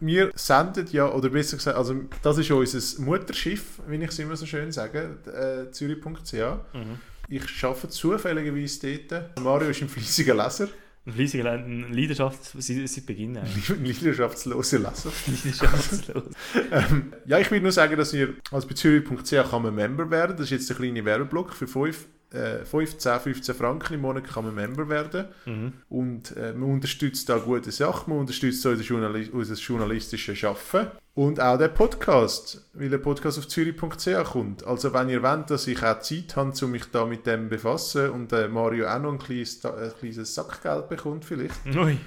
[0.00, 4.36] Wir senden ja, oder besser gesagt, also das ist unser Mutterschiff, wie ich es immer
[4.36, 6.32] so schön sage, äh, Zürich.ch.
[6.74, 6.98] Mhm.
[7.28, 9.38] Ich arbeite zufälligerweise dort.
[9.40, 10.68] Mario ist ein fleissiger Leser,
[11.06, 13.70] Ein fleissiger ein Leidenschaft seit, Beginn eigentlich.
[13.70, 15.12] ein leidenschaftsloser Leser.
[15.26, 16.24] Leidenschaftslos.
[16.70, 20.36] Ähm, ja, ich will nur sagen, dass ihr als bei Zürich.ch kann man Member werden.
[20.36, 21.54] Das ist jetzt der kleine Werbeblock.
[21.54, 25.26] Für 5, äh, 5, 10, 15 Franken im Monat kann man Member werden.
[25.46, 25.72] mhm.
[25.88, 31.40] Und äh, man unterstützt da gute Sachen, man unterstützt unser, Journali unser journalistisches Schaffen und
[31.40, 34.64] auch den Podcast, weil der Podcast auf zürich.ch kommt.
[34.64, 38.10] Also wenn ihr wollt, dass ich auch Zeit habe, um mich da mit dem befassen
[38.10, 41.98] und äh, Mario auch noch ein kleines, ein kleines Sackgeld bekommt vielleicht, Ui.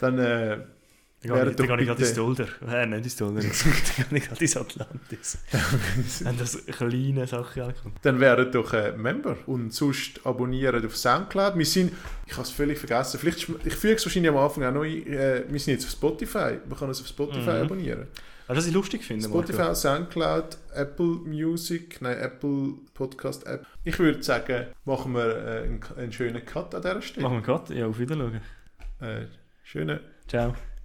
[0.00, 0.18] dann
[1.22, 2.46] Wäre gehe ich- doch gehe ich gerade ins Dolder.
[2.68, 3.40] Äh, nicht ins Dolder.
[3.40, 5.38] Dann gehe ich gerade ins Atlantis.
[6.20, 7.96] Wenn das kleine Sache ankommt.
[8.02, 11.58] dann wäret doch äh, Member und sonst abonniert auf Soundcloud.
[11.58, 11.92] Wir sind,
[12.26, 15.06] ich habe es völlig vergessen, vielleicht, ich füge es wahrscheinlich am Anfang auch noch ein,
[15.06, 17.62] äh, wir sind jetzt auf Spotify, man kann uns auf Spotify Mhm.
[17.64, 18.06] abonnieren.
[18.46, 19.74] Also, was ich lustig finde, Spotify, Marco.
[19.74, 23.66] Soundcloud, Apple Music, nein, Apple Podcast App.
[23.84, 27.24] Ich würde sagen, machen wir äh, einen, einen schönen Cut an dieser Stelle.
[27.28, 27.74] Machen wir gerade.
[27.74, 28.40] Ja, auf Wiedersehen.
[29.00, 29.26] Äh,
[29.64, 30.54] schönen Ciao.